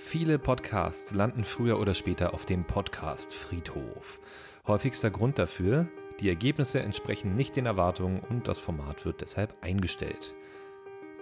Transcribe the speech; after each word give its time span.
Viele 0.00 0.38
Podcasts 0.38 1.12
landen 1.12 1.44
früher 1.44 1.80
oder 1.80 1.92
später 1.92 2.32
auf 2.32 2.46
dem 2.46 2.64
Podcast-Friedhof. 2.64 4.20
Häufigster 4.66 5.10
Grund 5.10 5.40
dafür, 5.40 5.88
die 6.20 6.28
Ergebnisse 6.28 6.80
entsprechen 6.80 7.34
nicht 7.34 7.56
den 7.56 7.66
Erwartungen 7.66 8.20
und 8.20 8.46
das 8.46 8.60
Format 8.60 9.04
wird 9.04 9.20
deshalb 9.20 9.56
eingestellt. 9.60 10.36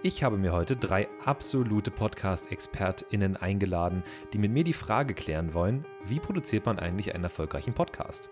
Ich 0.03 0.23
habe 0.23 0.37
mir 0.37 0.53
heute 0.53 0.75
drei 0.75 1.09
absolute 1.25 1.89
Podcast-ExpertInnen 1.89 3.35
eingeladen, 3.35 4.03
die 4.31 4.37
mit 4.37 4.51
mir 4.51 4.63
die 4.63 4.73
Frage 4.73 5.15
klären 5.15 5.55
wollen, 5.55 5.83
wie 6.05 6.19
produziert 6.19 6.67
man 6.67 6.77
eigentlich 6.77 7.15
einen 7.15 7.23
erfolgreichen 7.23 7.73
Podcast? 7.73 8.29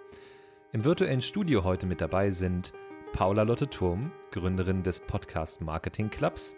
Im 0.71 0.85
virtuellen 0.85 1.23
Studio 1.23 1.63
heute 1.63 1.87
mit 1.87 2.01
dabei 2.01 2.29
sind 2.29 2.71
Paula 3.13 3.41
Lotte 3.41 3.67
Turm, 3.67 4.11
Gründerin 4.31 4.83
des 4.83 4.99
Podcast 4.99 5.61
Marketing 5.61 6.11
Clubs, 6.11 6.55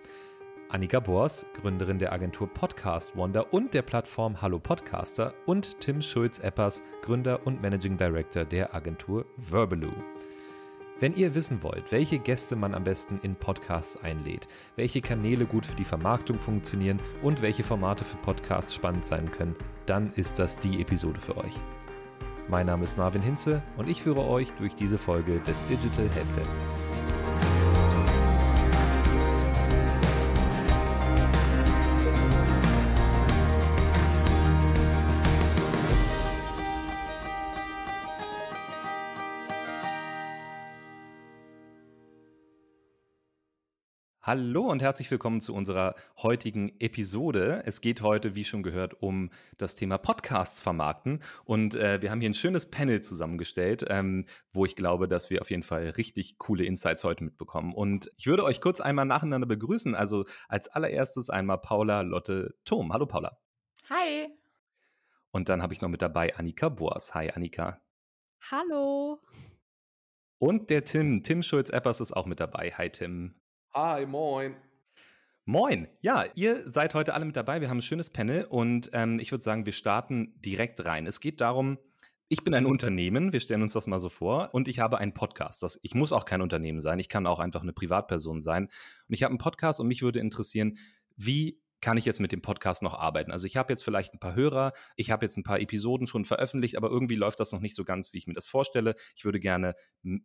Annika 0.69 0.99
Bors, 0.99 1.45
Gründerin 1.53 1.97
der 1.97 2.11
Agentur 2.11 2.53
Podcast 2.53 3.15
Wonder 3.15 3.53
und 3.53 3.73
der 3.73 3.83
Plattform 3.83 4.41
Hallo 4.41 4.59
Podcaster 4.59 5.33
und 5.45 5.79
Tim 5.79 6.01
Schulz-Eppers, 6.01 6.83
Gründer 7.01 7.47
und 7.47 7.61
Managing 7.61 7.97
Director 7.97 8.43
der 8.43 8.75
Agentur 8.75 9.25
Verbeloo. 9.37 9.93
Wenn 10.99 11.15
ihr 11.15 11.35
wissen 11.35 11.63
wollt, 11.63 11.89
welche 11.93 12.19
Gäste 12.19 12.57
man 12.57 12.73
am 12.73 12.83
besten 12.83 13.17
in 13.23 13.35
Podcasts 13.35 13.95
einlädt, 13.95 14.49
welche 14.75 14.99
Kanäle 14.99 15.45
gut 15.45 15.65
für 15.65 15.75
die 15.75 15.85
Vermarktung 15.85 16.37
funktionieren 16.37 16.99
und 17.21 17.41
welche 17.41 17.63
Formate 17.63 18.03
für 18.03 18.17
Podcasts 18.17 18.75
spannend 18.75 19.05
sein 19.05 19.31
können, 19.31 19.55
dann 19.85 20.11
ist 20.13 20.37
das 20.37 20.57
die 20.57 20.81
Episode 20.81 21.21
für 21.21 21.37
euch. 21.37 21.61
Mein 22.49 22.65
Name 22.65 22.83
ist 22.83 22.97
Marvin 22.97 23.21
Hinze 23.21 23.63
und 23.77 23.87
ich 23.87 24.01
führe 24.03 24.27
euch 24.27 24.51
durch 24.53 24.75
diese 24.75 24.97
Folge 24.97 25.39
des 25.39 25.63
Digital 25.67 26.09
Helpdesks. 26.09 26.73
Hallo 44.27 44.63
und 44.69 44.81
herzlich 44.81 45.09
willkommen 45.09 45.39
zu 45.39 45.55
unserer 45.55 45.95
heutigen 46.17 46.77
Episode. 46.81 47.63
Es 47.65 47.79
geht 47.79 48.01
heute, 48.01 48.35
wie 48.35 48.43
schon 48.43 48.61
gehört, 48.61 49.01
um 49.01 49.29
das 49.57 49.75
Thema 49.75 49.97
Podcasts 49.97 50.61
vermarkten. 50.61 51.23
Und 51.45 51.75
äh, 51.75 52.01
wir 52.01 52.11
haben 52.11 52.19
hier 52.19 52.29
ein 52.29 52.33
schönes 52.33 52.69
Panel 52.69 52.99
zusammengestellt, 52.99 53.85
ähm, 53.87 54.25
wo 54.51 54.65
ich 54.65 54.75
glaube, 54.75 55.07
dass 55.07 55.29
wir 55.29 55.39
auf 55.39 55.49
jeden 55.49 55.63
Fall 55.63 55.91
richtig 55.91 56.37
coole 56.39 56.65
Insights 56.65 57.05
heute 57.05 57.23
mitbekommen. 57.23 57.73
Und 57.73 58.11
ich 58.17 58.27
würde 58.27 58.43
euch 58.43 58.59
kurz 58.59 58.81
einmal 58.81 59.05
nacheinander 59.05 59.47
begrüßen. 59.47 59.95
Also 59.95 60.25
als 60.49 60.67
allererstes 60.67 61.29
einmal 61.29 61.59
Paula 61.59 62.01
Lotte 62.01 62.53
Thom. 62.65 62.91
Hallo 62.91 63.05
Paula. 63.05 63.37
Hi. 63.89 64.27
Und 65.31 65.47
dann 65.47 65.61
habe 65.61 65.73
ich 65.73 65.79
noch 65.79 65.87
mit 65.87 66.01
dabei 66.01 66.35
Annika 66.35 66.67
Boas. 66.67 67.15
Hi 67.15 67.31
Annika. 67.31 67.79
Hallo. 68.51 69.21
Und 70.37 70.69
der 70.69 70.83
Tim, 70.83 71.23
Tim 71.23 71.43
Schulz-Eppers 71.43 72.01
ist 72.01 72.11
auch 72.11 72.25
mit 72.25 72.41
dabei. 72.41 72.73
Hi 72.77 72.89
Tim. 72.89 73.35
Hi, 73.79 74.07
moin. 74.07 74.55
Moin. 75.45 75.87
Ja, 76.01 76.25
ihr 76.33 76.67
seid 76.67 76.95
heute 76.95 77.13
alle 77.13 77.25
mit 77.25 77.35
dabei. 77.35 77.61
Wir 77.61 77.69
haben 77.69 77.77
ein 77.77 77.83
schönes 77.83 78.09
Panel 78.09 78.45
und 78.45 78.89
ähm, 78.93 79.19
ich 79.19 79.31
würde 79.31 79.43
sagen, 79.43 79.67
wir 79.67 79.71
starten 79.71 80.33
direkt 80.41 80.83
rein. 80.83 81.05
Es 81.05 81.19
geht 81.19 81.41
darum, 81.41 81.77
ich 82.27 82.43
bin 82.43 82.55
ein 82.55 82.65
Unternehmen, 82.65 83.33
wir 83.33 83.39
stellen 83.39 83.61
uns 83.61 83.73
das 83.73 83.85
mal 83.85 83.99
so 83.99 84.09
vor, 84.09 84.49
und 84.51 84.67
ich 84.67 84.79
habe 84.79 84.97
einen 84.97 85.13
Podcast. 85.13 85.61
Das, 85.61 85.79
ich 85.83 85.93
muss 85.93 86.11
auch 86.11 86.25
kein 86.25 86.41
Unternehmen 86.41 86.81
sein, 86.81 86.97
ich 86.97 87.07
kann 87.07 87.27
auch 87.27 87.37
einfach 87.37 87.61
eine 87.61 87.71
Privatperson 87.71 88.41
sein. 88.41 88.63
Und 88.63 89.13
ich 89.13 89.21
habe 89.21 89.29
einen 89.29 89.37
Podcast 89.37 89.79
und 89.79 89.87
mich 89.87 90.01
würde 90.01 90.21
interessieren, 90.21 90.79
wie 91.15 91.61
kann 91.81 91.97
ich 91.97 92.05
jetzt 92.05 92.19
mit 92.19 92.31
dem 92.31 92.41
Podcast 92.41 92.81
noch 92.81 92.93
arbeiten? 92.93 93.31
Also 93.31 93.45
ich 93.45 93.57
habe 93.57 93.71
jetzt 93.71 93.83
vielleicht 93.83 94.13
ein 94.13 94.19
paar 94.19 94.35
Hörer, 94.35 94.73
ich 94.95 95.11
habe 95.11 95.25
jetzt 95.25 95.37
ein 95.37 95.43
paar 95.43 95.59
Episoden 95.59 96.07
schon 96.07 96.25
veröffentlicht, 96.25 96.75
aber 96.75 96.89
irgendwie 96.89 97.15
läuft 97.15 97.39
das 97.39 97.51
noch 97.51 97.59
nicht 97.59 97.75
so 97.75 97.83
ganz, 97.83 98.13
wie 98.13 98.17
ich 98.17 98.27
mir 98.27 98.33
das 98.33 98.45
vorstelle. 98.45 98.95
Ich 99.15 99.25
würde 99.25 99.39
gerne, 99.39 99.75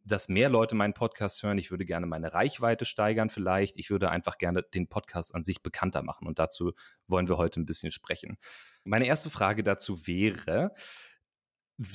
dass 0.05 0.29
mehr 0.29 0.49
Leute 0.49 0.75
meinen 0.75 0.95
Podcast 0.95 1.43
hören. 1.43 1.59
Ich 1.59 1.71
würde 1.71 1.85
gerne 1.85 2.07
meine 2.07 2.33
Reichweite 2.33 2.85
steigern 2.85 3.31
vielleicht. 3.31 3.77
Ich 3.77 3.91
würde 3.91 4.11
einfach 4.11 4.39
gerne 4.39 4.63
den 4.63 4.89
Podcast 4.89 5.35
an 5.35 5.45
sich 5.45 5.63
bekannter 5.63 6.03
machen. 6.03 6.27
Und 6.27 6.39
dazu 6.39 6.73
wollen 7.07 7.29
wir 7.29 7.37
heute 7.37 7.61
ein 7.61 7.67
bisschen 7.67 7.93
sprechen. 7.93 8.39
Meine 8.85 9.07
erste 9.07 9.31
Frage 9.31 9.63
dazu 9.63 10.07
wäre, 10.07 10.73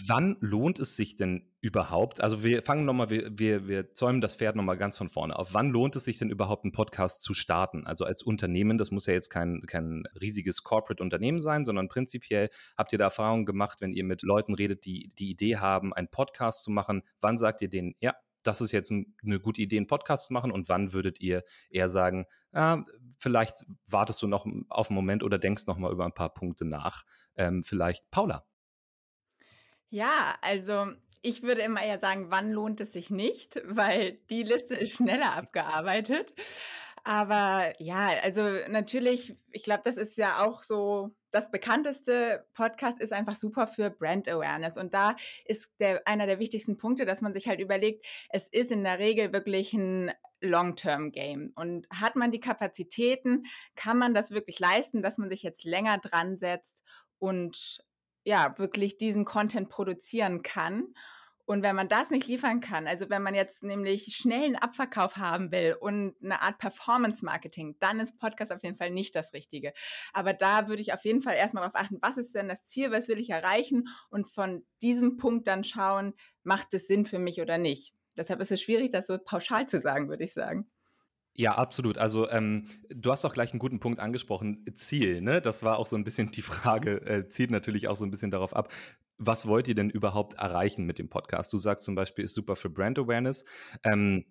Wann 0.05 0.35
lohnt 0.41 0.79
es 0.79 0.97
sich 0.97 1.15
denn 1.15 1.49
überhaupt? 1.61 2.19
Also 2.19 2.43
wir 2.43 2.61
fangen 2.61 2.83
nochmal, 2.83 3.09
wir, 3.09 3.29
wir, 3.37 3.67
wir 3.69 3.93
zäumen 3.93 4.19
das 4.19 4.35
Pferd 4.35 4.57
nochmal 4.57 4.77
ganz 4.77 4.97
von 4.97 5.07
vorne 5.07 5.37
auf. 5.37 5.53
Wann 5.53 5.69
lohnt 5.69 5.95
es 5.95 6.03
sich 6.03 6.17
denn 6.19 6.29
überhaupt, 6.29 6.65
einen 6.65 6.73
Podcast 6.73 7.21
zu 7.21 7.33
starten? 7.33 7.87
Also 7.87 8.03
als 8.03 8.21
Unternehmen, 8.21 8.77
das 8.77 8.91
muss 8.91 9.05
ja 9.05 9.13
jetzt 9.13 9.29
kein, 9.29 9.61
kein 9.61 10.03
riesiges 10.19 10.63
Corporate-Unternehmen 10.63 11.39
sein, 11.39 11.63
sondern 11.63 11.87
prinzipiell 11.87 12.49
habt 12.77 12.91
ihr 12.91 12.99
da 12.99 13.05
Erfahrungen 13.05 13.45
gemacht, 13.45 13.79
wenn 13.79 13.93
ihr 13.93 14.03
mit 14.03 14.23
Leuten 14.23 14.55
redet, 14.55 14.83
die 14.83 15.13
die 15.17 15.29
Idee 15.29 15.57
haben, 15.57 15.93
einen 15.93 16.09
Podcast 16.09 16.63
zu 16.63 16.71
machen. 16.71 17.03
Wann 17.21 17.37
sagt 17.37 17.61
ihr 17.61 17.69
denen, 17.69 17.95
ja, 18.01 18.13
das 18.43 18.59
ist 18.59 18.73
jetzt 18.73 18.91
eine 18.91 19.39
gute 19.39 19.61
Idee, 19.61 19.77
einen 19.77 19.87
Podcast 19.87 20.27
zu 20.27 20.33
machen? 20.33 20.51
Und 20.51 20.67
wann 20.67 20.91
würdet 20.91 21.21
ihr 21.21 21.43
eher 21.69 21.87
sagen, 21.87 22.25
ah, 22.51 22.83
vielleicht 23.17 23.65
wartest 23.87 24.21
du 24.21 24.27
noch 24.27 24.45
auf 24.67 24.89
einen 24.89 24.95
Moment 24.95 25.23
oder 25.23 25.37
denkst 25.37 25.65
noch 25.65 25.77
mal 25.77 25.93
über 25.93 26.03
ein 26.03 26.13
paar 26.13 26.33
Punkte 26.33 26.65
nach? 26.65 27.03
Ähm, 27.37 27.63
vielleicht 27.63 28.09
Paula. 28.11 28.45
Ja, 29.89 30.35
also 30.41 30.87
ich 31.21 31.43
würde 31.43 31.61
immer 31.61 31.81
eher 31.83 31.99
sagen, 31.99 32.27
wann 32.29 32.51
lohnt 32.51 32.81
es 32.81 32.93
sich 32.93 33.09
nicht, 33.09 33.61
weil 33.65 34.19
die 34.29 34.43
Liste 34.43 34.75
ist 34.75 34.97
schneller 34.97 35.35
abgearbeitet. 35.35 36.33
Aber 37.03 37.73
ja, 37.79 38.09
also 38.23 38.43
natürlich, 38.67 39.37
ich 39.51 39.63
glaube, 39.63 39.81
das 39.85 39.95
ist 39.95 40.17
ja 40.17 40.45
auch 40.45 40.61
so 40.61 41.15
das 41.31 41.51
bekannteste 41.51 42.45
Podcast 42.53 42.99
ist 42.99 43.13
einfach 43.13 43.35
super 43.35 43.67
für 43.67 43.89
Brand 43.89 44.27
Awareness. 44.27 44.77
Und 44.77 44.93
da 44.93 45.15
ist 45.45 45.71
der, 45.79 46.05
einer 46.07 46.25
der 46.25 46.39
wichtigsten 46.39 46.77
Punkte, 46.77 47.05
dass 47.05 47.21
man 47.21 47.33
sich 47.33 47.47
halt 47.47 47.59
überlegt, 47.59 48.05
es 48.29 48.47
ist 48.47 48.71
in 48.71 48.83
der 48.83 48.99
Regel 48.99 49.33
wirklich 49.33 49.73
ein 49.73 50.11
Long-Term-Game. 50.41 51.51
Und 51.55 51.87
hat 51.89 52.15
man 52.15 52.31
die 52.31 52.39
Kapazitäten, 52.39 53.43
kann 53.75 53.97
man 53.97 54.13
das 54.13 54.31
wirklich 54.31 54.59
leisten, 54.59 55.01
dass 55.01 55.17
man 55.17 55.29
sich 55.29 55.43
jetzt 55.43 55.63
länger 55.63 55.97
dran 55.97 56.37
setzt 56.37 56.83
und 57.19 57.79
ja, 58.27 58.53
wirklich 58.57 58.97
diesen 58.97 59.23
Content 59.23 59.69
produzieren 59.69 60.43
kann. 60.43 60.93
Und 61.45 61.63
wenn 61.63 61.77
man 61.77 61.87
das 61.87 62.09
nicht 62.09 62.27
liefern 62.27 62.59
kann, 62.59 62.85
also 62.85 63.09
wenn 63.09 63.23
man 63.23 63.33
jetzt 63.33 63.63
nämlich 63.63 64.17
schnellen 64.17 64.57
Abverkauf 64.57 65.15
haben 65.15 65.49
will 65.53 65.77
und 65.79 66.13
eine 66.21 66.41
Art 66.41 66.57
Performance-Marketing, 66.57 67.77
dann 67.79 68.01
ist 68.01 68.19
Podcast 68.19 68.51
auf 68.51 68.61
jeden 68.63 68.75
Fall 68.75 68.91
nicht 68.91 69.15
das 69.15 69.31
Richtige. 69.31 69.71
Aber 70.11 70.33
da 70.33 70.67
würde 70.67 70.81
ich 70.81 70.91
auf 70.91 71.05
jeden 71.05 71.21
Fall 71.21 71.35
erstmal 71.35 71.61
darauf 71.61 71.81
achten, 71.81 71.99
was 72.01 72.17
ist 72.17 72.35
denn 72.35 72.49
das 72.49 72.65
Ziel, 72.65 72.91
was 72.91 73.07
will 73.07 73.17
ich 73.17 73.29
erreichen 73.29 73.87
und 74.09 74.29
von 74.29 74.65
diesem 74.81 75.15
Punkt 75.15 75.47
dann 75.47 75.63
schauen, 75.63 76.13
macht 76.43 76.73
es 76.73 76.87
Sinn 76.87 77.05
für 77.05 77.19
mich 77.19 77.39
oder 77.39 77.57
nicht. 77.57 77.93
Deshalb 78.17 78.41
ist 78.41 78.51
es 78.51 78.61
schwierig, 78.61 78.89
das 78.89 79.07
so 79.07 79.17
pauschal 79.17 79.69
zu 79.69 79.79
sagen, 79.79 80.09
würde 80.09 80.25
ich 80.25 80.33
sagen. 80.33 80.69
Ja, 81.39 81.53
absolut. 81.55 81.99
Also 81.99 82.27
ähm, 82.31 82.67
du 82.89 83.11
hast 83.11 83.23
auch 83.23 83.33
gleich 83.33 83.51
einen 83.51 83.59
guten 83.59 83.79
Punkt 83.79 83.99
angesprochen. 83.99 84.65
Ziel, 84.73 85.21
ne? 85.21 85.39
Das 85.39 85.61
war 85.61 85.77
auch 85.77 85.85
so 85.85 85.95
ein 85.95 86.03
bisschen 86.03 86.31
die 86.31 86.41
Frage, 86.41 86.99
äh, 87.05 87.29
zielt 87.29 87.51
natürlich 87.51 87.87
auch 87.87 87.95
so 87.95 88.05
ein 88.05 88.11
bisschen 88.11 88.31
darauf 88.31 88.55
ab. 88.55 88.71
Was 89.19 89.47
wollt 89.47 89.67
ihr 89.67 89.75
denn 89.75 89.89
überhaupt 89.91 90.35
erreichen 90.35 90.85
mit 90.85 90.97
dem 90.99 91.09
Podcast? 91.09 91.53
Du 91.53 91.57
sagst 91.59 91.85
zum 91.85 91.93
Beispiel, 91.95 92.25
ist 92.25 92.33
super 92.33 92.55
für 92.55 92.69
Brand 92.71 92.97
Awareness. 92.97 93.45
Ähm, 93.83 94.25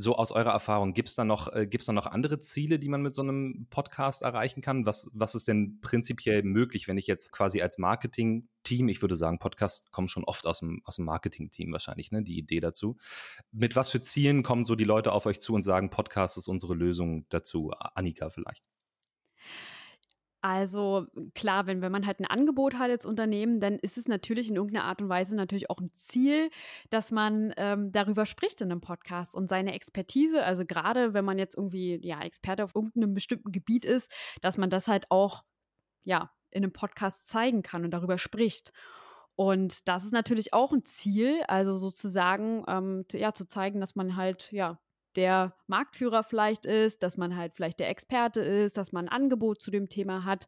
so 0.00 0.14
aus 0.14 0.30
eurer 0.30 0.52
Erfahrung, 0.52 0.94
gibt 0.94 1.08
es 1.08 1.16
da 1.16 1.24
noch, 1.24 1.52
äh, 1.52 1.66
da 1.68 1.92
noch 1.92 2.06
andere 2.06 2.38
Ziele, 2.38 2.78
die 2.78 2.88
man 2.88 3.02
mit 3.02 3.14
so 3.14 3.22
einem 3.22 3.66
Podcast 3.68 4.22
erreichen 4.22 4.60
kann? 4.60 4.86
Was, 4.86 5.10
was 5.12 5.34
ist 5.34 5.48
denn 5.48 5.80
prinzipiell 5.80 6.44
möglich, 6.44 6.86
wenn 6.86 6.98
ich 6.98 7.08
jetzt 7.08 7.32
quasi 7.32 7.60
als 7.62 7.78
Marketing-Team, 7.78 8.88
ich 8.88 9.02
würde 9.02 9.16
sagen, 9.16 9.40
Podcasts 9.40 9.90
kommen 9.90 10.06
schon 10.06 10.22
oft 10.22 10.46
aus 10.46 10.60
dem, 10.60 10.82
aus 10.84 10.96
dem 10.96 11.04
Marketing-Team 11.04 11.72
wahrscheinlich, 11.72 12.12
ne, 12.12 12.22
die 12.22 12.38
Idee 12.38 12.60
dazu. 12.60 12.96
Mit 13.50 13.74
was 13.74 13.90
für 13.90 14.00
Zielen 14.00 14.44
kommen 14.44 14.64
so 14.64 14.76
die 14.76 14.84
Leute 14.84 15.10
auf 15.10 15.26
euch 15.26 15.40
zu 15.40 15.54
und 15.54 15.64
sagen, 15.64 15.90
Podcast 15.90 16.38
ist 16.38 16.46
unsere 16.46 16.74
Lösung 16.74 17.26
dazu? 17.28 17.72
Annika 17.94 18.30
vielleicht. 18.30 18.62
Also 20.40 21.06
klar, 21.34 21.66
wenn, 21.66 21.82
wenn 21.82 21.90
man 21.90 22.06
halt 22.06 22.20
ein 22.20 22.26
Angebot 22.26 22.74
hat 22.74 22.90
als 22.90 23.04
Unternehmen, 23.04 23.58
dann 23.58 23.78
ist 23.80 23.98
es 23.98 24.06
natürlich 24.06 24.48
in 24.48 24.56
irgendeiner 24.56 24.84
Art 24.84 25.02
und 25.02 25.08
Weise 25.08 25.34
natürlich 25.34 25.68
auch 25.68 25.80
ein 25.80 25.90
Ziel, 25.94 26.50
dass 26.90 27.10
man 27.10 27.52
ähm, 27.56 27.90
darüber 27.90 28.24
spricht 28.24 28.60
in 28.60 28.70
einem 28.70 28.80
Podcast 28.80 29.34
und 29.34 29.48
seine 29.48 29.74
Expertise, 29.74 30.44
also 30.44 30.64
gerade 30.64 31.12
wenn 31.12 31.24
man 31.24 31.38
jetzt 31.38 31.56
irgendwie 31.56 31.98
ja 32.06 32.20
Experte 32.22 32.62
auf 32.62 32.76
irgendeinem 32.76 33.14
bestimmten 33.14 33.50
Gebiet 33.50 33.84
ist, 33.84 34.12
dass 34.40 34.58
man 34.58 34.70
das 34.70 34.86
halt 34.86 35.06
auch 35.10 35.42
ja 36.04 36.30
in 36.50 36.62
einem 36.62 36.72
Podcast 36.72 37.26
zeigen 37.26 37.62
kann 37.62 37.84
und 37.84 37.90
darüber 37.90 38.16
spricht. 38.16 38.72
Und 39.34 39.88
das 39.88 40.04
ist 40.04 40.12
natürlich 40.12 40.52
auch 40.52 40.72
ein 40.72 40.84
Ziel, 40.84 41.42
also 41.48 41.76
sozusagen 41.76 42.64
ähm, 42.68 43.04
ja 43.12 43.34
zu 43.34 43.46
zeigen, 43.46 43.80
dass 43.80 43.96
man 43.96 44.16
halt 44.16 44.50
ja 44.52 44.78
der 45.18 45.52
Marktführer 45.66 46.22
vielleicht 46.22 46.64
ist, 46.64 47.02
dass 47.02 47.16
man 47.16 47.36
halt 47.36 47.52
vielleicht 47.54 47.80
der 47.80 47.90
Experte 47.90 48.40
ist, 48.40 48.76
dass 48.76 48.92
man 48.92 49.08
ein 49.08 49.22
Angebot 49.22 49.60
zu 49.60 49.72
dem 49.72 49.88
Thema 49.88 50.24
hat. 50.24 50.46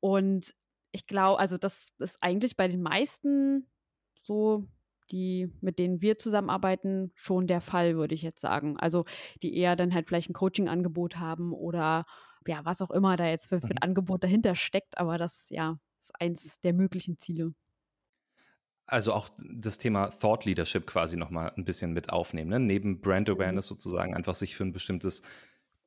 Und 0.00 0.54
ich 0.92 1.06
glaube, 1.06 1.38
also 1.38 1.58
das 1.58 1.92
ist 1.98 2.16
eigentlich 2.22 2.56
bei 2.56 2.68
den 2.68 2.80
meisten 2.82 3.68
so, 4.22 4.64
die, 5.10 5.52
mit 5.60 5.78
denen 5.78 6.00
wir 6.00 6.18
zusammenarbeiten, 6.18 7.12
schon 7.14 7.46
der 7.46 7.60
Fall, 7.60 7.96
würde 7.96 8.14
ich 8.14 8.22
jetzt 8.22 8.40
sagen. 8.40 8.78
Also 8.78 9.04
die 9.42 9.54
eher 9.54 9.76
dann 9.76 9.92
halt 9.92 10.08
vielleicht 10.08 10.30
ein 10.30 10.34
Coaching-Angebot 10.34 11.18
haben 11.18 11.52
oder 11.52 12.06
ja, 12.46 12.64
was 12.64 12.80
auch 12.80 12.90
immer 12.90 13.16
da 13.16 13.26
jetzt 13.26 13.48
für, 13.48 13.60
für 13.60 13.66
ein 13.66 13.78
mhm. 13.82 13.90
Angebot 13.90 14.24
dahinter 14.24 14.54
steckt, 14.54 14.96
aber 14.96 15.18
das 15.18 15.50
ja 15.50 15.78
ist 16.00 16.18
eins 16.18 16.58
der 16.60 16.72
möglichen 16.72 17.18
Ziele. 17.18 17.52
Also 18.88 19.12
auch 19.12 19.28
das 19.38 19.78
Thema 19.78 20.08
Thought 20.08 20.46
Leadership 20.46 20.86
quasi 20.86 21.16
nochmal 21.16 21.52
ein 21.56 21.64
bisschen 21.64 21.92
mit 21.92 22.10
aufnehmen. 22.10 22.50
Ne? 22.50 22.58
Neben 22.58 23.00
Brand 23.00 23.28
mhm. 23.28 23.34
Awareness 23.34 23.66
sozusagen 23.66 24.14
einfach 24.14 24.34
sich 24.34 24.56
für 24.56 24.64
ein 24.64 24.72
bestimmtes 24.72 25.22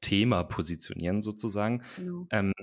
Thema 0.02 0.44
positionieren 0.44 1.22
sozusagen. 1.22 1.84
Genau. 1.98 2.28
Ähm, 2.30 2.54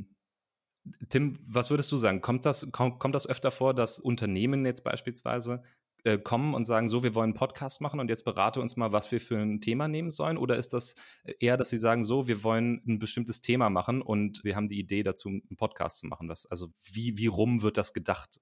Tim, 1.08 1.38
was 1.46 1.70
würdest 1.70 1.90
du 1.92 1.96
sagen? 1.96 2.20
Kommt 2.20 2.46
das, 2.46 2.70
kommt, 2.72 2.98
kommt 2.98 3.14
das 3.14 3.28
öfter 3.28 3.50
vor, 3.50 3.74
dass 3.74 3.98
Unternehmen 3.98 4.64
jetzt 4.64 4.84
beispielsweise 4.84 5.62
äh, 6.04 6.18
kommen 6.18 6.54
und 6.54 6.64
sagen, 6.64 6.88
so, 6.88 7.02
wir 7.02 7.16
wollen 7.16 7.30
einen 7.30 7.34
Podcast 7.34 7.80
machen 7.80 7.98
und 7.98 8.08
jetzt 8.08 8.24
berate 8.24 8.60
uns 8.60 8.76
mal, 8.76 8.92
was 8.92 9.10
wir 9.10 9.20
für 9.20 9.36
ein 9.36 9.60
Thema 9.60 9.88
nehmen 9.88 10.10
sollen? 10.10 10.38
Oder 10.38 10.56
ist 10.56 10.72
das 10.72 10.94
eher, 11.40 11.56
dass 11.56 11.70
sie 11.70 11.78
sagen, 11.78 12.04
so, 12.04 12.28
wir 12.28 12.44
wollen 12.44 12.80
ein 12.86 13.00
bestimmtes 13.00 13.40
Thema 13.40 13.68
machen 13.70 14.00
und 14.00 14.44
wir 14.44 14.54
haben 14.54 14.68
die 14.68 14.78
Idee 14.78 15.02
dazu, 15.02 15.28
einen 15.28 15.56
Podcast 15.56 15.98
zu 15.98 16.06
machen? 16.06 16.28
Was, 16.28 16.46
also 16.46 16.68
wie, 16.92 17.18
wie 17.18 17.26
rum 17.26 17.62
wird 17.62 17.76
das 17.76 17.92
gedacht? 17.92 18.40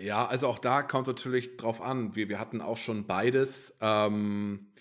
Ja, 0.00 0.26
also 0.26 0.46
auch 0.48 0.58
da 0.58 0.82
kommt 0.82 1.06
natürlich 1.06 1.56
drauf 1.56 1.80
an. 1.80 2.14
Wir, 2.16 2.28
wir 2.28 2.38
hatten 2.38 2.60
auch 2.60 2.76
schon 2.76 3.06
beides. 3.06 3.76
Ähm, 3.80 4.72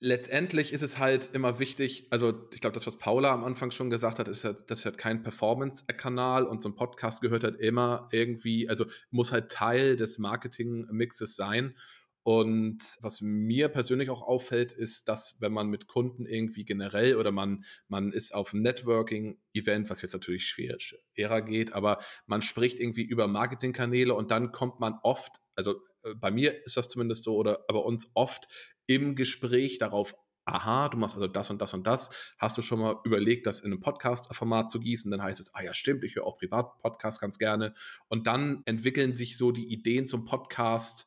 letztendlich 0.00 0.72
ist 0.72 0.82
es 0.82 0.98
halt 0.98 1.30
immer 1.32 1.58
wichtig, 1.58 2.06
also 2.10 2.48
ich 2.52 2.60
glaube, 2.60 2.74
das, 2.74 2.86
was 2.86 2.98
Paula 2.98 3.32
am 3.32 3.44
Anfang 3.44 3.70
schon 3.70 3.90
gesagt 3.90 4.18
hat, 4.18 4.28
ist 4.28 4.44
ja, 4.44 4.52
das 4.52 4.80
ist 4.80 4.84
halt 4.84 4.98
kein 4.98 5.22
Performance-Kanal 5.22 6.44
und 6.44 6.62
so 6.62 6.68
ein 6.68 6.74
Podcast 6.74 7.22
gehört 7.22 7.44
halt 7.44 7.58
immer 7.60 8.08
irgendwie, 8.12 8.68
also 8.68 8.86
muss 9.10 9.32
halt 9.32 9.50
Teil 9.50 9.96
des 9.96 10.18
Marketing-Mixes 10.18 11.36
sein. 11.36 11.76
Und 12.26 12.98
was 13.02 13.20
mir 13.20 13.68
persönlich 13.68 14.10
auch 14.10 14.22
auffällt, 14.22 14.72
ist, 14.72 15.08
dass 15.08 15.36
wenn 15.38 15.52
man 15.52 15.68
mit 15.68 15.86
Kunden 15.86 16.26
irgendwie 16.26 16.64
generell 16.64 17.18
oder 17.18 17.30
man, 17.30 17.62
man 17.86 18.10
ist 18.10 18.34
auf 18.34 18.52
einem 18.52 18.64
Networking-Event, 18.64 19.88
was 19.90 20.02
jetzt 20.02 20.12
natürlich 20.12 20.48
schwer, 20.48 20.74
schwerer 20.80 21.40
geht, 21.40 21.72
aber 21.72 21.98
man 22.26 22.42
spricht 22.42 22.80
irgendwie 22.80 23.04
über 23.04 23.28
Marketingkanäle 23.28 24.12
und 24.12 24.32
dann 24.32 24.50
kommt 24.50 24.80
man 24.80 24.98
oft, 25.04 25.36
also 25.54 25.76
äh, 26.02 26.16
bei 26.16 26.32
mir 26.32 26.64
ist 26.66 26.76
das 26.76 26.88
zumindest 26.88 27.22
so 27.22 27.36
oder 27.36 27.64
bei 27.68 27.78
uns 27.78 28.10
oft 28.14 28.48
im 28.88 29.14
Gespräch 29.14 29.78
darauf 29.78 30.16
aha, 30.46 30.88
du 30.88 30.96
machst 30.96 31.14
also 31.14 31.28
das 31.28 31.50
und 31.50 31.60
das 31.60 31.74
und 31.74 31.86
das. 31.86 32.10
Hast 32.38 32.56
du 32.58 32.62
schon 32.62 32.80
mal 32.80 33.00
überlegt, 33.04 33.46
das 33.46 33.60
in 33.60 33.72
einem 33.72 33.80
Podcast-Format 33.80 34.70
zu 34.70 34.78
gießen? 34.78 35.10
Dann 35.10 35.22
heißt 35.22 35.40
es, 35.40 35.54
ah 35.54 35.62
ja, 35.62 35.74
stimmt, 35.74 36.04
ich 36.04 36.14
höre 36.14 36.24
auch 36.24 36.38
Privat-Podcast 36.38 37.20
ganz 37.20 37.38
gerne. 37.38 37.74
Und 38.08 38.28
dann 38.28 38.62
entwickeln 38.64 39.16
sich 39.16 39.36
so 39.36 39.50
die 39.50 39.72
Ideen 39.72 40.06
zum 40.06 40.24
Podcast 40.24 41.06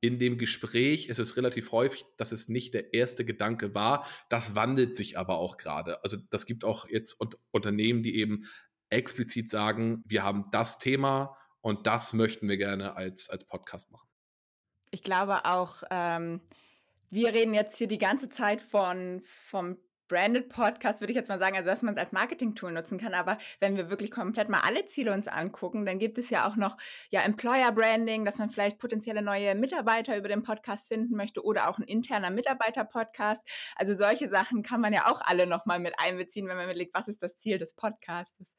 in 0.00 0.18
dem 0.18 0.38
Gespräch 0.38 1.08
ist 1.08 1.18
es 1.18 1.36
relativ 1.36 1.72
häufig, 1.72 2.04
dass 2.16 2.32
es 2.32 2.48
nicht 2.48 2.74
der 2.74 2.94
erste 2.94 3.24
Gedanke 3.24 3.74
war. 3.74 4.06
Das 4.28 4.54
wandelt 4.54 4.96
sich 4.96 5.18
aber 5.18 5.38
auch 5.38 5.56
gerade. 5.56 6.02
Also 6.04 6.16
das 6.30 6.46
gibt 6.46 6.64
auch 6.64 6.88
jetzt 6.88 7.16
Unternehmen, 7.50 8.02
die 8.02 8.16
eben 8.16 8.44
explizit 8.90 9.50
sagen, 9.50 10.02
wir 10.06 10.22
haben 10.22 10.46
das 10.52 10.78
Thema 10.78 11.36
und 11.60 11.86
das 11.86 12.12
möchten 12.12 12.48
wir 12.48 12.56
gerne 12.56 12.96
als, 12.96 13.28
als 13.28 13.44
Podcast 13.44 13.90
machen. 13.90 14.08
Ich 14.90 15.02
glaube 15.02 15.44
auch, 15.44 15.82
ähm, 15.90 16.40
wir 17.10 17.34
reden 17.34 17.54
jetzt 17.54 17.76
hier 17.76 17.88
die 17.88 17.98
ganze 17.98 18.28
Zeit 18.28 18.60
von, 18.60 19.22
vom 19.50 19.76
Branded 20.08 20.48
Podcast 20.48 21.00
würde 21.00 21.12
ich 21.12 21.16
jetzt 21.16 21.28
mal 21.28 21.38
sagen, 21.38 21.56
also 21.56 21.68
dass 21.68 21.82
man 21.82 21.94
es 21.94 22.00
als 22.00 22.12
Marketing-Tool 22.12 22.72
nutzen 22.72 22.98
kann. 22.98 23.14
Aber 23.14 23.38
wenn 23.60 23.76
wir 23.76 23.90
wirklich 23.90 24.10
komplett 24.10 24.48
mal 24.48 24.60
alle 24.60 24.86
Ziele 24.86 25.12
uns 25.12 25.28
angucken, 25.28 25.86
dann 25.86 25.98
gibt 25.98 26.18
es 26.18 26.30
ja 26.30 26.48
auch 26.48 26.56
noch 26.56 26.76
ja 27.10 27.20
Employer 27.20 27.72
Branding, 27.72 28.24
dass 28.24 28.38
man 28.38 28.50
vielleicht 28.50 28.78
potenzielle 28.78 29.22
neue 29.22 29.54
Mitarbeiter 29.54 30.16
über 30.16 30.28
den 30.28 30.42
Podcast 30.42 30.88
finden 30.88 31.14
möchte 31.14 31.44
oder 31.44 31.68
auch 31.68 31.78
ein 31.78 31.84
interner 31.84 32.30
Mitarbeiter-Podcast. 32.30 33.46
Also 33.76 33.94
solche 33.94 34.28
Sachen 34.28 34.62
kann 34.62 34.80
man 34.80 34.92
ja 34.92 35.06
auch 35.06 35.20
alle 35.20 35.46
nochmal 35.46 35.78
mit 35.78 35.94
einbeziehen, 35.98 36.48
wenn 36.48 36.56
man 36.56 36.66
überlegt, 36.66 36.94
was 36.94 37.08
ist 37.08 37.22
das 37.22 37.36
Ziel 37.36 37.58
des 37.58 37.74
Podcasts. 37.74 38.54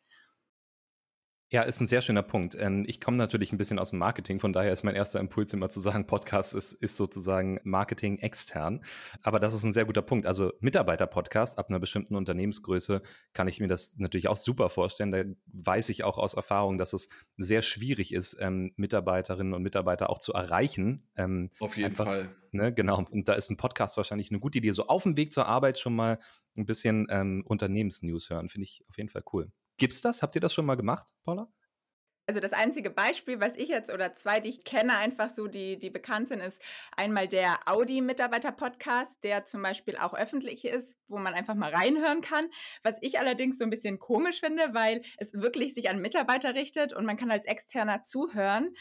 Ja, 1.51 1.63
ist 1.63 1.81
ein 1.81 1.87
sehr 1.87 2.03
schöner 2.03 2.21
Punkt. 2.21 2.55
Ähm, 2.59 2.85
ich 2.87 3.01
komme 3.01 3.17
natürlich 3.17 3.51
ein 3.51 3.57
bisschen 3.57 3.79
aus 3.79 3.89
dem 3.89 3.97
Marketing, 3.97 4.39
von 4.39 4.53
daher 4.53 4.71
ist 4.71 4.83
mein 4.83 4.93
erster 4.93 5.19
Impuls 5.19 5.51
immer 5.51 5.69
zu 5.69 5.79
sagen, 5.79 6.05
Podcast 6.05 6.53
ist, 6.53 6.73
ist 6.73 6.95
sozusagen 6.95 7.59
Marketing 7.63 8.19
extern. 8.19 8.83
Aber 9.23 9.39
das 9.39 9.55
ist 9.55 9.63
ein 9.63 9.73
sehr 9.73 9.85
guter 9.85 10.03
Punkt. 10.03 10.27
Also 10.27 10.53
Mitarbeiter-Podcast 10.59 11.57
ab 11.57 11.69
einer 11.69 11.79
bestimmten 11.79 12.15
Unternehmensgröße 12.15 13.01
kann 13.33 13.47
ich 13.47 13.59
mir 13.59 13.67
das 13.67 13.97
natürlich 13.97 14.27
auch 14.27 14.37
super 14.37 14.69
vorstellen. 14.69 15.11
Da 15.11 15.23
weiß 15.47 15.89
ich 15.89 16.03
auch 16.03 16.19
aus 16.19 16.35
Erfahrung, 16.35 16.77
dass 16.77 16.93
es 16.93 17.09
sehr 17.37 17.63
schwierig 17.63 18.13
ist, 18.13 18.37
ähm, 18.39 18.71
Mitarbeiterinnen 18.75 19.55
und 19.55 19.63
Mitarbeiter 19.63 20.11
auch 20.11 20.19
zu 20.19 20.33
erreichen. 20.33 21.09
Ähm, 21.15 21.49
auf 21.59 21.77
jeden 21.77 21.89
einfach, 21.89 22.05
Fall. 22.05 22.29
Ne, 22.51 22.71
genau. 22.71 23.03
Und 23.09 23.27
da 23.27 23.33
ist 23.33 23.49
ein 23.49 23.57
Podcast 23.57 23.97
wahrscheinlich 23.97 24.29
eine 24.29 24.39
gute 24.39 24.59
Idee. 24.59 24.69
So 24.69 24.85
auf 24.85 25.01
dem 25.01 25.17
Weg 25.17 25.33
zur 25.33 25.47
Arbeit 25.47 25.79
schon 25.79 25.95
mal 25.95 26.19
ein 26.55 26.67
bisschen 26.67 27.07
ähm, 27.09 27.43
Unternehmensnews 27.47 28.29
hören, 28.29 28.49
finde 28.49 28.65
ich 28.65 28.83
auf 28.87 28.97
jeden 28.97 29.09
Fall 29.09 29.23
cool. 29.33 29.51
Gibt's 29.79 30.01
das? 30.01 30.21
Habt 30.21 30.35
ihr 30.35 30.41
das 30.41 30.53
schon 30.53 30.65
mal 30.65 30.75
gemacht, 30.75 31.07
Paula? 31.23 31.51
Also 32.27 32.39
das 32.39 32.53
einzige 32.53 32.91
Beispiel, 32.91 33.39
was 33.39 33.55
ich 33.55 33.69
jetzt 33.69 33.89
oder 33.91 34.13
zwei, 34.13 34.39
die 34.39 34.49
ich 34.49 34.63
kenne, 34.63 34.95
einfach 34.95 35.31
so, 35.31 35.47
die, 35.47 35.79
die 35.79 35.89
bekannt 35.89 36.27
sind, 36.27 36.41
ist 36.41 36.61
einmal 36.95 37.27
der 37.27 37.57
Audi-Mitarbeiter-Podcast, 37.65 39.23
der 39.23 39.45
zum 39.45 39.63
Beispiel 39.63 39.97
auch 39.97 40.13
öffentlich 40.13 40.63
ist, 40.63 40.99
wo 41.07 41.17
man 41.17 41.33
einfach 41.33 41.55
mal 41.55 41.73
reinhören 41.73 42.21
kann. 42.21 42.45
Was 42.83 42.99
ich 43.01 43.17
allerdings 43.17 43.57
so 43.57 43.63
ein 43.63 43.71
bisschen 43.71 43.97
komisch 43.97 44.41
finde, 44.41 44.75
weil 44.75 45.01
es 45.17 45.33
wirklich 45.33 45.73
sich 45.73 45.89
an 45.89 46.01
Mitarbeiter 46.01 46.53
richtet 46.53 46.93
und 46.93 47.03
man 47.03 47.17
kann 47.17 47.31
als 47.31 47.45
Externer 47.45 48.03
zuhören 48.03 48.75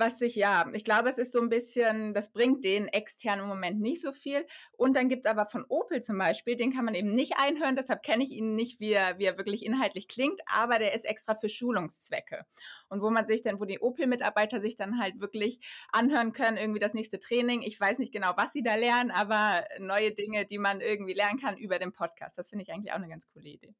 was 0.00 0.18
sich, 0.18 0.34
ja, 0.34 0.68
ich 0.72 0.84
glaube, 0.84 1.08
es 1.08 1.18
ist 1.18 1.30
so 1.30 1.40
ein 1.40 1.48
bisschen, 1.48 2.14
das 2.14 2.32
bringt 2.32 2.64
den 2.64 2.88
externen 2.88 3.46
Moment 3.46 3.80
nicht 3.80 4.00
so 4.00 4.12
viel. 4.12 4.44
Und 4.72 4.96
dann 4.96 5.08
gibt 5.08 5.26
es 5.26 5.30
aber 5.30 5.46
von 5.46 5.64
Opel 5.68 6.02
zum 6.02 6.18
Beispiel, 6.18 6.56
den 6.56 6.72
kann 6.72 6.84
man 6.84 6.94
eben 6.94 7.14
nicht 7.14 7.34
einhören, 7.36 7.76
deshalb 7.76 8.02
kenne 8.02 8.24
ich 8.24 8.32
ihn 8.32 8.56
nicht, 8.56 8.80
wie 8.80 8.92
er, 8.92 9.18
wie 9.18 9.26
er 9.26 9.38
wirklich 9.38 9.64
inhaltlich 9.64 10.08
klingt, 10.08 10.40
aber 10.46 10.78
der 10.78 10.94
ist 10.94 11.04
extra 11.04 11.34
für 11.34 11.48
Schulungszwecke. 11.48 12.44
Und 12.88 13.02
wo 13.02 13.10
man 13.10 13.26
sich 13.26 13.42
dann, 13.42 13.60
wo 13.60 13.64
die 13.64 13.80
Opel-Mitarbeiter 13.80 14.60
sich 14.60 14.74
dann 14.74 14.98
halt 14.98 15.20
wirklich 15.20 15.60
anhören 15.92 16.32
können, 16.32 16.56
irgendwie 16.56 16.80
das 16.80 16.94
nächste 16.94 17.20
Training. 17.20 17.62
Ich 17.62 17.78
weiß 17.78 17.98
nicht 17.98 18.12
genau, 18.12 18.32
was 18.36 18.52
sie 18.52 18.62
da 18.62 18.74
lernen, 18.74 19.10
aber 19.10 19.64
neue 19.78 20.12
Dinge, 20.12 20.46
die 20.46 20.58
man 20.58 20.80
irgendwie 20.80 21.14
lernen 21.14 21.38
kann 21.38 21.56
über 21.56 21.78
den 21.78 21.92
Podcast. 21.92 22.38
Das 22.38 22.48
finde 22.48 22.64
ich 22.64 22.72
eigentlich 22.72 22.92
auch 22.92 22.96
eine 22.96 23.08
ganz 23.08 23.28
coole 23.28 23.48
Idee. 23.48 23.74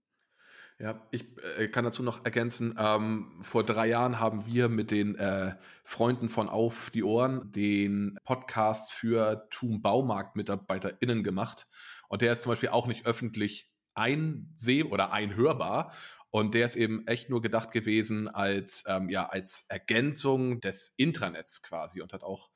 Ja, 0.81 1.07
ich 1.11 1.27
äh, 1.59 1.69
kann 1.69 1.85
dazu 1.85 2.03
noch 2.03 2.25
ergänzen, 2.25 2.75
ähm, 2.79 3.37
vor 3.43 3.65
drei 3.65 3.87
Jahren 3.87 4.19
haben 4.19 4.47
wir 4.47 4.71
mit 4.71 4.91
den 4.91 5.15
äh, 5.15 5.55
Freunden 5.85 6.31
von 6.31 6.49
Auf 6.49 6.89
die 6.89 7.05
Ohren 7.05 7.53
den 7.53 8.19
Podcast 8.25 8.91
für 8.91 9.47
TUM 9.51 9.83
Baumarkt-MitarbeiterInnen 9.83 11.23
gemacht. 11.23 11.67
Und 12.09 12.23
der 12.23 12.33
ist 12.33 12.41
zum 12.41 12.53
Beispiel 12.53 12.71
auch 12.71 12.87
nicht 12.87 13.05
öffentlich 13.05 13.71
einseh- 13.95 14.85
oder 14.85 15.13
einhörbar. 15.13 15.93
Und 16.31 16.55
der 16.55 16.65
ist 16.65 16.77
eben 16.77 17.07
echt 17.07 17.29
nur 17.29 17.43
gedacht 17.43 17.73
gewesen 17.73 18.29
als, 18.29 18.85
ähm, 18.87 19.11
ja, 19.11 19.27
als 19.27 19.67
Ergänzung 19.69 20.63
des 20.63 20.95
Intranets 20.97 21.61
quasi 21.61 22.01
und 22.01 22.15
hat 22.15 22.23
auch 22.23 22.49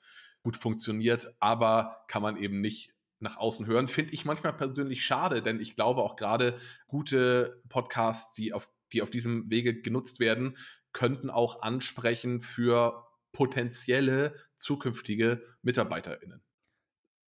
gut 0.43 0.57
funktioniert, 0.57 1.35
aber 1.41 2.05
kann 2.09 2.23
man 2.23 2.39
eben 2.39 2.63
nicht 2.63 2.94
nach 3.25 3.37
außen 3.37 3.67
hören, 3.67 3.89
finde 3.89 4.13
ich 4.13 4.25
manchmal 4.25 4.53
persönlich 4.53 5.05
schade, 5.05 5.43
denn 5.43 5.61
ich 5.61 5.75
glaube 5.75 6.03
auch 6.03 6.15
gerade 6.15 6.57
gute 6.87 7.61
Podcasts, 7.69 8.35
die 8.35 8.53
auf, 8.53 8.71
die 8.93 9.03
auf 9.03 9.11
diesem 9.11 9.51
Wege 9.51 9.81
genutzt 9.81 10.21
werden, 10.21 10.57
könnten 10.93 11.31
auch 11.31 11.63
ansprechen 11.63 12.41
für 12.41 13.05
potenzielle 13.33 14.35
zukünftige 14.55 15.43
MitarbeiterInnen. 15.63 16.43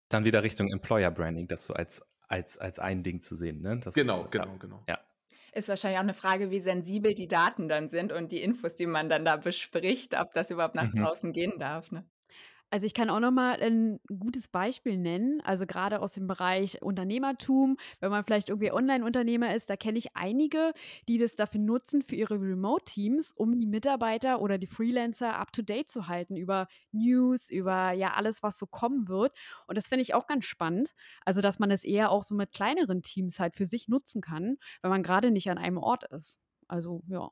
Dann 0.09 0.25
wieder 0.25 0.45
Richtung 0.45 0.71
Employer 0.71 1.11
Branding, 1.11 1.49
das 1.49 1.65
so 1.65 1.75
als, 1.75 2.07
als, 2.29 2.59
als 2.59 2.79
ein 2.79 3.03
Ding 3.03 3.21
zu 3.21 3.35
sehen. 3.35 3.61
Ne? 3.61 3.81
Das 3.81 3.95
genau, 3.95 4.29
genau, 4.31 4.57
genau. 4.59 4.85
Ja. 4.88 5.00
Ist 5.53 5.69
wahrscheinlich 5.69 5.99
auch 5.99 6.03
eine 6.03 6.15
Frage, 6.15 6.50
wie 6.50 6.61
sensibel 6.61 7.15
die 7.15 7.29
Daten 7.29 7.67
dann 7.67 7.88
sind 7.88 8.12
und 8.12 8.31
die 8.31 8.43
Infos, 8.43 8.76
die 8.76 8.87
man 8.87 9.09
dann 9.09 9.25
da 9.25 9.37
bespricht, 9.37 10.19
ob 10.21 10.33
das 10.35 10.50
überhaupt 10.50 10.76
nach 10.76 10.93
mhm. 10.93 11.03
draußen 11.03 11.33
gehen 11.33 11.59
darf. 11.59 11.91
Ne? 11.91 12.09
Also 12.70 12.85
ich 12.85 12.94
kann 12.94 13.11
auch 13.11 13.20
noch 13.20 13.30
mal 13.30 13.62
ein 13.62 14.00
gutes 14.18 14.49
Beispiel 14.49 14.99
nennen, 14.99 15.40
also 15.42 15.66
gerade 15.66 16.00
aus 16.00 16.14
dem 16.14 16.26
Bereich 16.26 16.82
Unternehmertum, 16.82 17.76
wenn 18.00 18.11
man 18.11 18.25
vielleicht 18.25 18.49
irgendwie 18.49 18.73
Online-Unternehmer 18.73 19.54
ist, 19.54 19.70
da 19.70 19.76
kenne 19.76 19.99
ich 19.99 20.16
einige, 20.16 20.73
die 21.08 21.16
das 21.18 21.37
dafür 21.37 21.61
nutzen 21.61 22.02
für 22.02 22.16
ihre 22.16 22.35
Remote-Teams, 22.35 23.32
um 23.32 23.61
die 23.61 23.66
Mitarbeiter 23.66 24.40
oder 24.40 24.58
die 24.58 24.66
Freelancer 24.66 25.37
up-to-date 25.37 25.88
zu 25.88 26.08
halten 26.08 26.37
über 26.37 26.66
News, 26.90 27.50
über 27.50 27.92
ja 27.92 28.14
alles, 28.14 28.42
was 28.42 28.58
so 28.58 28.66
kommen 28.66 29.06
wird. 29.06 29.32
Und 29.68 29.78
das 29.78 29.87
finde 29.87 30.02
ich 30.02 30.14
auch 30.14 30.26
ganz 30.26 30.44
spannend, 30.44 30.92
also 31.25 31.40
dass 31.40 31.61
man 31.61 31.70
es 31.70 31.85
eher 31.85 32.11
auch 32.11 32.25
so 32.25 32.35
mit 32.35 32.52
kleineren 32.52 33.02
Teams 33.02 33.38
halt 33.38 33.54
für 33.54 33.66
sich 33.66 33.87
nutzen 33.87 34.20
kann, 34.20 34.56
wenn 34.82 34.90
man 34.90 35.04
gerade 35.04 35.30
nicht 35.30 35.49
an 35.50 35.58
einem 35.58 35.78
Ort 35.78 36.04
ist. 36.12 36.38
Also 36.66 37.02
ja. 37.06 37.30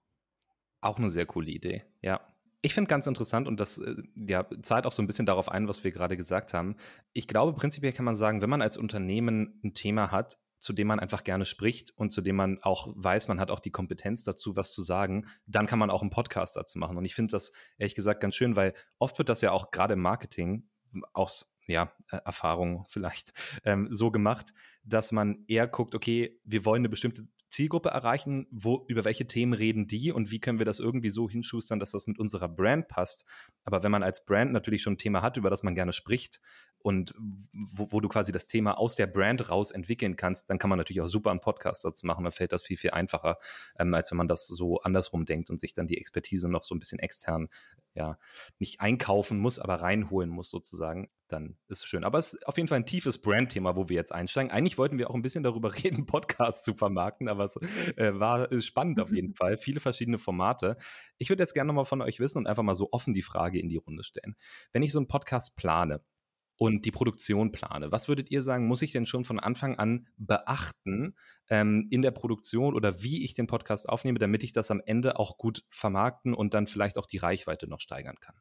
Auch 0.81 0.99
eine 0.99 1.11
sehr 1.11 1.27
coole 1.27 1.51
Idee, 1.51 1.85
ja. 2.01 2.34
Ich 2.65 2.73
finde 2.73 2.89
ganz 2.89 3.07
interessant 3.07 3.47
und 3.47 3.61
das 3.61 3.77
äh, 3.77 3.95
ja, 4.17 4.47
zahlt 4.63 4.87
auch 4.87 4.93
so 4.93 5.03
ein 5.03 5.07
bisschen 5.07 5.27
darauf 5.27 5.51
ein, 5.51 5.69
was 5.69 5.85
wir 5.85 5.93
gerade 5.93 6.17
gesagt 6.17 6.55
haben. 6.55 6.77
Ich 7.13 7.29
glaube, 7.29 7.53
prinzipiell 7.53 7.93
kann 7.93 8.07
man 8.07 8.15
sagen, 8.15 8.41
wenn 8.41 8.49
man 8.49 8.63
als 8.63 8.79
Unternehmen 8.79 9.61
ein 9.63 9.75
Thema 9.75 10.11
hat, 10.11 10.39
zu 10.61 10.73
dem 10.73 10.87
man 10.87 10.99
einfach 10.99 11.25
gerne 11.25 11.45
spricht 11.45 11.93
und 11.95 12.11
zu 12.11 12.23
dem 12.23 12.37
man 12.37 12.59
auch 12.63 12.89
weiß, 12.97 13.29
man 13.29 13.39
hat 13.39 13.51
auch 13.51 13.61
die 13.61 13.71
Kompetenz 13.71 14.25
dazu, 14.25 14.57
was 14.57 14.73
zu 14.73 14.81
sagen, 14.81 15.27
dann 15.45 15.67
kann 15.67 15.79
man 15.79 15.91
auch 15.91 16.01
einen 16.01 16.11
Podcast 16.11 16.57
dazu 16.57 16.79
machen. 16.79 16.97
Und 16.97 17.05
ich 17.05 17.15
finde 17.15 17.33
das 17.33 17.53
ehrlich 17.77 17.95
gesagt 17.95 18.23
ganz 18.23 18.35
schön, 18.35 18.57
weil 18.57 18.73
oft 18.99 19.19
wird 19.19 19.29
das 19.29 19.43
ja 19.43 19.53
auch 19.53 19.71
gerade 19.71 19.93
im 19.93 20.01
Marketing 20.01 20.67
aus 21.13 21.55
ja, 21.67 21.93
äh, 22.11 22.17
Erfahrung 22.25 22.87
vielleicht 22.89 23.35
ähm, 23.65 23.89
so 23.91 24.11
gemacht, 24.11 24.55
dass 24.85 25.13
man 25.13 25.45
eher 25.49 25.67
guckt, 25.67 25.95
okay, 25.95 26.41
wir 26.45 26.65
wollen 26.65 26.81
eine 26.81 26.89
bestimmte 26.89 27.29
Zielgruppe 27.55 27.91
erreichen, 27.91 28.47
wo, 28.51 28.85
über 28.89 29.05
welche 29.05 29.27
Themen 29.27 29.53
reden 29.53 29.87
die 29.87 30.11
und 30.11 30.31
wie 30.33 30.41
können 30.41 30.59
wir 30.59 30.67
das 30.67 30.81
irgendwie 30.81 31.11
so 31.11 31.31
hinschustern, 31.31 31.79
dass 31.79 31.93
das 31.93 32.09
mit 32.09 32.19
unserer 32.19 32.49
Brand 32.49 32.89
passt. 32.89 33.25
Aber 33.63 33.83
wenn 33.85 33.93
man 33.93 34.03
als 34.03 34.25
Brand 34.25 34.53
natürlich 34.53 34.83
schon 34.83 34.95
ein 34.95 34.99
Thema 34.99 35.23
hat, 35.23 35.37
über 35.37 35.51
das 35.51 35.63
man 35.63 35.77
gerne 35.77 35.93
spricht 35.93 36.41
und 36.79 37.15
wo, 37.53 37.93
wo 37.93 38.01
du 38.01 38.09
quasi 38.09 38.33
das 38.33 38.49
Thema 38.49 38.77
aus 38.77 38.97
der 38.97 39.07
Brand 39.07 39.49
raus 39.51 39.71
entwickeln 39.71 40.17
kannst, 40.17 40.51
dann 40.51 40.59
kann 40.59 40.69
man 40.69 40.79
natürlich 40.79 41.01
auch 41.01 41.09
super 41.09 41.31
einen 41.31 41.41
Podcast 41.41 41.85
dazu 41.85 42.07
machen. 42.07 42.25
Dann 42.25 42.33
fällt 42.33 42.53
das 42.53 42.65
viel, 42.65 42.77
viel 42.77 42.91
einfacher, 42.91 43.39
ähm, 43.79 43.95
als 43.95 44.11
wenn 44.11 44.19
man 44.19 44.29
das 44.29 44.49
so 44.49 44.81
andersrum 44.81 45.25
denkt 45.25 45.49
und 45.49 45.61
sich 45.61 45.73
dann 45.73 45.87
die 45.87 45.99
Expertise 45.99 46.49
noch 46.51 46.65
so 46.65 46.75
ein 46.75 46.81
bisschen 46.81 46.99
extern 46.99 47.49
ja, 47.95 48.19
nicht 48.59 48.81
einkaufen 48.81 49.39
muss, 49.39 49.61
aber 49.61 49.77
reinholen 49.77 50.29
muss 50.29 50.51
sozusagen, 50.51 51.09
dann 51.29 51.57
ist 51.69 51.79
es 51.79 51.85
schön. 51.87 52.05
Aber 52.05 52.19
es 52.19 52.35
ist 52.35 52.47
auf 52.47 52.57
jeden 52.57 52.69
Fall 52.69 52.79
ein 52.79 52.87
tiefes 52.87 53.21
Brand-Thema, 53.21 53.77
wo 53.77 53.89
wir 53.89 53.97
jetzt 53.97 54.13
einsteigen. 54.13 54.51
Eigentlich 54.51 54.79
wollten 54.79 54.99
wir 54.99 55.11
auch 55.11 55.15
ein 55.15 55.23
bisschen 55.23 55.43
darüber 55.43 55.75
reden, 55.85 56.07
Podcasts 56.07 56.63
zu 56.65 56.75
vermarkten, 56.75 57.29
aber 57.29 57.45
es 57.45 57.57
äh, 57.97 58.19
war 58.19 58.49
spannend 58.61 59.01
auf 59.01 59.13
jeden 59.13 59.35
Fall. 59.35 59.59
Viele 59.59 59.81
verschiedene 59.81 60.19
Formate. 60.19 60.77
Ich 61.19 61.31
würde 61.31 61.43
jetzt 61.43 61.55
gerne 61.55 61.69
nochmal 61.69 61.87
von 61.87 62.03
euch 62.03 62.21
wissen 62.21 62.39
und 62.39 62.47
einfach 62.47 62.63
mal 62.63 62.75
so 62.75 62.89
offen 62.93 63.15
die 63.15 63.23
Frage 63.23 63.59
in 63.59 63.69
die 63.69 63.77
Runde 63.77 64.05
stellen. 64.05 64.37
Wenn 64.73 64.83
ich 64.83 64.93
so 64.93 64.99
einen 64.99 65.09
Podcast 65.09 65.57
plane, 65.57 66.03
und 66.57 66.85
die 66.85 66.91
Produktion 66.91 67.53
plane. 67.53 67.91
Was 67.91 68.09
würdet 68.09 68.31
ihr 68.31 68.43
sagen, 68.43 68.67
muss 68.67 68.83
ich 68.83 68.93
denn 68.93 69.07
schon 69.07 69.25
von 69.25 69.41
Anfang 69.41 69.77
an 69.77 70.07
beachten 70.17 71.17
ähm, 71.49 71.89
in 71.91 72.03
der 72.03 72.13
Produktion 72.13 72.75
oder 72.75 73.03
wie 73.03 73.25
ich 73.25 73.35
den 73.35 73.47
Podcast 73.47 73.89
aufnehme, 73.89 74.19
damit 74.19 74.45
ich 74.45 74.53
das 74.53 74.71
am 74.71 74.81
Ende 74.85 75.19
auch 75.19 75.37
gut 75.37 75.65
vermarkten 75.71 76.33
und 76.33 76.55
dann 76.55 76.67
vielleicht 76.67 76.97
auch 76.97 77.07
die 77.07 77.19
Reichweite 77.19 77.67
noch 77.67 77.81
steigern 77.81 78.21
kann? 78.21 78.37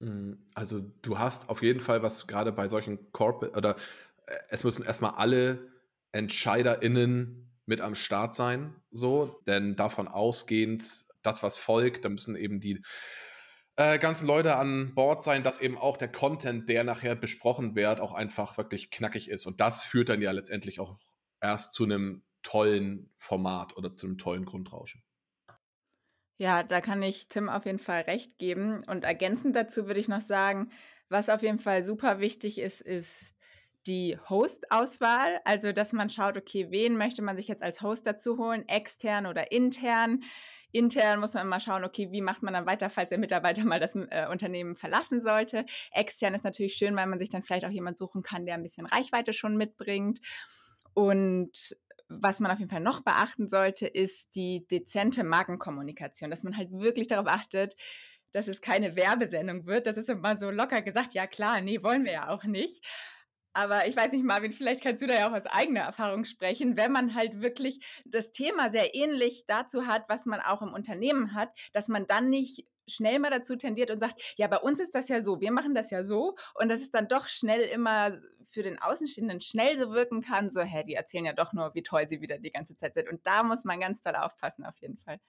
Hm, 0.00 0.38
also 0.54 0.80
du 1.02 1.18
hast 1.18 1.48
auf 1.48 1.62
jeden 1.62 1.80
Fall 1.80 2.02
was 2.02 2.26
gerade 2.26 2.52
bei 2.52 2.68
solchen 2.68 3.12
Corporate 3.12 3.56
oder 3.56 3.76
äh, 4.26 4.34
es 4.50 4.64
müssen 4.64 4.84
erstmal 4.84 5.12
alle 5.12 5.70
EntscheiderInnen 6.12 7.50
mit 7.66 7.80
am 7.80 7.94
Start 7.94 8.34
sein, 8.34 8.76
so, 8.90 9.42
denn 9.46 9.76
davon 9.76 10.08
ausgehend, 10.08 11.06
das, 11.22 11.42
was 11.42 11.58
folgt, 11.58 12.04
da 12.04 12.08
müssen 12.08 12.36
eben 12.36 12.60
die 12.60 12.82
äh, 13.76 13.98
ganzen 13.98 14.26
Leute 14.26 14.56
an 14.56 14.94
Bord 14.94 15.22
sein, 15.22 15.42
dass 15.42 15.60
eben 15.60 15.76
auch 15.78 15.96
der 15.96 16.10
Content, 16.10 16.68
der 16.68 16.84
nachher 16.84 17.14
besprochen 17.16 17.74
wird, 17.74 18.00
auch 18.00 18.14
einfach 18.14 18.56
wirklich 18.56 18.90
knackig 18.90 19.28
ist. 19.28 19.46
Und 19.46 19.60
das 19.60 19.82
führt 19.82 20.08
dann 20.08 20.22
ja 20.22 20.30
letztendlich 20.32 20.80
auch 20.80 20.98
erst 21.40 21.74
zu 21.74 21.84
einem 21.84 22.22
tollen 22.42 23.10
Format 23.18 23.76
oder 23.76 23.94
zu 23.96 24.06
einem 24.06 24.18
tollen 24.18 24.44
Grundrauschen. 24.44 25.02
Ja, 26.38 26.62
da 26.62 26.80
kann 26.80 27.02
ich 27.02 27.28
Tim 27.28 27.48
auf 27.48 27.64
jeden 27.64 27.78
Fall 27.78 28.02
recht 28.02 28.38
geben. 28.38 28.82
Und 28.86 29.04
ergänzend 29.04 29.56
dazu 29.56 29.86
würde 29.86 30.00
ich 30.00 30.08
noch 30.08 30.20
sagen, 30.20 30.70
was 31.08 31.28
auf 31.28 31.42
jeden 31.42 31.58
Fall 31.58 31.84
super 31.84 32.20
wichtig 32.20 32.58
ist, 32.58 32.82
ist 32.82 33.34
die 33.86 34.18
Host-Auswahl. 34.28 35.40
Also, 35.44 35.72
dass 35.72 35.92
man 35.92 36.10
schaut, 36.10 36.36
okay, 36.36 36.66
wen 36.70 36.96
möchte 36.96 37.22
man 37.22 37.36
sich 37.36 37.48
jetzt 37.48 37.62
als 37.62 37.80
Host 37.80 38.06
dazu 38.06 38.38
holen, 38.38 38.68
extern 38.68 39.26
oder 39.26 39.50
intern. 39.52 40.22
Intern 40.72 41.20
muss 41.20 41.34
man 41.34 41.46
immer 41.46 41.60
schauen, 41.60 41.84
okay, 41.84 42.08
wie 42.10 42.20
macht 42.20 42.42
man 42.42 42.52
dann 42.52 42.66
weiter, 42.66 42.90
falls 42.90 43.08
der 43.10 43.18
Mitarbeiter 43.18 43.64
mal 43.64 43.80
das 43.80 43.94
äh, 43.94 44.26
Unternehmen 44.30 44.74
verlassen 44.74 45.20
sollte. 45.20 45.64
Extern 45.92 46.34
ist 46.34 46.44
natürlich 46.44 46.74
schön, 46.74 46.96
weil 46.96 47.06
man 47.06 47.18
sich 47.18 47.30
dann 47.30 47.42
vielleicht 47.42 47.64
auch 47.64 47.70
jemand 47.70 47.96
suchen 47.96 48.22
kann, 48.22 48.44
der 48.44 48.56
ein 48.56 48.62
bisschen 48.62 48.86
Reichweite 48.86 49.32
schon 49.32 49.56
mitbringt. 49.56 50.20
Und 50.92 51.76
was 52.08 52.40
man 52.40 52.50
auf 52.50 52.58
jeden 52.58 52.70
Fall 52.70 52.80
noch 52.80 53.02
beachten 53.02 53.48
sollte, 53.48 53.86
ist 53.86 54.34
die 54.36 54.66
dezente 54.68 55.24
Markenkommunikation, 55.24 56.30
dass 56.30 56.42
man 56.42 56.56
halt 56.56 56.70
wirklich 56.72 57.06
darauf 57.06 57.26
achtet, 57.26 57.74
dass 58.32 58.48
es 58.48 58.60
keine 58.60 58.96
Werbesendung 58.96 59.66
wird. 59.66 59.86
Das 59.86 59.96
ist 59.96 60.08
immer 60.08 60.36
so 60.36 60.50
locker 60.50 60.82
gesagt, 60.82 61.14
ja 61.14 61.26
klar, 61.26 61.60
nee, 61.60 61.82
wollen 61.82 62.04
wir 62.04 62.12
ja 62.12 62.28
auch 62.28 62.44
nicht. 62.44 62.84
Aber 63.54 63.86
ich 63.86 63.96
weiß 63.96 64.12
nicht, 64.12 64.24
Marvin, 64.24 64.52
vielleicht 64.52 64.82
kannst 64.82 65.02
du 65.02 65.06
da 65.06 65.14
ja 65.14 65.28
auch 65.30 65.32
aus 65.32 65.46
eigener 65.46 65.80
Erfahrung 65.80 66.26
sprechen, 66.26 66.76
wenn 66.76 66.92
man 66.92 67.14
halt 67.14 67.40
wirklich 67.40 67.80
das 68.04 68.30
Thema 68.30 68.70
sehr 68.70 68.94
ähnlich 68.94 69.44
dazu 69.46 69.86
hat, 69.86 70.04
was 70.08 70.26
man 70.26 70.40
auch 70.40 70.60
im 70.60 70.74
Unternehmen 70.74 71.32
hat, 71.32 71.48
dass 71.72 71.88
man 71.88 72.06
dann 72.06 72.28
nicht 72.28 72.66
schnell 72.86 73.18
mal 73.18 73.30
dazu 73.30 73.56
tendiert 73.56 73.90
und 73.90 74.00
sagt, 74.00 74.20
ja, 74.36 74.46
bei 74.46 74.58
uns 74.58 74.80
ist 74.80 74.94
das 74.94 75.08
ja 75.08 75.20
so, 75.20 75.40
wir 75.40 75.52
machen 75.52 75.74
das 75.74 75.90
ja 75.90 76.04
so 76.04 76.36
und 76.54 76.68
dass 76.68 76.80
es 76.80 76.90
dann 76.90 77.08
doch 77.08 77.28
schnell 77.28 77.62
immer 77.62 78.18
für 78.48 78.62
den 78.62 78.78
Außenstehenden 78.78 79.40
schnell 79.40 79.78
so 79.78 79.92
wirken 79.92 80.22
kann, 80.22 80.50
so, 80.50 80.60
hä, 80.60 80.84
die 80.84 80.94
erzählen 80.94 81.24
ja 81.24 81.32
doch 81.32 81.52
nur, 81.52 81.74
wie 81.74 81.82
toll 81.82 82.08
sie 82.08 82.20
wieder 82.20 82.38
die 82.38 82.50
ganze 82.50 82.76
Zeit 82.76 82.94
sind. 82.94 83.08
Und 83.08 83.26
da 83.26 83.42
muss 83.42 83.64
man 83.64 83.80
ganz 83.80 84.02
doll 84.02 84.14
aufpassen, 84.14 84.64
auf 84.64 84.76
jeden 84.78 84.98
Fall. 84.98 85.20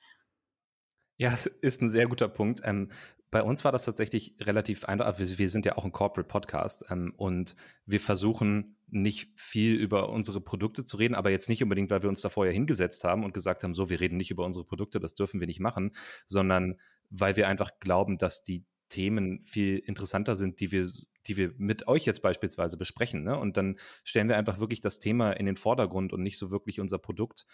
Ja, 1.18 1.34
es 1.34 1.48
ist 1.48 1.82
ein 1.82 1.90
sehr 1.90 2.08
guter 2.08 2.30
Punkt. 2.30 2.62
Ähm, 2.64 2.92
bei 3.32 3.42
uns 3.42 3.66
war 3.66 3.72
das 3.72 3.86
tatsächlich 3.86 4.36
relativ 4.40 4.86
einfach. 4.86 5.20
Wir, 5.20 5.38
wir 5.38 5.50
sind 5.50 5.66
ja 5.66 5.78
auch 5.78 5.84
ein 5.84 5.92
Corporate 5.92 6.28
Podcast 6.28 6.86
ähm, 6.90 7.14
und 7.18 7.56
wir 7.86 8.00
versuchen 8.00 8.78
nicht 8.90 9.38
viel 9.38 9.76
über 9.76 10.10
unsere 10.10 10.40
Produkte 10.40 10.86
zu 10.86 10.96
reden, 10.98 11.16
aber 11.16 11.30
jetzt 11.30 11.50
nicht 11.50 11.62
unbedingt, 11.62 11.90
weil 11.90 12.04
wir 12.04 12.10
uns 12.10 12.22
da 12.22 12.30
vorher 12.30 12.54
hingesetzt 12.54 13.04
haben 13.04 13.26
und 13.26 13.34
gesagt 13.34 13.64
haben, 13.64 13.76
so, 13.76 13.90
wir 13.90 14.00
reden 14.00 14.16
nicht 14.16 14.32
über 14.32 14.46
unsere 14.46 14.64
Produkte, 14.64 15.00
das 15.00 15.16
dürfen 15.16 15.40
wir 15.42 15.48
nicht 15.48 15.60
machen, 15.60 15.94
sondern 16.26 16.78
weil 17.10 17.36
wir 17.36 17.48
einfach 17.48 17.72
glauben, 17.80 18.18
dass 18.18 18.44
die 18.44 18.66
Themen 18.90 19.44
viel 19.44 19.80
interessanter 19.80 20.36
sind, 20.36 20.60
die 20.60 20.72
wir, 20.72 20.90
die 21.28 21.38
wir 21.38 21.54
mit 21.58 21.88
euch 21.88 22.06
jetzt 22.06 22.22
beispielsweise 22.22 22.78
besprechen. 22.78 23.24
Ne? 23.24 23.38
Und 23.38 23.58
dann 23.58 23.78
stellen 24.04 24.30
wir 24.30 24.38
einfach 24.38 24.60
wirklich 24.60 24.82
das 24.82 25.00
Thema 25.00 25.32
in 25.32 25.46
den 25.46 25.58
Vordergrund 25.58 26.14
und 26.14 26.24
nicht 26.24 26.38
so 26.38 26.52
wirklich 26.52 26.80
unser 26.80 26.98
Produkt 26.98 27.46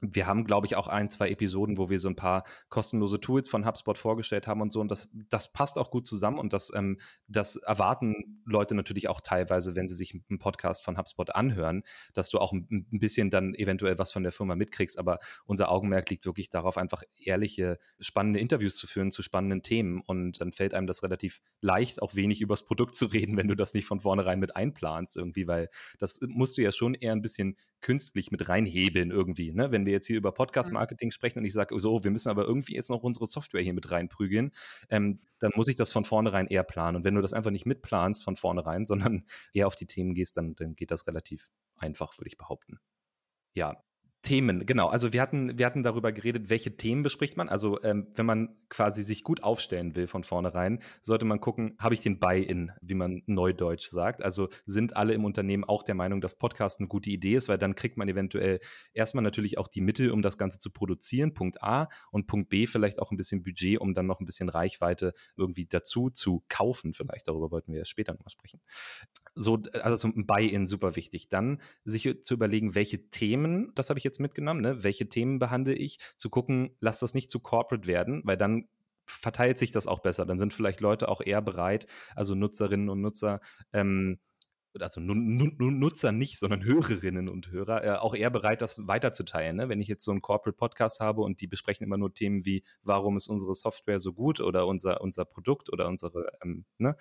wir 0.00 0.26
haben, 0.26 0.44
glaube 0.44 0.66
ich, 0.66 0.76
auch 0.76 0.88
ein, 0.88 1.08
zwei 1.10 1.30
Episoden, 1.30 1.78
wo 1.78 1.88
wir 1.88 1.98
so 1.98 2.08
ein 2.08 2.16
paar 2.16 2.44
kostenlose 2.68 3.20
Tools 3.20 3.48
von 3.48 3.66
HubSpot 3.66 3.96
vorgestellt 3.96 4.46
haben 4.46 4.60
und 4.60 4.72
so. 4.72 4.80
Und 4.80 4.90
das, 4.90 5.08
das 5.12 5.52
passt 5.52 5.78
auch 5.78 5.90
gut 5.90 6.06
zusammen 6.06 6.38
und 6.38 6.52
das, 6.52 6.70
ähm, 6.74 7.00
das 7.28 7.56
erwarten 7.56 8.42
Leute 8.44 8.74
natürlich 8.74 9.08
auch 9.08 9.20
teilweise, 9.20 9.74
wenn 9.74 9.88
sie 9.88 9.94
sich 9.94 10.14
einen 10.28 10.38
Podcast 10.38 10.84
von 10.84 10.98
HubSpot 10.98 11.34
anhören, 11.34 11.82
dass 12.14 12.28
du 12.28 12.38
auch 12.38 12.52
ein, 12.52 12.66
ein 12.70 12.98
bisschen 12.98 13.30
dann 13.30 13.54
eventuell 13.54 13.98
was 13.98 14.12
von 14.12 14.22
der 14.22 14.32
Firma 14.32 14.54
mitkriegst. 14.54 14.98
Aber 14.98 15.18
unser 15.46 15.70
Augenmerk 15.70 16.10
liegt 16.10 16.26
wirklich 16.26 16.50
darauf, 16.50 16.76
einfach 16.76 17.02
ehrliche, 17.24 17.78
spannende 17.98 18.40
Interviews 18.40 18.76
zu 18.76 18.86
führen 18.86 19.10
zu 19.10 19.22
spannenden 19.22 19.62
Themen. 19.62 20.02
Und 20.04 20.40
dann 20.40 20.52
fällt 20.52 20.74
einem 20.74 20.86
das 20.86 21.02
relativ 21.02 21.40
leicht, 21.60 22.02
auch 22.02 22.14
wenig 22.14 22.42
übers 22.42 22.64
Produkt 22.64 22.94
zu 22.94 23.06
reden, 23.06 23.36
wenn 23.36 23.48
du 23.48 23.54
das 23.54 23.72
nicht 23.72 23.86
von 23.86 24.00
vornherein 24.00 24.40
mit 24.40 24.56
einplanst 24.56 25.16
irgendwie, 25.16 25.46
weil 25.46 25.70
das 25.98 26.20
musst 26.26 26.58
du 26.58 26.62
ja 26.62 26.72
schon 26.72 26.94
eher 26.94 27.12
ein 27.12 27.22
bisschen 27.22 27.56
künstlich 27.86 28.32
mit 28.32 28.48
reinhebeln 28.48 29.12
irgendwie. 29.12 29.52
Ne? 29.52 29.70
Wenn 29.70 29.86
wir 29.86 29.92
jetzt 29.92 30.08
hier 30.08 30.16
über 30.16 30.32
Podcast-Marketing 30.32 31.12
sprechen 31.12 31.38
und 31.38 31.44
ich 31.44 31.52
sage, 31.52 31.78
so, 31.78 32.02
wir 32.02 32.10
müssen 32.10 32.30
aber 32.30 32.44
irgendwie 32.44 32.74
jetzt 32.74 32.90
noch 32.90 33.04
unsere 33.04 33.26
Software 33.26 33.62
hier 33.62 33.74
mit 33.74 33.92
reinprügeln, 33.92 34.50
ähm, 34.90 35.20
dann 35.38 35.52
muss 35.54 35.68
ich 35.68 35.76
das 35.76 35.92
von 35.92 36.04
vornherein 36.04 36.48
eher 36.48 36.64
planen. 36.64 36.96
Und 36.96 37.04
wenn 37.04 37.14
du 37.14 37.20
das 37.20 37.32
einfach 37.32 37.52
nicht 37.52 37.64
mitplanst 37.64 38.24
von 38.24 38.34
vornherein, 38.34 38.86
sondern 38.86 39.24
eher 39.52 39.68
auf 39.68 39.76
die 39.76 39.86
Themen 39.86 40.14
gehst, 40.14 40.36
dann, 40.36 40.56
dann 40.56 40.74
geht 40.74 40.90
das 40.90 41.06
relativ 41.06 41.48
einfach, 41.76 42.18
würde 42.18 42.26
ich 42.26 42.36
behaupten. 42.36 42.80
Ja, 43.54 43.80
Themen, 44.26 44.66
genau. 44.66 44.88
Also 44.88 45.12
wir 45.12 45.22
hatten, 45.22 45.56
wir 45.56 45.66
hatten 45.66 45.84
darüber 45.84 46.10
geredet, 46.10 46.50
welche 46.50 46.76
Themen 46.76 47.04
bespricht 47.04 47.36
man. 47.36 47.48
Also 47.48 47.80
ähm, 47.84 48.08
wenn 48.16 48.26
man 48.26 48.56
quasi 48.68 49.04
sich 49.04 49.22
gut 49.22 49.44
aufstellen 49.44 49.94
will 49.94 50.08
von 50.08 50.24
vornherein, 50.24 50.82
sollte 51.00 51.24
man 51.24 51.40
gucken, 51.40 51.76
habe 51.78 51.94
ich 51.94 52.00
den 52.00 52.18
Buy-in, 52.18 52.72
wie 52.82 52.94
man 52.94 53.22
neudeutsch 53.26 53.86
sagt. 53.86 54.24
Also 54.24 54.48
sind 54.64 54.96
alle 54.96 55.14
im 55.14 55.24
Unternehmen 55.24 55.62
auch 55.62 55.84
der 55.84 55.94
Meinung, 55.94 56.20
dass 56.20 56.38
Podcast 56.38 56.80
eine 56.80 56.88
gute 56.88 57.08
Idee 57.08 57.36
ist, 57.36 57.48
weil 57.48 57.56
dann 57.56 57.76
kriegt 57.76 57.98
man 57.98 58.08
eventuell 58.08 58.58
erstmal 58.92 59.22
natürlich 59.22 59.58
auch 59.58 59.68
die 59.68 59.80
Mittel, 59.80 60.10
um 60.10 60.22
das 60.22 60.38
Ganze 60.38 60.58
zu 60.58 60.72
produzieren, 60.72 61.32
Punkt 61.32 61.62
A, 61.62 61.88
und 62.10 62.26
Punkt 62.26 62.48
B 62.48 62.66
vielleicht 62.66 62.98
auch 62.98 63.12
ein 63.12 63.16
bisschen 63.16 63.44
Budget, 63.44 63.78
um 63.78 63.94
dann 63.94 64.06
noch 64.06 64.18
ein 64.18 64.26
bisschen 64.26 64.48
Reichweite 64.48 65.14
irgendwie 65.36 65.66
dazu 65.66 66.10
zu 66.10 66.42
kaufen. 66.48 66.94
Vielleicht 66.94 67.28
darüber 67.28 67.52
wollten 67.52 67.72
wir 67.72 67.84
später 67.84 68.12
nochmal 68.12 68.30
sprechen. 68.30 68.60
So, 69.36 69.62
also 69.82 70.08
ein 70.08 70.26
Buy-in 70.26 70.66
super 70.66 70.96
wichtig. 70.96 71.28
Dann 71.28 71.60
sich 71.84 72.12
zu 72.24 72.34
überlegen, 72.34 72.74
welche 72.74 73.08
Themen, 73.10 73.70
das 73.76 73.88
habe 73.88 74.00
ich 74.00 74.04
jetzt 74.04 74.15
jetzt 74.16 74.20
mitgenommen, 74.20 74.60
ne? 74.60 74.82
welche 74.82 75.08
Themen 75.08 75.38
behandle 75.38 75.74
ich, 75.74 75.98
zu 76.16 76.30
gucken, 76.30 76.76
lass 76.80 77.00
das 77.00 77.14
nicht 77.14 77.30
zu 77.30 77.40
corporate 77.40 77.86
werden, 77.86 78.22
weil 78.24 78.36
dann 78.36 78.68
verteilt 79.04 79.58
sich 79.58 79.70
das 79.70 79.86
auch 79.86 80.00
besser. 80.00 80.26
Dann 80.26 80.38
sind 80.38 80.52
vielleicht 80.52 80.80
Leute 80.80 81.08
auch 81.08 81.20
eher 81.20 81.42
bereit, 81.42 81.86
also 82.14 82.34
Nutzerinnen 82.34 82.88
und 82.88 83.00
Nutzer, 83.00 83.40
ähm, 83.72 84.18
also 84.80 85.00
Nutzer 85.00 86.12
nicht, 86.12 86.38
sondern 86.38 86.64
Hörerinnen 86.64 87.28
und 87.28 87.50
Hörer, 87.50 87.84
äh, 87.84 87.90
auch 87.96 88.14
eher 88.14 88.30
bereit, 88.30 88.62
das 88.62 88.86
weiterzuteilen. 88.86 89.56
Ne? 89.56 89.68
Wenn 89.68 89.80
ich 89.80 89.88
jetzt 89.88 90.04
so 90.04 90.10
einen 90.10 90.22
Corporate 90.22 90.56
Podcast 90.56 91.00
habe 91.00 91.22
und 91.22 91.40
die 91.40 91.46
besprechen 91.46 91.84
immer 91.84 91.96
nur 91.96 92.14
Themen 92.14 92.44
wie, 92.44 92.64
warum 92.82 93.16
ist 93.16 93.28
unsere 93.28 93.54
Software 93.54 94.00
so 94.00 94.12
gut 94.12 94.40
oder 94.40 94.66
unser, 94.66 95.00
unser 95.00 95.24
Produkt 95.24 95.72
oder 95.72 95.88
unsere, 95.88 96.32
ähm, 96.42 96.64
ne? 96.78 96.96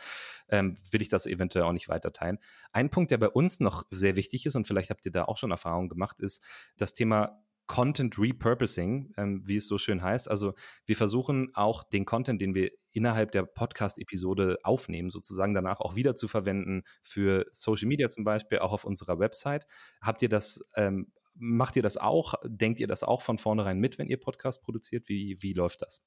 ähm, 0.50 0.78
will 0.92 1.02
ich 1.02 1.10
das 1.10 1.26
eventuell 1.26 1.66
auch 1.66 1.74
nicht 1.74 1.90
weiterteilen. 1.90 2.40
Ein 2.72 2.90
Punkt, 2.90 3.12
der 3.12 3.18
bei 3.18 3.30
uns 3.30 3.60
noch 3.60 3.86
sehr 3.90 4.16
wichtig 4.16 4.46
ist 4.46 4.56
und 4.56 4.68
vielleicht 4.68 4.90
habt 4.90 5.06
ihr 5.06 5.12
da 5.12 5.26
auch 5.26 5.38
schon 5.38 5.52
Erfahrungen 5.52 5.90
gemacht, 5.90 6.20
ist 6.20 6.44
das 6.78 6.94
Thema 6.94 7.42
Content 7.68 8.20
Repurposing, 8.20 9.14
ähm, 9.18 9.42
wie 9.46 9.56
es 9.56 9.68
so 9.68 9.78
schön 9.78 10.02
heißt. 10.02 10.30
Also 10.30 10.54
wir 10.86 10.96
versuchen 10.96 11.52
auch 11.56 11.84
den 11.84 12.06
Content, 12.06 12.42
den 12.42 12.54
wir 12.54 12.72
innerhalb 12.92 13.32
der 13.32 13.44
Podcast-Episode 13.44 14.58
aufnehmen, 14.64 15.10
sozusagen 15.10 15.54
danach 15.54 15.80
auch 15.80 15.96
wieder 15.96 16.16
zu 16.16 16.28
verwenden 16.28 16.84
für 17.02 17.46
Social 17.52 17.88
Media 17.88 18.08
zum 18.10 18.24
Beispiel, 18.24 18.60
auch 18.60 18.72
auf 18.72 18.86
unserer 18.86 19.20
Website. 19.20 19.66
Habt 20.02 20.22
ihr 20.22 20.30
das, 20.30 20.64
ähm, 20.76 21.12
macht 21.34 21.76
ihr 21.76 21.84
das 21.84 21.98
auch? 21.98 22.36
Denkt 22.46 22.80
ihr 22.80 22.88
das 22.88 23.04
auch 23.04 23.22
von 23.22 23.38
vornherein 23.38 23.80
mit, 23.80 23.98
wenn 23.98 24.08
ihr 24.08 24.20
Podcast 24.20 24.62
produziert? 24.64 25.10
Wie, 25.10 25.38
wie 25.42 25.54
läuft 25.54 25.82
das? 25.82 26.06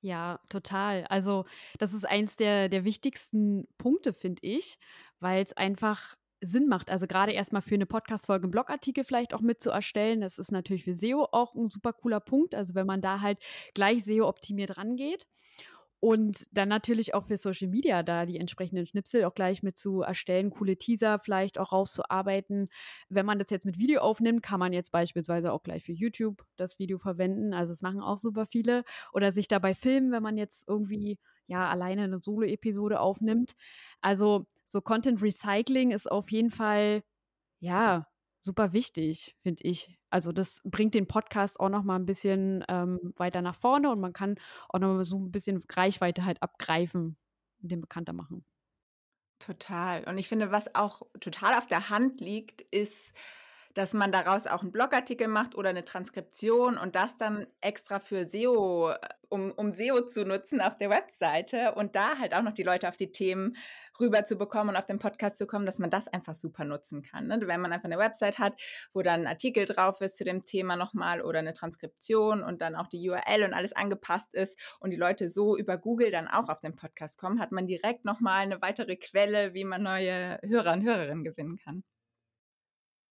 Ja, 0.00 0.40
total. 0.48 1.04
Also, 1.04 1.44
das 1.78 1.92
ist 1.92 2.04
eins 2.04 2.34
der 2.34 2.68
der 2.68 2.84
wichtigsten 2.84 3.68
Punkte, 3.78 4.12
finde 4.12 4.40
ich, 4.42 4.80
weil 5.20 5.44
es 5.44 5.52
einfach 5.52 6.16
Sinn 6.42 6.68
macht. 6.68 6.90
Also, 6.90 7.06
gerade 7.06 7.32
erstmal 7.32 7.62
für 7.62 7.74
eine 7.76 7.86
Podcast-Folge 7.86 8.48
'n 8.48 8.50
Blogartikel 8.50 9.04
vielleicht 9.04 9.34
auch 9.34 9.40
mit 9.40 9.62
zu 9.62 9.70
erstellen. 9.70 10.20
Das 10.20 10.38
ist 10.38 10.52
natürlich 10.52 10.84
für 10.84 10.94
SEO 10.94 11.28
auch 11.32 11.54
ein 11.54 11.68
super 11.70 11.92
cooler 11.92 12.20
Punkt. 12.20 12.54
Also, 12.54 12.74
wenn 12.74 12.86
man 12.86 13.00
da 13.00 13.20
halt 13.20 13.38
gleich 13.74 14.04
SEO-optimiert 14.04 14.76
rangeht. 14.76 15.26
Und 16.00 16.46
dann 16.50 16.68
natürlich 16.68 17.14
auch 17.14 17.26
für 17.26 17.36
Social 17.36 17.68
Media 17.68 18.02
da 18.02 18.26
die 18.26 18.36
entsprechenden 18.38 18.86
Schnipsel 18.86 19.24
auch 19.24 19.34
gleich 19.34 19.62
mit 19.62 19.78
zu 19.78 20.00
erstellen, 20.02 20.50
coole 20.50 20.76
Teaser 20.76 21.20
vielleicht 21.20 21.58
auch 21.60 21.70
rauszuarbeiten. 21.70 22.70
Wenn 23.08 23.24
man 23.24 23.38
das 23.38 23.50
jetzt 23.50 23.64
mit 23.64 23.78
Video 23.78 24.00
aufnimmt, 24.00 24.42
kann 24.42 24.58
man 24.58 24.72
jetzt 24.72 24.90
beispielsweise 24.90 25.52
auch 25.52 25.62
gleich 25.62 25.84
für 25.84 25.92
YouTube 25.92 26.44
das 26.56 26.80
Video 26.80 26.98
verwenden. 26.98 27.54
Also 27.54 27.72
das 27.72 27.82
machen 27.82 28.00
auch 28.00 28.18
super 28.18 28.46
viele. 28.46 28.82
Oder 29.12 29.30
sich 29.30 29.46
dabei 29.46 29.74
filmen, 29.76 30.10
wenn 30.10 30.24
man 30.24 30.36
jetzt 30.38 30.66
irgendwie 30.68 31.18
ja 31.46 31.68
alleine 31.68 32.02
eine 32.02 32.18
Solo-Episode 32.20 32.98
aufnimmt. 32.98 33.52
Also 34.00 34.46
so 34.72 34.80
Content 34.80 35.22
Recycling 35.22 35.90
ist 35.90 36.10
auf 36.10 36.32
jeden 36.32 36.50
Fall 36.50 37.04
ja 37.60 38.08
super 38.40 38.72
wichtig, 38.72 39.36
finde 39.42 39.62
ich. 39.62 39.96
Also 40.10 40.32
das 40.32 40.60
bringt 40.64 40.94
den 40.94 41.06
Podcast 41.06 41.60
auch 41.60 41.68
noch 41.68 41.84
mal 41.84 41.96
ein 41.96 42.06
bisschen 42.06 42.64
ähm, 42.68 43.12
weiter 43.16 43.40
nach 43.40 43.54
vorne 43.54 43.90
und 43.90 44.00
man 44.00 44.12
kann 44.12 44.36
auch 44.68 44.80
noch 44.80 44.94
mal 44.94 45.04
so 45.04 45.18
ein 45.18 45.30
bisschen 45.30 45.62
Reichweite 45.70 46.24
halt 46.24 46.42
abgreifen 46.42 47.16
und 47.62 47.70
den 47.70 47.80
bekannter 47.80 48.12
machen. 48.12 48.44
Total. 49.38 50.04
Und 50.04 50.18
ich 50.18 50.28
finde, 50.28 50.50
was 50.50 50.74
auch 50.74 51.02
total 51.20 51.54
auf 51.56 51.66
der 51.66 51.88
Hand 51.88 52.20
liegt, 52.20 52.62
ist 52.62 53.12
dass 53.74 53.94
man 53.94 54.12
daraus 54.12 54.46
auch 54.46 54.62
einen 54.62 54.72
Blogartikel 54.72 55.28
macht 55.28 55.54
oder 55.54 55.70
eine 55.70 55.84
Transkription 55.84 56.76
und 56.76 56.94
das 56.94 57.16
dann 57.16 57.46
extra 57.60 58.00
für 58.00 58.26
SEO, 58.26 58.90
äh, 58.90 58.98
um, 59.28 59.50
um 59.52 59.72
SEO 59.72 60.02
zu 60.06 60.24
nutzen 60.24 60.60
auf 60.60 60.76
der 60.76 60.90
Webseite 60.90 61.74
und 61.74 61.96
da 61.96 62.18
halt 62.18 62.34
auch 62.34 62.42
noch 62.42 62.52
die 62.52 62.62
Leute 62.62 62.88
auf 62.88 62.96
die 62.96 63.12
Themen 63.12 63.56
rüber 64.02 64.24
zu 64.24 64.36
bekommen 64.36 64.70
und 64.70 64.76
auf 64.76 64.84
den 64.84 64.98
Podcast 64.98 65.36
zu 65.38 65.46
kommen, 65.46 65.64
dass 65.64 65.78
man 65.78 65.88
das 65.88 66.08
einfach 66.08 66.34
super 66.34 66.64
nutzen 66.64 67.02
kann. 67.02 67.28
Ne? 67.28 67.40
Wenn 67.42 67.60
man 67.60 67.72
einfach 67.72 67.86
eine 67.86 67.98
Website 67.98 68.38
hat, 68.38 68.60
wo 68.92 69.00
dann 69.00 69.22
ein 69.22 69.26
Artikel 69.26 69.64
drauf 69.64 70.00
ist 70.02 70.18
zu 70.18 70.24
dem 70.24 70.44
Thema 70.44 70.76
nochmal 70.76 71.22
oder 71.22 71.38
eine 71.38 71.54
Transkription 71.54 72.42
und 72.42 72.60
dann 72.60 72.74
auch 72.74 72.88
die 72.88 73.08
URL 73.08 73.44
und 73.44 73.54
alles 73.54 73.72
angepasst 73.72 74.34
ist 74.34 74.58
und 74.80 74.90
die 74.90 74.96
Leute 74.96 75.28
so 75.28 75.56
über 75.56 75.78
Google 75.78 76.10
dann 76.10 76.28
auch 76.28 76.48
auf 76.48 76.60
den 76.60 76.76
Podcast 76.76 77.18
kommen, 77.18 77.40
hat 77.40 77.52
man 77.52 77.66
direkt 77.66 78.04
nochmal 78.04 78.42
eine 78.42 78.60
weitere 78.60 78.96
Quelle, 78.96 79.54
wie 79.54 79.64
man 79.64 79.82
neue 79.82 80.38
Hörer 80.42 80.74
und 80.74 80.82
Hörerinnen 80.82 81.24
gewinnen 81.24 81.56
kann. 81.56 81.84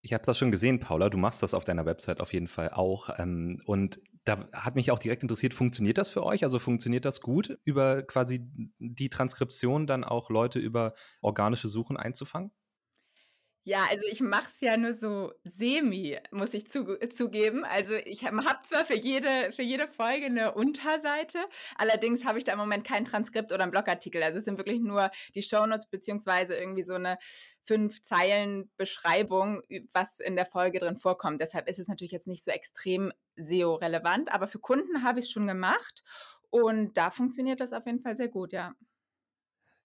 Ich 0.01 0.13
habe 0.13 0.23
das 0.25 0.37
schon 0.37 0.51
gesehen, 0.51 0.79
Paula. 0.79 1.09
Du 1.09 1.17
machst 1.17 1.43
das 1.43 1.53
auf 1.53 1.63
deiner 1.63 1.85
Website 1.85 2.21
auf 2.21 2.33
jeden 2.33 2.47
Fall 2.47 2.69
auch. 2.69 3.09
Ähm, 3.19 3.61
und 3.65 3.99
da 4.23 4.45
hat 4.51 4.75
mich 4.75 4.91
auch 4.91 4.99
direkt 4.99 5.23
interessiert, 5.23 5.53
funktioniert 5.53 5.97
das 5.97 6.09
für 6.09 6.23
euch? 6.23 6.43
Also 6.43 6.59
funktioniert 6.59 7.05
das 7.05 7.21
gut, 7.21 7.57
über 7.63 8.03
quasi 8.03 8.47
die 8.79 9.09
Transkription 9.09 9.87
dann 9.87 10.03
auch 10.03 10.29
Leute 10.29 10.59
über 10.59 10.93
organische 11.21 11.67
Suchen 11.67 11.97
einzufangen? 11.97 12.51
Ja, 13.63 13.85
also 13.91 14.03
ich 14.09 14.21
mache 14.21 14.47
es 14.49 14.59
ja 14.61 14.75
nur 14.75 14.95
so 14.95 15.33
semi, 15.43 16.17
muss 16.31 16.55
ich 16.55 16.67
zu, 16.67 16.97
zugeben. 17.09 17.63
Also 17.63 17.93
ich 17.93 18.25
habe 18.25 18.43
hab 18.43 18.65
zwar 18.65 18.85
für 18.85 18.95
jede, 18.95 19.51
für 19.53 19.61
jede 19.61 19.87
Folge 19.87 20.25
eine 20.25 20.53
Unterseite, 20.55 21.37
allerdings 21.75 22.25
habe 22.25 22.39
ich 22.39 22.43
da 22.43 22.53
im 22.53 22.57
Moment 22.57 22.87
kein 22.87 23.05
Transkript 23.05 23.51
oder 23.51 23.61
einen 23.61 23.71
Blogartikel. 23.71 24.23
Also 24.23 24.39
es 24.39 24.45
sind 24.45 24.57
wirklich 24.57 24.79
nur 24.81 25.11
die 25.35 25.43
Shownotes 25.43 25.87
beziehungsweise 25.91 26.55
irgendwie 26.55 26.83
so 26.83 26.95
eine 26.95 27.19
fünf 27.63 28.01
Zeilen 28.01 28.71
Beschreibung, 28.77 29.61
was 29.93 30.19
in 30.19 30.35
der 30.35 30.47
Folge 30.47 30.79
drin 30.79 30.97
vorkommt. 30.97 31.39
Deshalb 31.39 31.69
ist 31.69 31.77
es 31.77 31.87
natürlich 31.87 32.11
jetzt 32.11 32.27
nicht 32.27 32.43
so 32.43 32.49
extrem 32.49 33.13
SEO-relevant, 33.35 34.33
aber 34.33 34.47
für 34.47 34.59
Kunden 34.59 35.03
habe 35.03 35.19
ich 35.19 35.25
es 35.25 35.31
schon 35.31 35.45
gemacht 35.45 36.01
und 36.49 36.97
da 36.97 37.11
funktioniert 37.11 37.59
das 37.61 37.73
auf 37.73 37.85
jeden 37.85 38.01
Fall 38.01 38.15
sehr 38.15 38.29
gut, 38.29 38.53
ja. 38.53 38.73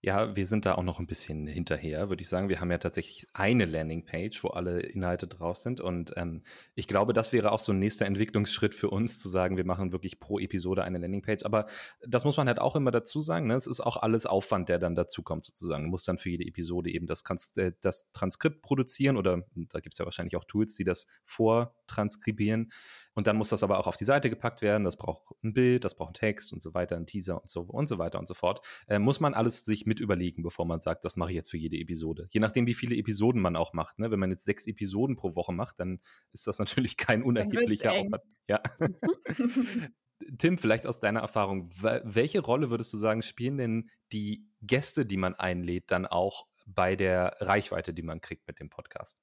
Ja, 0.07 0.37
wir 0.37 0.47
sind 0.47 0.65
da 0.65 0.75
auch 0.75 0.83
noch 0.83 0.99
ein 0.99 1.05
bisschen 1.05 1.47
hinterher, 1.47 2.07
würde 2.07 2.21
ich 2.21 2.29
sagen. 2.29 2.47
Wir 2.47 2.61
haben 2.61 2.71
ja 2.71 2.77
tatsächlich 2.77 3.27
eine 3.33 3.65
Landingpage, 3.65 4.41
wo 4.41 4.47
alle 4.47 4.79
Inhalte 4.79 5.27
draus 5.27 5.63
sind. 5.63 5.81
Und 5.81 6.13
ähm, 6.15 6.43
ich 6.75 6.87
glaube, 6.87 7.11
das 7.11 7.33
wäre 7.33 7.51
auch 7.51 7.59
so 7.59 7.73
ein 7.73 7.79
nächster 7.79 8.05
Entwicklungsschritt 8.05 8.73
für 8.73 8.89
uns, 8.89 9.19
zu 9.19 9.27
sagen, 9.27 9.57
wir 9.57 9.65
machen 9.65 9.91
wirklich 9.91 10.21
pro 10.21 10.39
Episode 10.39 10.85
eine 10.85 10.99
Landingpage. 10.99 11.43
Aber 11.43 11.65
das 12.07 12.23
muss 12.23 12.37
man 12.37 12.47
halt 12.47 12.59
auch 12.59 12.77
immer 12.77 12.91
dazu 12.91 13.19
sagen. 13.19 13.47
Ne? 13.47 13.55
Es 13.55 13.67
ist 13.67 13.81
auch 13.81 13.97
alles 13.97 14.25
Aufwand, 14.25 14.69
der 14.69 14.79
dann 14.79 14.95
dazukommt, 14.95 15.43
sozusagen. 15.43 15.83
Du 15.83 15.89
musst 15.89 16.07
dann 16.07 16.17
für 16.17 16.29
jede 16.29 16.45
Episode 16.45 16.89
eben 16.89 17.05
das, 17.05 17.25
äh, 17.57 17.73
das 17.81 18.09
Transkript 18.13 18.61
produzieren 18.61 19.17
oder 19.17 19.43
da 19.55 19.81
gibt 19.81 19.93
es 19.93 19.99
ja 19.99 20.05
wahrscheinlich 20.05 20.37
auch 20.37 20.45
Tools, 20.45 20.75
die 20.75 20.85
das 20.85 21.07
vortranskribieren. 21.25 22.71
Und 23.17 23.25
dann 23.25 23.35
muss 23.35 23.49
das 23.49 23.63
aber 23.63 23.79
auch 23.79 23.87
auf 23.87 23.97
die 23.97 24.05
Seite 24.05 24.29
gepackt 24.29 24.61
werden. 24.61 24.83
Das 24.83 24.95
braucht 24.95 25.23
ein 25.43 25.51
Bild, 25.51 25.83
das 25.83 25.95
braucht 25.95 26.09
einen 26.09 26.13
Text 26.13 26.53
und 26.53 26.61
so 26.61 26.75
weiter, 26.75 26.95
ein 26.95 27.07
Teaser 27.07 27.41
und 27.41 27.49
so 27.49 27.61
und 27.61 27.89
so 27.89 27.97
weiter 27.97 28.19
und 28.19 28.27
so 28.27 28.35
fort. 28.35 28.63
Äh, 28.87 28.99
muss 28.99 29.19
man 29.19 29.33
alles 29.33 29.65
sich 29.65 29.87
mit 29.87 29.99
überlegen, 29.99 30.43
bevor 30.43 30.67
man 30.67 30.81
sagt, 30.81 31.03
das 31.03 31.17
mache 31.17 31.31
ich 31.31 31.35
jetzt 31.35 31.49
für 31.49 31.57
jede 31.57 31.77
Episode. 31.77 32.27
Je 32.29 32.39
nachdem, 32.39 32.67
wie 32.67 32.75
viele 32.75 32.95
Episoden 32.95 33.41
man 33.41 33.55
auch 33.55 33.73
macht. 33.73 33.97
Ne? 33.97 34.11
Wenn 34.11 34.19
man 34.19 34.29
jetzt 34.29 34.45
sechs 34.45 34.67
Episoden 34.67 35.15
pro 35.15 35.33
Woche 35.33 35.51
macht, 35.51 35.79
dann 35.79 35.99
ist 36.31 36.45
das 36.45 36.59
natürlich 36.59 36.95
kein 36.95 37.23
unerheblicher 37.23 37.93
Aufwand. 37.93 38.21
Ja. 38.47 38.61
Tim, 40.37 40.59
vielleicht 40.59 40.85
aus 40.85 40.99
deiner 40.99 41.21
Erfahrung, 41.21 41.71
welche 41.71 42.41
Rolle 42.41 42.69
würdest 42.69 42.93
du 42.93 42.99
sagen, 42.99 43.23
spielen 43.23 43.57
denn 43.57 43.89
die 44.11 44.45
Gäste, 44.61 45.07
die 45.07 45.17
man 45.17 45.33
einlädt, 45.33 45.85
dann 45.89 46.05
auch 46.05 46.45
bei 46.67 46.95
der 46.95 47.35
Reichweite, 47.39 47.95
die 47.95 48.03
man 48.03 48.21
kriegt 48.21 48.47
mit 48.47 48.59
dem 48.59 48.69
Podcast? 48.69 49.17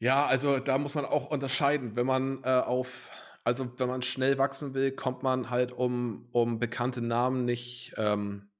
Ja, 0.00 0.26
also 0.26 0.60
da 0.60 0.78
muss 0.78 0.94
man 0.94 1.04
auch 1.04 1.30
unterscheiden. 1.30 1.96
Wenn 1.96 2.06
man 2.06 2.44
äh, 2.44 2.50
auf, 2.50 3.10
also 3.42 3.68
wenn 3.78 3.88
man 3.88 4.02
schnell 4.02 4.38
wachsen 4.38 4.74
will, 4.74 4.92
kommt 4.92 5.22
man 5.22 5.50
halt 5.50 5.72
um, 5.72 6.28
um 6.32 6.60
bekannte 6.60 7.02
Namen 7.02 7.44
nicht 7.44 7.94
ähm, 7.96 8.50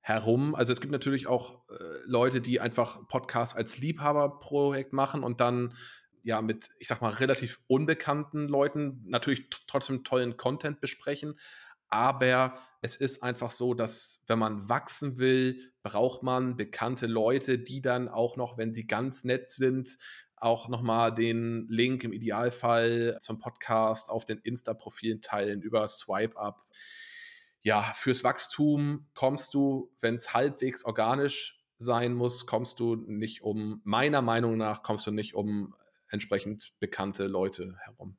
herum. 0.00 0.54
Also 0.54 0.72
es 0.72 0.80
gibt 0.80 0.92
natürlich 0.92 1.26
auch 1.26 1.68
äh, 1.68 1.74
Leute, 2.04 2.40
die 2.40 2.60
einfach 2.60 3.08
Podcasts 3.08 3.56
als 3.56 3.78
Liebhaberprojekt 3.78 4.92
machen 4.92 5.24
und 5.24 5.40
dann 5.40 5.74
ja 6.22 6.40
mit, 6.40 6.70
ich 6.78 6.86
sag 6.86 7.00
mal, 7.00 7.10
relativ 7.10 7.60
unbekannten 7.66 8.46
Leuten 8.46 9.02
natürlich 9.06 9.50
trotzdem 9.66 10.04
tollen 10.04 10.36
Content 10.36 10.80
besprechen. 10.80 11.36
Aber 11.88 12.54
es 12.82 12.96
ist 12.96 13.22
einfach 13.24 13.50
so, 13.50 13.74
dass 13.74 14.22
wenn 14.28 14.38
man 14.38 14.68
wachsen 14.68 15.18
will, 15.18 15.72
braucht 15.82 16.22
man 16.22 16.56
bekannte 16.56 17.06
Leute, 17.06 17.58
die 17.58 17.80
dann 17.80 18.08
auch 18.08 18.36
noch, 18.36 18.58
wenn 18.58 18.72
sie 18.72 18.86
ganz 18.86 19.24
nett 19.24 19.50
sind, 19.50 19.98
auch 20.36 20.68
nochmal 20.68 21.14
den 21.14 21.66
Link 21.68 22.04
im 22.04 22.12
Idealfall 22.12 23.18
zum 23.20 23.38
Podcast 23.38 24.10
auf 24.10 24.24
den 24.24 24.38
Insta-Profilen 24.38 25.20
teilen 25.20 25.62
über 25.62 25.86
Swipe 25.88 26.36
Up. 26.36 26.66
Ja, 27.62 27.80
fürs 27.80 28.22
Wachstum 28.22 29.08
kommst 29.14 29.54
du, 29.54 29.92
wenn 30.00 30.16
es 30.16 30.34
halbwegs 30.34 30.84
organisch 30.84 31.64
sein 31.78 32.14
muss, 32.14 32.46
kommst 32.46 32.80
du 32.80 32.96
nicht 32.96 33.42
um, 33.42 33.80
meiner 33.84 34.22
Meinung 34.22 34.56
nach, 34.56 34.82
kommst 34.82 35.06
du 35.06 35.10
nicht 35.10 35.34
um 35.34 35.74
entsprechend 36.10 36.74
bekannte 36.78 37.26
Leute 37.26 37.76
herum. 37.80 38.16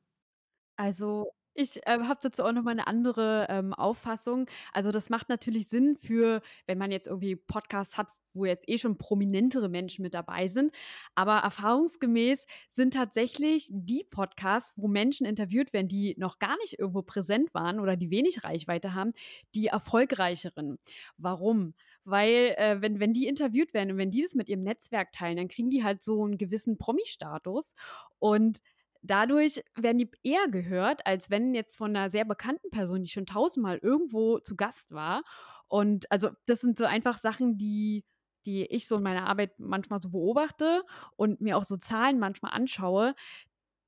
Also 0.76 1.32
ich 1.54 1.84
äh, 1.86 1.98
habe 1.98 2.20
dazu 2.22 2.44
auch 2.44 2.52
noch 2.52 2.62
mal 2.62 2.70
eine 2.70 2.86
andere 2.86 3.46
ähm, 3.48 3.74
Auffassung. 3.74 4.46
Also 4.72 4.92
das 4.92 5.10
macht 5.10 5.28
natürlich 5.28 5.68
Sinn 5.68 5.96
für, 5.96 6.40
wenn 6.66 6.78
man 6.78 6.92
jetzt 6.92 7.08
irgendwie 7.08 7.34
Podcasts 7.34 7.98
hat, 7.98 8.08
wo 8.38 8.46
jetzt 8.46 8.68
eh 8.68 8.78
schon 8.78 8.98
prominentere 8.98 9.68
Menschen 9.68 10.02
mit 10.02 10.14
dabei 10.14 10.48
sind. 10.48 10.72
Aber 11.14 11.38
erfahrungsgemäß 11.38 12.46
sind 12.68 12.94
tatsächlich 12.94 13.68
die 13.70 14.04
Podcasts, 14.08 14.72
wo 14.76 14.88
Menschen 14.88 15.26
interviewt 15.26 15.72
werden, 15.72 15.88
die 15.88 16.14
noch 16.18 16.38
gar 16.38 16.56
nicht 16.58 16.78
irgendwo 16.78 17.02
präsent 17.02 17.52
waren 17.54 17.80
oder 17.80 17.96
die 17.96 18.10
wenig 18.10 18.44
Reichweite 18.44 18.94
haben, 18.94 19.12
die 19.54 19.66
erfolgreicheren. 19.66 20.78
Warum? 21.16 21.74
Weil, 22.04 22.54
äh, 22.56 22.80
wenn, 22.80 23.00
wenn 23.00 23.12
die 23.12 23.26
interviewt 23.26 23.74
werden 23.74 23.92
und 23.92 23.98
wenn 23.98 24.10
die 24.10 24.22
das 24.22 24.34
mit 24.34 24.48
ihrem 24.48 24.62
Netzwerk 24.62 25.12
teilen, 25.12 25.36
dann 25.36 25.48
kriegen 25.48 25.70
die 25.70 25.84
halt 25.84 26.02
so 26.02 26.24
einen 26.24 26.38
gewissen 26.38 26.78
Promi-Status. 26.78 27.74
Und 28.18 28.60
dadurch 29.02 29.62
werden 29.74 29.98
die 29.98 30.10
eher 30.22 30.48
gehört, 30.48 31.06
als 31.06 31.30
wenn 31.30 31.54
jetzt 31.54 31.76
von 31.76 31.94
einer 31.94 32.10
sehr 32.10 32.24
bekannten 32.24 32.70
Person, 32.70 33.02
die 33.02 33.10
schon 33.10 33.26
tausendmal 33.26 33.78
irgendwo 33.78 34.38
zu 34.38 34.56
Gast 34.56 34.92
war. 34.92 35.22
Und 35.68 36.10
also 36.10 36.30
das 36.46 36.60
sind 36.60 36.78
so 36.78 36.84
einfach 36.84 37.18
Sachen, 37.18 37.58
die 37.58 38.04
die 38.46 38.64
ich 38.66 38.88
so 38.88 38.96
in 38.96 39.02
meiner 39.02 39.26
Arbeit 39.26 39.58
manchmal 39.58 40.00
so 40.00 40.10
beobachte 40.10 40.82
und 41.16 41.40
mir 41.40 41.56
auch 41.56 41.64
so 41.64 41.76
Zahlen 41.76 42.18
manchmal 42.18 42.52
anschaue, 42.52 43.14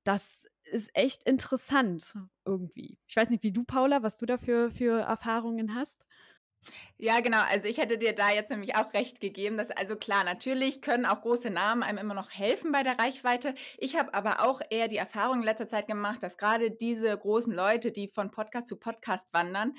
das 0.04 0.46
ist 0.64 0.90
echt 0.94 1.24
interessant 1.24 2.14
irgendwie. 2.44 2.98
Ich 3.06 3.16
weiß 3.16 3.30
nicht, 3.30 3.42
wie 3.42 3.52
du, 3.52 3.64
Paula, 3.64 4.02
was 4.02 4.16
du 4.16 4.26
da 4.26 4.38
für, 4.38 4.70
für 4.70 5.00
Erfahrungen 5.00 5.74
hast. 5.74 6.06
Ja, 6.98 7.20
genau. 7.20 7.40
Also 7.50 7.68
ich 7.68 7.78
hätte 7.78 7.96
dir 7.96 8.14
da 8.14 8.30
jetzt 8.30 8.50
nämlich 8.50 8.76
auch 8.76 8.92
recht 8.92 9.20
gegeben, 9.20 9.56
dass 9.56 9.70
also 9.70 9.96
klar, 9.96 10.24
natürlich 10.24 10.82
können 10.82 11.06
auch 11.06 11.22
große 11.22 11.50
Namen 11.50 11.82
einem 11.82 11.98
immer 11.98 12.14
noch 12.14 12.30
helfen 12.30 12.72
bei 12.72 12.82
der 12.82 12.98
Reichweite. 12.98 13.54
Ich 13.78 13.96
habe 13.96 14.12
aber 14.12 14.44
auch 14.44 14.60
eher 14.68 14.88
die 14.88 14.98
Erfahrung 14.98 15.38
in 15.38 15.44
letzter 15.44 15.68
Zeit 15.68 15.86
gemacht, 15.86 16.22
dass 16.22 16.36
gerade 16.36 16.70
diese 16.70 17.16
großen 17.16 17.52
Leute, 17.52 17.92
die 17.92 18.08
von 18.08 18.30
Podcast 18.30 18.66
zu 18.66 18.76
Podcast 18.76 19.32
wandern, 19.32 19.74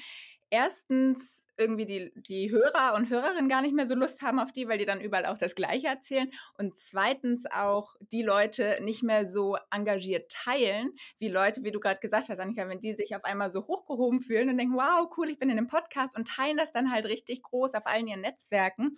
erstens 0.49 1.45
irgendwie 1.62 1.86
die, 1.86 2.12
die 2.15 2.52
Hörer 2.52 2.95
und 2.95 3.10
Hörerinnen 3.10 3.47
gar 3.47 3.62
nicht 3.62 3.74
mehr 3.74 3.88
so 3.88 3.95
Lust 3.95 4.21
haben 4.21 4.39
auf 4.39 4.52
die, 4.52 4.67
weil 4.67 4.78
die 4.78 4.86
dann 4.86 5.00
überall 5.00 5.26
auch 5.26 5.38
das 5.38 5.56
Gleiche 5.56 5.88
erzählen. 5.88 6.30
Und 6.58 6.78
zweitens 6.78 7.45
auch 7.45 7.95
die 8.12 8.24
Leute 8.24 8.80
nicht 8.82 9.04
mehr 9.04 9.26
so 9.26 9.58
engagiert 9.69 10.32
teilen, 10.32 10.91
wie 11.19 11.30
Leute, 11.30 11.63
wie 11.63 11.71
du 11.71 11.80
gerade 11.80 12.00
gesagt 12.00 12.30
hast, 12.30 12.39
Annika, 12.39 12.67
wenn 12.67 12.80
die 12.80 12.93
sich 12.93 13.15
auf 13.15 13.24
einmal 13.24 13.52
so 13.52 13.67
hochgehoben 13.67 14.21
fühlen 14.21 14.50
und 14.50 14.58
denken, 14.58 14.76
wow, 14.76 15.10
cool, 15.17 15.30
ich 15.30 15.39
bin 15.39 15.50
in 15.50 15.58
einem 15.58 15.67
Podcast 15.67 16.17
und 16.17 16.28
teilen 16.28 16.58
das 16.58 16.71
dann 16.71 16.91
halt 16.91 17.06
richtig 17.06 17.43
groß 17.43 17.76
auf 17.76 17.86
allen 17.86 18.08
ihren 18.08 18.21
Netzwerken. 18.21 18.95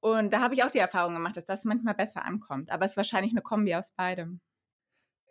Und 0.00 0.32
da 0.34 0.42
habe 0.42 0.54
ich 0.54 0.62
auch 0.62 0.70
die 0.70 0.78
Erfahrung 0.78 1.14
gemacht, 1.14 1.36
dass 1.36 1.46
das 1.46 1.64
manchmal 1.64 1.94
besser 1.94 2.24
ankommt. 2.24 2.70
Aber 2.70 2.84
es 2.84 2.92
ist 2.92 2.96
wahrscheinlich 2.98 3.32
eine 3.32 3.40
Kombi 3.40 3.74
aus 3.74 3.90
beidem. 3.90 4.40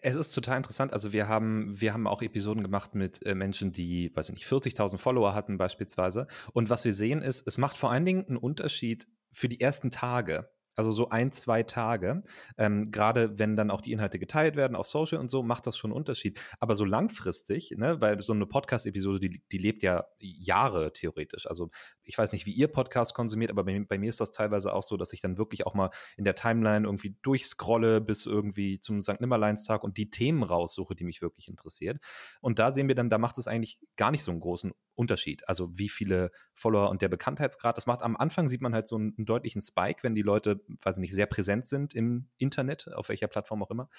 Es 0.02 0.16
ist 0.16 0.32
total 0.32 0.58
interessant. 0.58 0.92
Also 0.92 1.14
wir 1.14 1.28
haben, 1.28 1.80
wir 1.80 1.94
haben 1.94 2.08
auch 2.08 2.22
Episoden 2.22 2.64
gemacht 2.64 2.94
mit 2.94 3.26
äh, 3.26 3.36
Menschen, 3.36 3.72
die, 3.72 4.12
weiß 4.14 4.30
ich 4.30 4.36
nicht, 4.36 4.46
40.000 4.46 4.98
Follower 4.98 5.34
hatten 5.34 5.58
beispielsweise. 5.58 6.28
Und 6.52 6.70
was 6.70 6.84
wir 6.84 6.94
sehen 6.94 7.22
ist, 7.22 7.48
es 7.48 7.58
macht 7.58 7.78
vor 7.78 7.92
allen 7.92 8.06
Dingen 8.06 8.26
einen 8.28 8.38
Unterschied 8.38 9.08
für 9.32 9.50
die 9.50 9.62
ersten 9.62 9.92
Tage. 9.92 10.50
Also 10.76 10.92
so 10.92 11.10
ein, 11.10 11.32
zwei 11.32 11.64
Tage. 11.64 12.24
Ähm, 12.58 12.92
Gerade 12.92 13.38
wenn 13.38 13.56
dann 13.56 13.72
auch 13.72 13.82
die 13.82 13.92
Inhalte 13.92 14.20
geteilt 14.20 14.56
werden 14.56 14.76
auf 14.76 14.88
Social 14.88 15.20
und 15.20 15.30
so, 15.30 15.44
macht 15.44 15.68
das 15.68 15.78
schon 15.78 15.92
einen 15.92 15.98
Unterschied. 15.98 16.40
Aber 16.60 16.76
so 16.76 16.86
langfristig, 16.86 17.72
ne, 17.78 18.02
weil 18.02 18.20
so 18.22 18.34
eine 18.34 18.46
Podcast-Episode, 18.46 19.20
die, 19.20 19.44
die 19.52 19.58
lebt 19.58 19.84
ja 19.84 20.06
Jahre 20.20 20.94
theoretisch. 20.94 21.48
Also 21.48 21.70
ich 22.04 22.18
weiß 22.18 22.32
nicht, 22.34 22.46
wie 22.46 22.52
ihr 22.52 22.68
Podcast 22.68 23.14
konsumiert, 23.14 23.52
aber 23.52 23.64
bei, 23.64 23.80
bei, 23.88 23.98
mir 23.98 24.10
ist 24.10 24.20
das 24.20 24.32
teilweise 24.32 24.74
auch 24.74 24.84
so, 24.84 24.98
dass 24.98 25.14
ich 25.14 25.22
dann 25.22 25.38
wirklich 25.38 25.66
auch 25.66 25.74
mal 25.74 25.90
in 26.18 26.24
der 26.24 26.36
Timeline 26.36 26.86
irgendwie 26.86 27.18
durchscrolle 27.22 28.02
bis 28.02 28.26
irgendwie 28.26 28.80
zum 28.80 29.02
St. 29.02 29.22
Nimmerleinstag 29.22 29.84
und 29.84 29.98
die 29.98 30.10
Themen 30.10 30.44
raussuche, 30.44 30.96
die 30.96 31.04
mich 31.04 31.22
wirklich 31.22 31.48
interessiert. 31.48 32.00
Und 32.42 32.60
da 32.60 32.72
sehen 32.72 32.88
wir 32.88 32.96
dann, 32.96 33.10
da 33.10 33.18
macht 33.18 33.38
es 33.38 33.48
eigentlich 33.48 33.80
gar 33.96 34.12
nicht 34.12 34.24
so 34.24 34.32
einen 34.32 34.40
großen 34.40 34.74
Unterschied. 34.96 35.48
Also 35.48 35.78
wie 35.78 35.90
viele 35.90 36.32
Follower 36.54 36.90
und 36.90 37.02
der 37.02 37.10
Bekanntheitsgrad. 37.10 37.78
Das 37.78 37.86
macht 37.86 38.02
am 38.02 38.16
Anfang 38.16 38.48
sieht 38.48 38.62
man 38.62 38.74
halt 38.74 38.88
so 38.88 38.96
einen, 38.96 39.14
einen 39.18 39.26
deutlichen 39.26 39.62
Spike, 39.62 40.04
wenn 40.04 40.16
die 40.16 40.22
Leute, 40.22 40.62
weiß 40.84 40.98
ich 40.98 41.02
nicht, 41.02 41.14
sehr 41.14 41.26
präsent 41.26 41.66
sind 41.66 41.94
im 41.94 42.30
Internet, 42.38 42.92
auf 42.94 43.10
welcher 43.10 43.28
Plattform 43.28 43.64
auch 43.64 43.72
immer. 43.72 43.90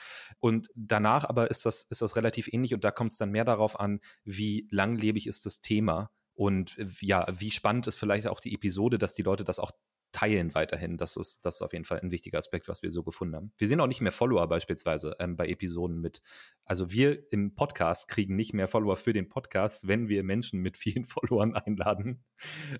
Und 0.41 0.69
danach 0.75 1.25
aber 1.25 1.51
ist 1.51 1.67
das, 1.67 1.83
ist 1.83 2.03
das 2.03 2.17
relativ 2.17 2.53
ähnlich 2.53 2.75
und 2.75 2.85
da 2.85 2.91
kommt 2.91 3.13
es 3.13 3.19
dann 3.19 3.31
mehr 3.31 3.45
darauf 3.45 3.79
an, 3.79 4.01
wie 4.25 4.69
langlebig 4.71 5.27
ist 5.27 5.47
das 5.47 5.61
Thema 5.61 6.11
und 6.35 6.77
ja, 7.01 7.27
wie 7.31 7.51
spannend 7.51 7.87
ist 7.87 7.99
vielleicht 7.99 8.27
auch 8.27 8.41
die 8.41 8.55
Episode, 8.55 8.99
dass 8.99 9.15
die 9.15 9.23
Leute 9.23 9.45
das 9.45 9.61
auch 9.61 9.73
teilen 10.15 10.55
weiterhin. 10.55 10.97
Das 10.97 11.17
ist, 11.17 11.45
das 11.45 11.57
ist 11.57 11.63
auf 11.63 11.73
jeden 11.73 11.85
Fall 11.85 12.01
ein 12.01 12.11
wichtiger 12.11 12.39
Aspekt, 12.39 12.69
was 12.69 12.83
wir 12.83 12.91
so 12.91 13.03
gefunden 13.03 13.35
haben. 13.35 13.53
Wir 13.59 13.69
sehen 13.69 13.81
auch 13.81 13.87
nicht 13.87 14.01
mehr 14.01 14.13
Follower 14.13 14.49
beispielsweise 14.49 15.17
ähm, 15.19 15.37
bei 15.37 15.49
Episoden 15.49 16.01
mit. 16.01 16.23
Also 16.65 16.91
wir 16.91 17.31
im 17.33 17.55
Podcast 17.55 18.09
kriegen 18.09 18.37
nicht 18.37 18.55
mehr 18.55 18.69
Follower 18.69 18.97
für 18.97 19.13
den 19.13 19.29
Podcast, 19.29 19.89
wenn 19.89 20.09
wir 20.09 20.23
Menschen 20.23 20.61
mit 20.61 20.77
vielen 20.79 21.05
Followern 21.05 21.55
einladen. 21.55 22.25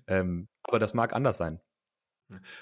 Ähm, 0.07 0.47
aber 0.63 0.79
das 0.79 0.93
mag 0.93 1.13
anders 1.13 1.37
sein. 1.37 1.59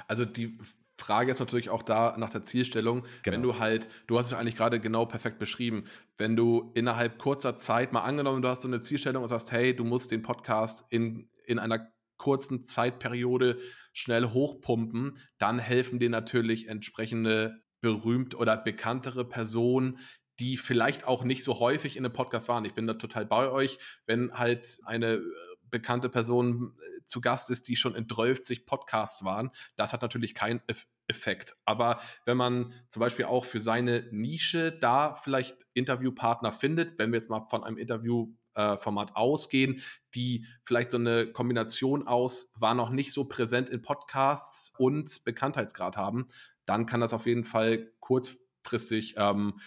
Also 0.07 0.25
die 0.25 0.57
Frage 0.97 1.31
ist 1.31 1.39
natürlich 1.39 1.69
auch 1.69 1.83
da 1.83 2.15
nach 2.17 2.31
der 2.31 2.43
Zielstellung. 2.43 3.05
Genau. 3.21 3.35
Wenn 3.35 3.43
du 3.43 3.59
halt, 3.59 3.89
du 4.07 4.17
hast 4.17 4.27
es 4.27 4.33
eigentlich 4.33 4.55
gerade 4.55 4.79
genau 4.79 5.05
perfekt 5.05 5.37
beschrieben, 5.37 5.85
wenn 6.17 6.35
du 6.35 6.71
innerhalb 6.73 7.19
kurzer 7.19 7.57
Zeit 7.57 7.93
mal 7.93 8.01
angenommen, 8.01 8.41
du 8.41 8.49
hast 8.49 8.63
so 8.63 8.67
eine 8.67 8.81
Zielstellung 8.81 9.23
und 9.23 9.29
sagst, 9.29 9.51
hey, 9.51 9.75
du 9.75 9.83
musst 9.83 10.11
den 10.11 10.23
Podcast 10.23 10.85
in, 10.89 11.29
in 11.45 11.59
einer 11.59 11.91
kurzen 12.17 12.63
Zeitperiode 12.65 13.57
schnell 13.93 14.31
hochpumpen, 14.31 15.17
dann 15.37 15.59
helfen 15.59 15.99
dir 15.99 16.09
natürlich 16.09 16.67
entsprechende 16.67 17.61
berühmt 17.79 18.35
oder 18.35 18.57
bekanntere 18.57 19.25
Personen, 19.25 19.99
die 20.39 20.57
vielleicht 20.57 21.05
auch 21.05 21.23
nicht 21.23 21.43
so 21.43 21.59
häufig 21.59 21.95
in 21.95 22.05
einem 22.05 22.13
Podcast 22.13 22.47
waren. 22.49 22.65
Ich 22.65 22.73
bin 22.73 22.87
da 22.87 22.95
total 22.95 23.25
bei 23.25 23.49
euch, 23.49 23.77
wenn 24.07 24.33
halt 24.33 24.79
eine 24.83 25.15
äh, 25.15 25.21
bekannte 25.69 26.09
Person 26.09 26.75
äh, 26.77 27.05
zu 27.05 27.21
Gast 27.21 27.51
ist, 27.51 27.67
die 27.67 27.75
schon 27.75 27.93
in 27.95 28.07
30 28.07 28.65
Podcasts 28.65 29.23
waren. 29.23 29.51
Das 29.75 29.93
hat 29.93 30.01
natürlich 30.01 30.33
keinen 30.33 30.61
Effekt. 31.07 31.55
Aber 31.65 31.99
wenn 32.25 32.37
man 32.37 32.73
zum 32.89 33.01
Beispiel 33.01 33.25
auch 33.25 33.45
für 33.45 33.59
seine 33.59 34.07
Nische 34.11 34.71
da 34.71 35.13
vielleicht 35.13 35.57
Interviewpartner 35.73 36.51
findet, 36.51 36.97
wenn 36.97 37.11
wir 37.11 37.17
jetzt 37.17 37.29
mal 37.29 37.45
von 37.49 37.63
einem 37.63 37.77
Interview 37.77 38.33
äh, 38.55 38.77
Format 38.77 39.15
ausgehen, 39.15 39.81
die 40.15 40.45
vielleicht 40.63 40.91
so 40.91 40.97
eine 40.97 41.27
Kombination 41.27 42.07
aus, 42.07 42.51
war 42.55 42.73
noch 42.73 42.89
nicht 42.89 43.11
so 43.11 43.25
präsent 43.25 43.69
in 43.69 43.81
Podcasts 43.81 44.73
und 44.77 45.23
Bekanntheitsgrad 45.23 45.97
haben, 45.97 46.27
dann 46.65 46.85
kann 46.85 47.01
das 47.01 47.13
auf 47.13 47.25
jeden 47.25 47.43
Fall 47.43 47.91
kurzfristig 47.99 49.15
ähm, 49.17 49.59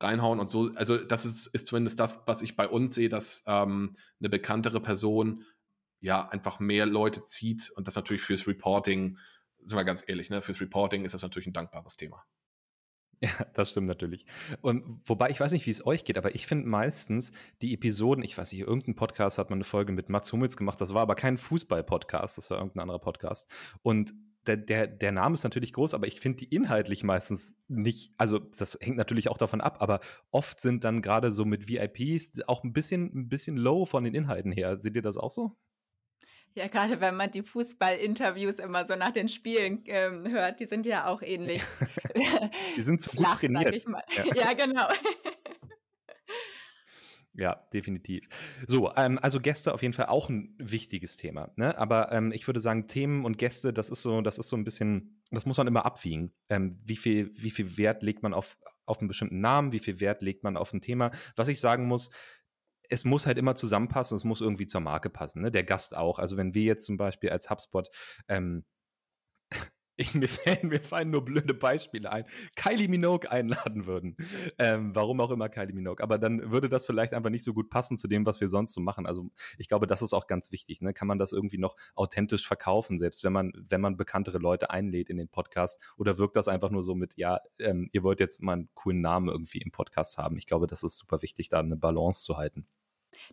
reinhauen 0.00 0.40
und 0.40 0.48
so. 0.48 0.70
Also 0.74 0.96
das 0.96 1.24
ist, 1.24 1.46
ist 1.48 1.66
zumindest 1.66 1.98
das, 1.98 2.18
was 2.26 2.42
ich 2.42 2.56
bei 2.56 2.68
uns 2.68 2.94
sehe, 2.94 3.08
dass 3.08 3.44
ähm, 3.46 3.96
eine 4.20 4.28
bekanntere 4.28 4.80
Person 4.80 5.44
ja 6.00 6.28
einfach 6.28 6.60
mehr 6.60 6.86
Leute 6.86 7.24
zieht 7.24 7.70
und 7.70 7.86
das 7.86 7.96
natürlich 7.96 8.22
fürs 8.22 8.46
Reporting, 8.46 9.18
sind 9.64 9.76
wir 9.76 9.84
ganz 9.84 10.04
ehrlich, 10.06 10.30
ne, 10.30 10.40
fürs 10.40 10.60
Reporting 10.60 11.04
ist 11.04 11.14
das 11.14 11.22
natürlich 11.22 11.48
ein 11.48 11.52
dankbares 11.52 11.96
Thema. 11.96 12.24
Ja, 13.20 13.46
das 13.52 13.70
stimmt 13.70 13.88
natürlich. 13.88 14.24
Und 14.60 15.00
wobei 15.04 15.30
ich 15.30 15.40
weiß 15.40 15.50
nicht, 15.52 15.66
wie 15.66 15.70
es 15.70 15.84
euch 15.84 16.04
geht, 16.04 16.18
aber 16.18 16.34
ich 16.34 16.46
finde 16.46 16.68
meistens 16.68 17.32
die 17.62 17.74
Episoden, 17.74 18.22
ich 18.22 18.38
weiß 18.38 18.52
nicht, 18.52 18.60
irgendein 18.60 18.94
Podcast 18.94 19.38
hat 19.38 19.50
man 19.50 19.56
eine 19.56 19.64
Folge 19.64 19.92
mit 19.92 20.08
Mats 20.08 20.32
Hummels 20.32 20.56
gemacht, 20.56 20.80
das 20.80 20.94
war 20.94 21.02
aber 21.02 21.16
kein 21.16 21.36
Fußball-Podcast, 21.36 22.38
das 22.38 22.50
war 22.50 22.58
irgendein 22.58 22.82
anderer 22.82 23.00
Podcast. 23.00 23.50
Und 23.82 24.14
der, 24.46 24.56
der, 24.56 24.86
der 24.86 25.12
Name 25.12 25.34
ist 25.34 25.44
natürlich 25.44 25.72
groß, 25.72 25.94
aber 25.94 26.06
ich 26.06 26.20
finde 26.20 26.38
die 26.38 26.54
inhaltlich 26.54 27.02
meistens 27.02 27.56
nicht, 27.68 28.12
also 28.16 28.38
das 28.38 28.78
hängt 28.80 28.96
natürlich 28.96 29.28
auch 29.28 29.38
davon 29.38 29.60
ab, 29.60 29.78
aber 29.80 30.00
oft 30.30 30.60
sind 30.60 30.84
dann 30.84 31.02
gerade 31.02 31.30
so 31.30 31.44
mit 31.44 31.68
VIPs 31.68 32.40
auch 32.46 32.64
ein 32.64 32.72
bisschen, 32.72 33.10
ein 33.14 33.28
bisschen 33.28 33.56
low 33.56 33.84
von 33.84 34.04
den 34.04 34.14
Inhalten 34.14 34.52
her. 34.52 34.78
Seht 34.78 34.96
ihr 34.96 35.02
das 35.02 35.18
auch 35.18 35.30
so? 35.30 35.56
Ja, 36.58 36.66
gerade 36.66 37.00
wenn 37.00 37.14
man 37.14 37.30
die 37.30 37.42
Fußballinterviews 37.42 38.58
immer 38.58 38.84
so 38.84 38.96
nach 38.96 39.12
den 39.12 39.28
Spielen 39.28 39.84
ähm, 39.86 40.26
hört, 40.28 40.58
die 40.58 40.66
sind 40.66 40.86
ja 40.86 41.06
auch 41.06 41.22
ähnlich. 41.22 41.62
die 42.76 42.82
sind 42.82 43.00
zu 43.00 43.10
gut 43.16 43.26
Flach, 43.26 43.38
trainiert. 43.38 43.84
Ja. 43.86 44.24
ja, 44.34 44.52
genau. 44.54 44.88
Ja, 47.34 47.54
definitiv. 47.72 48.28
So, 48.66 48.92
ähm, 48.96 49.16
also 49.22 49.38
Gäste 49.38 49.72
auf 49.72 49.82
jeden 49.82 49.94
Fall 49.94 50.06
auch 50.06 50.28
ein 50.28 50.56
wichtiges 50.58 51.16
Thema. 51.16 51.52
Ne? 51.54 51.78
Aber 51.78 52.10
ähm, 52.10 52.32
ich 52.32 52.48
würde 52.48 52.58
sagen, 52.58 52.88
Themen 52.88 53.24
und 53.24 53.38
Gäste, 53.38 53.72
das 53.72 53.90
ist 53.90 54.02
so, 54.02 54.22
das 54.22 54.38
ist 54.38 54.48
so 54.48 54.56
ein 54.56 54.64
bisschen, 54.64 55.22
das 55.30 55.46
muss 55.46 55.56
man 55.56 55.68
immer 55.68 55.86
abwiegen. 55.86 56.32
Ähm, 56.48 56.76
wie, 56.84 56.96
viel, 56.96 57.32
wie 57.38 57.50
viel 57.50 57.78
Wert 57.78 58.02
legt 58.02 58.24
man 58.24 58.34
auf, 58.34 58.58
auf 58.86 58.98
einen 58.98 59.06
bestimmten 59.06 59.40
Namen, 59.40 59.70
wie 59.70 59.78
viel 59.78 60.00
Wert 60.00 60.20
legt 60.20 60.42
man 60.42 60.56
auf 60.56 60.72
ein 60.72 60.80
Thema? 60.80 61.12
Was 61.36 61.46
ich 61.46 61.60
sagen 61.60 61.86
muss, 61.86 62.10
es 62.88 63.04
muss 63.04 63.26
halt 63.26 63.38
immer 63.38 63.54
zusammenpassen, 63.54 64.16
es 64.16 64.24
muss 64.24 64.40
irgendwie 64.40 64.66
zur 64.66 64.80
Marke 64.80 65.10
passen, 65.10 65.42
ne? 65.42 65.50
Der 65.50 65.64
Gast 65.64 65.96
auch. 65.96 66.18
Also 66.18 66.36
wenn 66.36 66.54
wir 66.54 66.64
jetzt 66.64 66.86
zum 66.86 66.96
Beispiel 66.96 67.30
als 67.30 67.50
HubSpot 67.50 67.88
ähm, 68.28 68.64
ich, 70.00 70.14
mir, 70.14 70.28
fallen, 70.28 70.68
mir 70.68 70.80
fallen 70.80 71.10
nur 71.10 71.24
blöde 71.24 71.54
Beispiele 71.54 72.10
ein, 72.10 72.24
Kylie 72.54 72.88
Minogue 72.88 73.30
einladen 73.30 73.86
würden. 73.86 74.16
Ähm, 74.56 74.94
warum 74.94 75.20
auch 75.20 75.32
immer 75.32 75.48
Kylie 75.48 75.74
Minogue. 75.74 76.02
Aber 76.02 76.18
dann 76.18 76.52
würde 76.52 76.68
das 76.68 76.86
vielleicht 76.86 77.12
einfach 77.14 77.30
nicht 77.30 77.42
so 77.42 77.52
gut 77.52 77.68
passen 77.68 77.98
zu 77.98 78.06
dem, 78.06 78.24
was 78.24 78.40
wir 78.40 78.48
sonst 78.48 78.74
so 78.74 78.80
machen. 78.80 79.06
Also 79.06 79.30
ich 79.58 79.66
glaube, 79.66 79.88
das 79.88 80.00
ist 80.00 80.12
auch 80.12 80.28
ganz 80.28 80.52
wichtig. 80.52 80.80
Ne? 80.80 80.94
Kann 80.94 81.08
man 81.08 81.18
das 81.18 81.32
irgendwie 81.32 81.58
noch 81.58 81.76
authentisch 81.96 82.46
verkaufen, 82.46 82.96
selbst 82.96 83.24
wenn 83.24 83.32
man, 83.32 83.52
wenn 83.68 83.80
man 83.80 83.96
bekanntere 83.96 84.38
Leute 84.38 84.70
einlädt 84.70 85.10
in 85.10 85.16
den 85.16 85.28
Podcast? 85.28 85.82
Oder 85.96 86.16
wirkt 86.16 86.36
das 86.36 86.46
einfach 86.46 86.70
nur 86.70 86.84
so 86.84 86.94
mit, 86.94 87.16
ja, 87.16 87.40
ähm, 87.58 87.88
ihr 87.92 88.04
wollt 88.04 88.20
jetzt 88.20 88.40
mal 88.40 88.52
einen 88.52 88.68
coolen 88.74 89.00
Namen 89.00 89.28
irgendwie 89.28 89.58
im 89.58 89.72
Podcast 89.72 90.16
haben? 90.16 90.38
Ich 90.38 90.46
glaube, 90.46 90.68
das 90.68 90.84
ist 90.84 90.96
super 90.96 91.22
wichtig, 91.22 91.48
da 91.48 91.58
eine 91.58 91.76
Balance 91.76 92.22
zu 92.22 92.36
halten. 92.36 92.68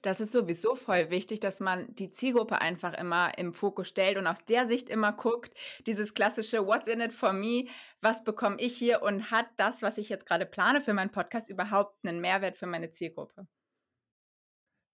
Das 0.02 0.20
ist 0.20 0.32
sowieso 0.32 0.76
voll 0.76 1.10
wichtig, 1.10 1.40
dass 1.40 1.60
man 1.60 1.94
die 1.96 2.12
Zielgruppe 2.12 2.62
einfach 2.62 2.94
immer 2.98 3.38
im 3.38 3.54
Fokus 3.54 3.88
stellt 3.88 4.18
und 4.18 4.28
aus 4.28 4.46
der 4.46 4.68
Sicht 4.68 4.90
immer 4.90 5.14
guckt, 5.14 5.54
dieses 5.86 6.14
klassische 6.14 6.66
What's 6.66 6.88
in 6.88 7.02
it 7.02 7.14
for 7.14 7.34
me, 7.34 7.66
was 8.02 8.24
bekomme 8.24 8.58
ich 8.60 8.78
hier 8.78 9.02
und 9.02 9.32
hat 9.32 9.48
das, 9.58 9.82
was 9.82 9.98
ich 9.98 10.10
jetzt 10.10 10.26
gerade 10.26 10.46
plane 10.46 10.82
für 10.82 10.94
meinen 10.94 11.12
Podcast, 11.12 11.50
überhaupt 11.50 11.98
einen 12.06 12.20
Mehrwert 12.22 12.58
für 12.58 12.68
meine 12.68 12.90
Zielgruppe? 12.90 13.48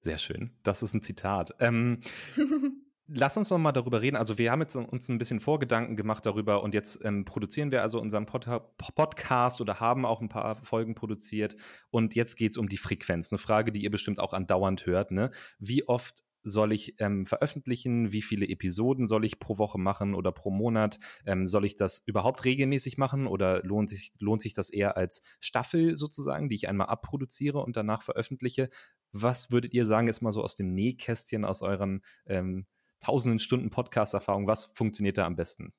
Sehr 0.02 0.18
schön. 0.18 0.58
Das 0.64 0.82
ist 0.82 0.94
ein 0.94 1.04
Zitat. 1.04 1.56
Ähm, 1.60 2.02
Lass 3.14 3.36
uns 3.36 3.50
noch 3.50 3.58
mal 3.58 3.74
darüber 3.74 4.02
reden. 4.02 4.16
Also 4.16 4.38
wir 4.38 4.52
haben 4.52 4.62
jetzt 4.62 4.76
uns 4.76 5.10
ein 5.10 5.18
bisschen 5.18 5.42
Vorgedanken 5.42 5.98
gemacht 5.98 6.26
darüber 6.26 6.64
und 6.64 6.74
jetzt 6.74 7.04
ähm, 7.04 7.26
produzieren 7.26 7.72
wir 7.72 7.82
also 7.82 8.00
unseren 8.00 8.26
Pod 8.26 8.48
Podcast 8.78 9.60
oder 9.60 9.82
haben 9.82 10.06
auch 10.06 10.22
ein 10.22 10.30
paar 10.30 10.56
Folgen 10.64 10.96
produziert 10.96 11.58
und 11.90 12.16
jetzt 12.16 12.38
geht 12.38 12.52
es 12.52 12.58
um 12.58 12.70
die 12.70 12.78
Frequenz. 12.78 13.30
Eine 13.30 13.38
Frage, 13.38 13.74
die 13.74 13.84
ihr 13.84 13.92
bestimmt 13.92 14.20
auch 14.20 14.32
andauernd 14.32 14.86
hört. 14.86 15.12
Ne? 15.12 15.32
Wie 15.60 15.90
oft 15.90 16.24
soll 16.44 16.72
ich 16.72 16.96
ähm, 17.00 17.26
veröffentlichen? 17.26 18.14
Wie 18.14 18.22
viele 18.22 18.48
Episoden 18.48 19.10
soll 19.10 19.26
ich 19.26 19.40
pro 19.40 19.58
Woche 19.58 19.78
machen 19.78 20.16
oder 20.16 20.32
pro 20.32 20.50
Monat? 20.50 20.98
Ähm, 21.26 21.48
soll 21.48 21.66
ich 21.66 21.76
das 21.76 22.04
überhaupt 22.06 22.46
regelmäßig 22.46 22.98
machen 22.98 23.28
oder 23.28 23.62
lohnt 23.64 23.90
sich, 23.90 24.14
lohnt 24.20 24.42
sich 24.42 24.54
das 24.54 24.70
eher 24.70 24.96
als 24.96 25.22
Staffel 25.42 25.98
sozusagen, 25.98 26.48
die 26.48 26.56
ich 26.56 26.70
einmal 26.70 26.88
abproduziere 26.88 27.60
und 27.60 27.76
danach 27.76 28.04
veröffentliche? 28.04 28.70
Was 29.12 29.52
würdet 29.52 29.74
ihr 29.74 29.86
sagen, 29.86 30.08
jetzt 30.08 30.22
mal 30.22 30.32
so 30.32 30.42
aus 30.42 30.56
dem 30.56 30.74
Nähkästchen, 30.74 31.44
aus 31.44 31.62
euren 31.62 32.02
ähm, 32.26 32.68
tausenden 33.02 33.40
Stunden 33.40 33.70
Podcast-Erfahrung, 33.70 34.48
was 34.48 34.66
funktioniert 34.66 35.18
da 35.18 35.26
am 35.26 35.36
besten? 35.36 35.74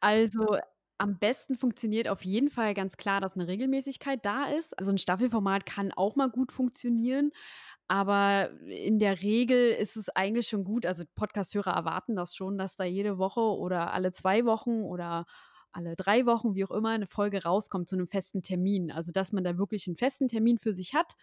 Also 0.00 0.58
am 0.98 1.18
besten 1.18 1.54
funktioniert 1.54 2.08
auf 2.08 2.24
jeden 2.24 2.50
Fall 2.50 2.74
ganz 2.74 2.96
klar, 2.96 3.20
dass 3.20 3.34
eine 3.34 3.46
Regelmäßigkeit 3.46 4.24
da 4.24 4.46
ist. 4.46 4.76
Also 4.78 4.90
ein 4.90 4.98
Staffelformat 4.98 5.64
kann 5.64 5.92
auch 5.92 6.16
mal 6.16 6.28
gut 6.28 6.50
funktionieren. 6.50 7.30
Aber 7.86 8.50
in 8.66 8.98
der 8.98 9.22
Regel 9.22 9.70
ist 9.72 9.96
es 9.96 10.08
eigentlich 10.10 10.48
schon 10.48 10.64
gut. 10.64 10.86
Also 10.86 11.04
Podcast-Hörer 11.14 11.72
erwarten 11.72 12.16
das 12.16 12.34
schon, 12.34 12.58
dass 12.58 12.76
da 12.76 12.84
jede 12.84 13.18
Woche 13.18 13.40
oder 13.40 13.92
alle 13.92 14.12
zwei 14.12 14.44
Wochen 14.44 14.82
oder 14.82 15.24
alle 15.72 15.94
drei 15.96 16.26
Wochen, 16.26 16.54
wie 16.54 16.64
auch 16.64 16.70
immer, 16.70 16.90
eine 16.90 17.06
Folge 17.06 17.44
rauskommt 17.44 17.88
zu 17.88 17.96
einem 17.96 18.08
festen 18.08 18.42
Termin. 18.42 18.90
Also 18.90 19.12
dass 19.12 19.32
man 19.32 19.44
da 19.44 19.56
wirklich 19.56 19.86
einen 19.86 19.96
festen 19.96 20.26
Termin 20.26 20.58
für 20.58 20.74
sich 20.74 20.94
hat 20.94 21.14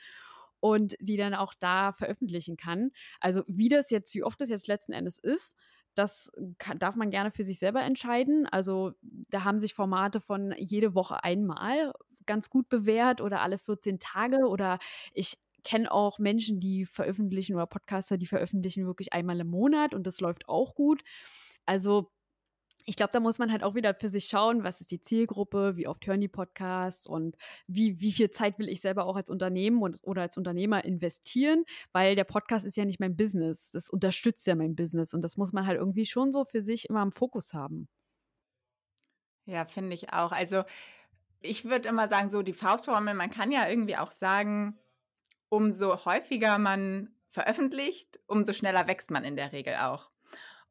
und 0.59 0.95
die 0.99 1.17
dann 1.17 1.33
auch 1.33 1.53
da 1.53 1.91
veröffentlichen 1.91 2.57
kann. 2.57 2.91
Also 3.19 3.43
wie 3.47 3.69
das 3.69 3.89
jetzt, 3.89 4.13
wie 4.15 4.23
oft 4.23 4.39
das 4.39 4.49
jetzt 4.49 4.67
letzten 4.67 4.93
Endes 4.93 5.17
ist, 5.17 5.55
das 5.95 6.31
kann, 6.57 6.77
darf 6.77 6.95
man 6.95 7.09
gerne 7.09 7.31
für 7.31 7.43
sich 7.43 7.57
selber 7.59 7.81
entscheiden. 7.81 8.45
Also 8.47 8.93
da 9.01 9.43
haben 9.43 9.59
sich 9.61 9.73
Formate 9.73 10.19
von 10.19 10.53
jede 10.57 10.93
Woche 10.93 11.23
einmal 11.23 11.93
ganz 12.25 12.49
gut 12.49 12.69
bewährt 12.69 13.21
oder 13.21 13.41
alle 13.41 13.57
14 13.57 13.99
Tage 13.99 14.47
oder 14.47 14.79
ich 15.13 15.37
kenne 15.63 15.91
auch 15.91 16.19
Menschen, 16.19 16.59
die 16.59 16.85
veröffentlichen 16.85 17.55
oder 17.55 17.65
Podcaster, 17.65 18.17
die 18.17 18.27
veröffentlichen 18.27 18.85
wirklich 18.85 19.13
einmal 19.13 19.39
im 19.39 19.47
Monat 19.47 19.93
und 19.93 20.05
das 20.05 20.19
läuft 20.21 20.47
auch 20.47 20.75
gut. 20.75 21.03
Also 21.65 22.11
ich 22.85 22.95
glaube, 22.95 23.11
da 23.11 23.19
muss 23.19 23.39
man 23.39 23.51
halt 23.51 23.63
auch 23.63 23.73
wieder 23.73 23.95
für 23.95 24.09
sich 24.09 24.25
schauen, 24.27 24.63
was 24.63 24.79
ist 24.79 24.91
die 24.91 25.01
Zielgruppe, 25.01 25.75
wie 25.75 25.87
oft 25.87 26.05
hören 26.05 26.21
die 26.21 26.27
Podcasts 26.27 27.07
und 27.07 27.35
wie, 27.67 27.99
wie 27.99 28.11
viel 28.11 28.29
Zeit 28.29 28.59
will 28.59 28.69
ich 28.69 28.81
selber 28.81 29.05
auch 29.05 29.15
als 29.15 29.29
Unternehmen 29.29 29.81
und, 29.81 29.99
oder 30.03 30.21
als 30.21 30.37
Unternehmer 30.37 30.85
investieren, 30.85 31.65
weil 31.91 32.15
der 32.15 32.25
Podcast 32.25 32.65
ist 32.65 32.77
ja 32.77 32.85
nicht 32.85 32.99
mein 32.99 33.15
Business. 33.15 33.71
Das 33.71 33.89
unterstützt 33.89 34.45
ja 34.45 34.55
mein 34.55 34.75
Business 34.75 35.13
und 35.13 35.21
das 35.21 35.35
muss 35.35 35.51
man 35.51 35.65
halt 35.65 35.79
irgendwie 35.79 36.05
schon 36.05 36.31
so 36.31 36.45
für 36.45 36.61
sich 36.61 36.87
immer 36.87 37.01
im 37.01 37.11
Fokus 37.11 37.53
haben. 37.53 37.87
Ja, 39.45 39.65
finde 39.65 39.95
ich 39.95 40.13
auch. 40.13 40.31
Also 40.31 40.63
ich 41.41 41.65
würde 41.65 41.89
immer 41.89 42.07
sagen, 42.07 42.29
so 42.29 42.43
die 42.43 42.53
Faustformel, 42.53 43.15
man 43.15 43.31
kann 43.31 43.51
ja 43.51 43.67
irgendwie 43.67 43.97
auch 43.97 44.11
sagen, 44.11 44.77
umso 45.49 46.05
häufiger 46.05 46.57
man 46.59 47.15
veröffentlicht, 47.29 48.19
umso 48.27 48.53
schneller 48.53 48.87
wächst 48.87 49.11
man 49.11 49.23
in 49.23 49.35
der 49.35 49.51
Regel 49.51 49.75
auch. 49.75 50.11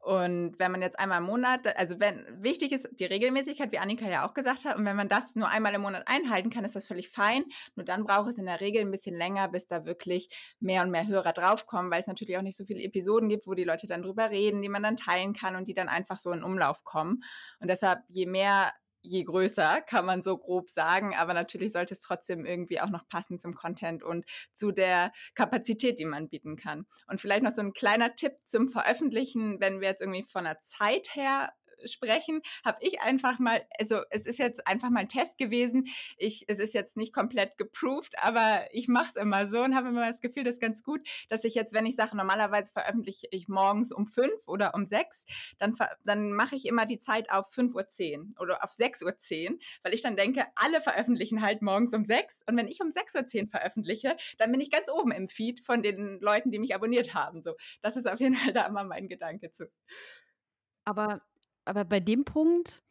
Und 0.05 0.59
wenn 0.59 0.71
man 0.71 0.83
jetzt 0.83 0.99
einmal 0.99 1.19
im 1.19 1.25
Monat, 1.25 1.79
also 1.79 1.99
wenn 1.99 2.27
wichtig 2.43 2.73
ist 2.73 2.87
die 2.93 3.07
Regelmäßigkeit, 3.07 3.73
wie 3.73 3.79
Annika 3.79 4.07
ja 4.07 4.29
auch 4.29 4.35
gesagt 4.35 4.67
hat, 4.67 4.77
und 4.77 4.85
wenn 4.85 4.97
man 4.97 5.09
das 5.09 5.35
nur 5.35 5.49
einmal 5.49 5.73
im 5.73 5.81
Monat 5.81 6.03
einhalten 6.07 6.51
kann, 6.51 6.63
ist 6.63 6.77
das 6.77 6.87
völlig 6.87 7.09
fein. 7.09 7.45
Nur 7.75 7.87
dann 7.87 8.05
braucht 8.05 8.29
es 8.29 8.37
in 8.37 8.45
der 8.45 8.61
Regel 8.61 8.83
ein 8.83 8.91
bisschen 8.91 9.17
länger, 9.17 9.49
bis 9.49 9.67
da 9.67 9.87
wirklich 9.87 10.29
mehr 10.61 10.83
und 10.83 10.91
mehr 10.91 11.07
Hörer 11.07 11.33
draufkommen, 11.33 11.91
weil 11.91 12.03
es 12.03 12.07
natürlich 12.07 12.37
auch 12.37 12.43
nicht 12.43 12.59
so 12.59 12.67
viele 12.67 12.83
Episoden 12.83 13.31
gibt, 13.31 13.47
wo 13.47 13.55
die 13.55 13.65
Leute 13.65 13.87
dann 13.87 14.03
drüber 14.03 14.29
reden, 14.29 14.61
die 14.61 14.69
man 14.69 14.83
dann 14.83 14.99
teilen 14.99 15.33
kann 15.33 15.57
und 15.57 15.69
die 15.69 15.75
dann 15.75 15.89
einfach 15.89 16.19
so 16.19 16.33
in 16.33 16.43
Umlauf 16.43 16.85
kommen. 16.85 17.23
Und 17.59 17.69
deshalb, 17.71 18.01
je 18.09 18.27
mehr 18.27 18.75
je 19.05 19.23
größer, 19.23 19.83
kann 19.83 20.07
man 20.07 20.23
so 20.23 20.37
grob 20.39 20.71
sagen. 20.71 21.15
Aber 21.15 21.35
natürlich 21.35 21.73
sollte 21.73 21.95
es 21.95 22.01
trotzdem 22.01 22.45
irgendwie 22.47 22.81
auch 22.81 22.89
noch 22.89 23.07
passen 23.07 23.39
zum 23.39 23.55
Content 23.55 24.03
und 24.03 24.25
zu 24.53 24.73
der 24.73 25.13
Kapazität, 25.35 25.99
die 25.99 26.07
man 26.07 26.29
bieten 26.29 26.57
kann. 26.57 26.87
Und 27.07 27.21
vielleicht 27.21 27.43
noch 27.43 27.53
so 27.53 27.61
ein 27.61 27.75
kleiner 27.75 28.15
Tipp 28.15 28.33
zum 28.45 28.69
Veröffentlichen, 28.69 29.61
wenn 29.61 29.81
wir 29.81 29.89
jetzt 29.89 30.01
irgendwie 30.01 30.25
von 30.25 30.45
der 30.45 30.61
Zeit 30.61 31.15
her 31.15 31.53
sprechen, 31.87 32.43
habe 32.65 32.79
ich 32.81 33.01
einfach 33.01 33.39
mal, 33.39 33.67
also 33.79 34.03
es 34.11 34.27
ist 34.27 34.39
jetzt 34.39 34.67
einfach 34.67 34.91
mal 34.91 35.01
ein 35.01 35.09
Test 35.09 35.39
gewesen. 35.39 35.87
Ich, 36.17 36.45
es 36.49 36.59
ist 36.59 36.75
jetzt 36.75 36.97
nicht 36.97 37.13
komplett 37.13 37.57
geproved, 37.59 38.19
aber 38.19 38.67
ich 38.73 38.89
mache 38.89 39.11
es 39.11 39.17
immer 39.17 39.47
so 39.47 39.63
und 39.63 39.75
habe 39.75 39.89
immer 39.89 40.07
das 40.07 40.21
Gefühl, 40.21 40.45
das 40.45 40.57
ist 40.57 40.61
ganz 40.61 40.83
gut, 40.83 41.07
dass 41.29 41.45
ich 41.45 41.55
jetzt, 41.55 41.73
wenn 41.73 41.87
ich 41.87 41.97
sage, 41.97 42.17
normalerweise 42.17 42.73
veröffentliche 42.73 43.27
ich 43.31 43.49
morgens 43.49 43.93
um 43.93 44.07
fünf 44.07 44.47
oder 44.47 44.75
um 44.75 44.87
sechs, 44.87 45.27
dann, 45.59 45.77
dann 46.05 46.33
mache 46.33 46.57
ich 46.57 46.67
immer 46.67 46.87
die 46.87 46.99
Zeit 46.99 47.31
auf 47.31 47.51
5.10 47.55 48.19
Uhr 48.19 48.41
oder 48.41 48.65
auf 48.65 48.71
6.10 48.71 49.51
Uhr, 49.53 49.59
weil 49.83 49.95
ich 49.95 50.03
dann 50.03 50.17
denke, 50.17 50.47
alle 50.55 50.81
veröffentlichen 50.81 51.43
halt 51.43 51.63
morgens 51.63 51.95
um 51.95 52.05
sechs 52.05 52.43
und 52.47 52.57
wenn 52.57 52.69
ich 52.69 52.81
um 52.81 52.89
6.10 52.89 53.43
Uhr 53.43 53.49
veröffentliche, 53.49 54.17
dann 54.39 54.53
bin 54.53 54.61
ich 54.61 54.71
ganz 54.71 54.89
oben 54.89 55.13
im 55.13 55.29
Feed 55.29 55.61
von 55.61 55.83
den 55.83 56.21
Leuten, 56.21 56.51
die 56.51 56.59
mich 56.59 56.75
abonniert 56.75 57.15
haben. 57.15 57.43
So, 57.43 57.57
das 57.83 57.97
ist 57.97 58.09
auf 58.09 58.21
jeden 58.21 58.35
Fall 58.35 58.53
da 58.53 58.67
immer 58.67 58.85
mein 58.85 59.09
Gedanke 59.09 59.51
zu. 59.51 59.71
Aber 60.85 61.23
aber 61.65 61.85
bei 61.85 62.01
dem 62.01 62.25
Punkt, 62.25 62.83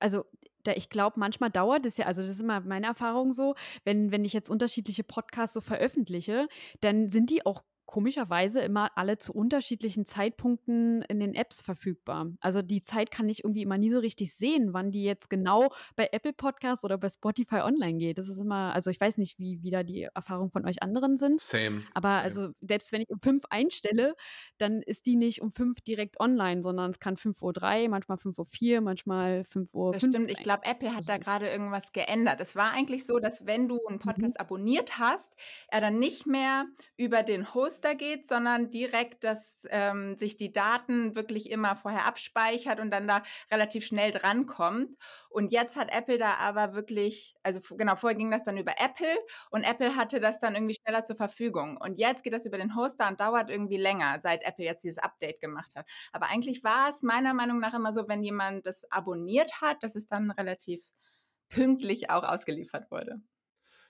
also 0.00 0.24
da, 0.64 0.72
ich 0.72 0.90
glaube, 0.90 1.18
manchmal 1.18 1.50
dauert 1.50 1.86
es 1.86 1.96
ja, 1.96 2.06
also 2.06 2.22
das 2.22 2.32
ist 2.32 2.40
immer 2.40 2.60
meine 2.60 2.86
Erfahrung 2.86 3.32
so, 3.32 3.54
wenn, 3.84 4.12
wenn 4.12 4.24
ich 4.24 4.32
jetzt 4.32 4.50
unterschiedliche 4.50 5.04
Podcasts 5.04 5.54
so 5.54 5.60
veröffentliche, 5.60 6.48
dann 6.80 7.10
sind 7.10 7.30
die 7.30 7.44
auch 7.44 7.62
komischerweise 7.92 8.60
immer 8.60 8.88
alle 8.96 9.18
zu 9.18 9.34
unterschiedlichen 9.34 10.06
Zeitpunkten 10.06 11.02
in 11.02 11.20
den 11.20 11.34
Apps 11.34 11.60
verfügbar. 11.60 12.28
Also 12.40 12.62
die 12.62 12.80
Zeit 12.80 13.10
kann 13.10 13.28
ich 13.28 13.44
irgendwie 13.44 13.60
immer 13.60 13.76
nie 13.76 13.90
so 13.90 13.98
richtig 13.98 14.34
sehen, 14.34 14.72
wann 14.72 14.92
die 14.92 15.04
jetzt 15.04 15.28
genau 15.28 15.70
bei 15.94 16.08
Apple 16.10 16.32
Podcasts 16.32 16.84
oder 16.84 16.96
bei 16.96 17.10
Spotify 17.10 17.56
online 17.56 17.98
geht. 17.98 18.16
Das 18.16 18.30
ist 18.30 18.38
immer, 18.38 18.72
also 18.72 18.88
ich 18.88 18.98
weiß 18.98 19.18
nicht, 19.18 19.38
wie 19.38 19.62
wieder 19.62 19.84
die 19.84 20.08
Erfahrungen 20.14 20.50
von 20.50 20.64
euch 20.64 20.82
anderen 20.82 21.18
sind. 21.18 21.38
Same. 21.38 21.82
Aber 21.92 22.12
same. 22.12 22.22
also 22.22 22.48
selbst 22.62 22.92
wenn 22.92 23.02
ich 23.02 23.10
um 23.10 23.20
fünf 23.20 23.44
einstelle, 23.50 24.14
dann 24.56 24.80
ist 24.80 25.04
die 25.04 25.16
nicht 25.16 25.42
um 25.42 25.52
fünf 25.52 25.82
direkt 25.82 26.18
online, 26.18 26.62
sondern 26.62 26.92
es 26.92 26.98
kann 26.98 27.16
5.03 27.16 27.82
Uhr, 27.82 27.88
manchmal 27.90 28.16
5.04 28.16 28.74
Uhr, 28.76 28.80
manchmal 28.80 29.44
5 29.44 29.74
Uhr. 29.74 29.92
Das 29.92 30.00
stimmt. 30.00 30.30
Ich 30.30 30.42
glaube, 30.42 30.62
Apple 30.64 30.96
hat 30.96 31.10
da 31.10 31.18
gerade 31.18 31.50
irgendwas 31.50 31.92
geändert. 31.92 32.40
Es 32.40 32.56
war 32.56 32.72
eigentlich 32.72 33.04
so, 33.04 33.18
dass 33.18 33.44
wenn 33.44 33.68
du 33.68 33.78
einen 33.86 33.98
Podcast 33.98 34.36
mhm. 34.36 34.40
abonniert 34.40 34.98
hast, 34.98 35.36
er 35.68 35.82
dann 35.82 35.98
nicht 35.98 36.26
mehr 36.26 36.64
über 36.96 37.22
den 37.22 37.52
Host 37.52 37.81
Register 37.82 37.94
geht, 37.94 38.26
sondern 38.26 38.70
direkt, 38.70 39.24
dass 39.24 39.66
ähm, 39.70 40.16
sich 40.18 40.36
die 40.36 40.52
Daten 40.52 41.14
wirklich 41.14 41.50
immer 41.50 41.76
vorher 41.76 42.06
abspeichert 42.06 42.80
und 42.80 42.90
dann 42.90 43.06
da 43.08 43.22
relativ 43.50 43.86
schnell 43.86 44.10
drankommt. 44.10 44.96
Und 45.28 45.52
jetzt 45.52 45.76
hat 45.76 45.92
Apple 45.92 46.18
da 46.18 46.34
aber 46.34 46.74
wirklich, 46.74 47.34
also 47.42 47.60
genau, 47.76 47.96
vorher 47.96 48.16
ging 48.16 48.30
das 48.30 48.42
dann 48.42 48.56
über 48.56 48.74
Apple 48.78 49.16
und 49.50 49.64
Apple 49.64 49.96
hatte 49.96 50.20
das 50.20 50.38
dann 50.38 50.54
irgendwie 50.54 50.76
schneller 50.80 51.04
zur 51.04 51.16
Verfügung. 51.16 51.76
Und 51.76 51.98
jetzt 51.98 52.22
geht 52.22 52.32
das 52.32 52.46
über 52.46 52.58
den 52.58 52.76
Hoster 52.76 53.08
und 53.08 53.20
dauert 53.20 53.50
irgendwie 53.50 53.78
länger, 53.78 54.20
seit 54.20 54.44
Apple 54.44 54.64
jetzt 54.64 54.84
dieses 54.84 54.98
Update 54.98 55.40
gemacht 55.40 55.74
hat. 55.74 55.88
Aber 56.12 56.28
eigentlich 56.28 56.62
war 56.62 56.90
es 56.90 57.02
meiner 57.02 57.34
Meinung 57.34 57.60
nach 57.60 57.74
immer 57.74 57.92
so, 57.92 58.08
wenn 58.08 58.22
jemand 58.22 58.66
das 58.66 58.90
abonniert 58.90 59.60
hat, 59.60 59.82
dass 59.82 59.94
es 59.94 60.06
dann 60.06 60.30
relativ 60.30 60.82
pünktlich 61.48 62.10
auch 62.10 62.24
ausgeliefert 62.24 62.90
wurde. 62.90 63.20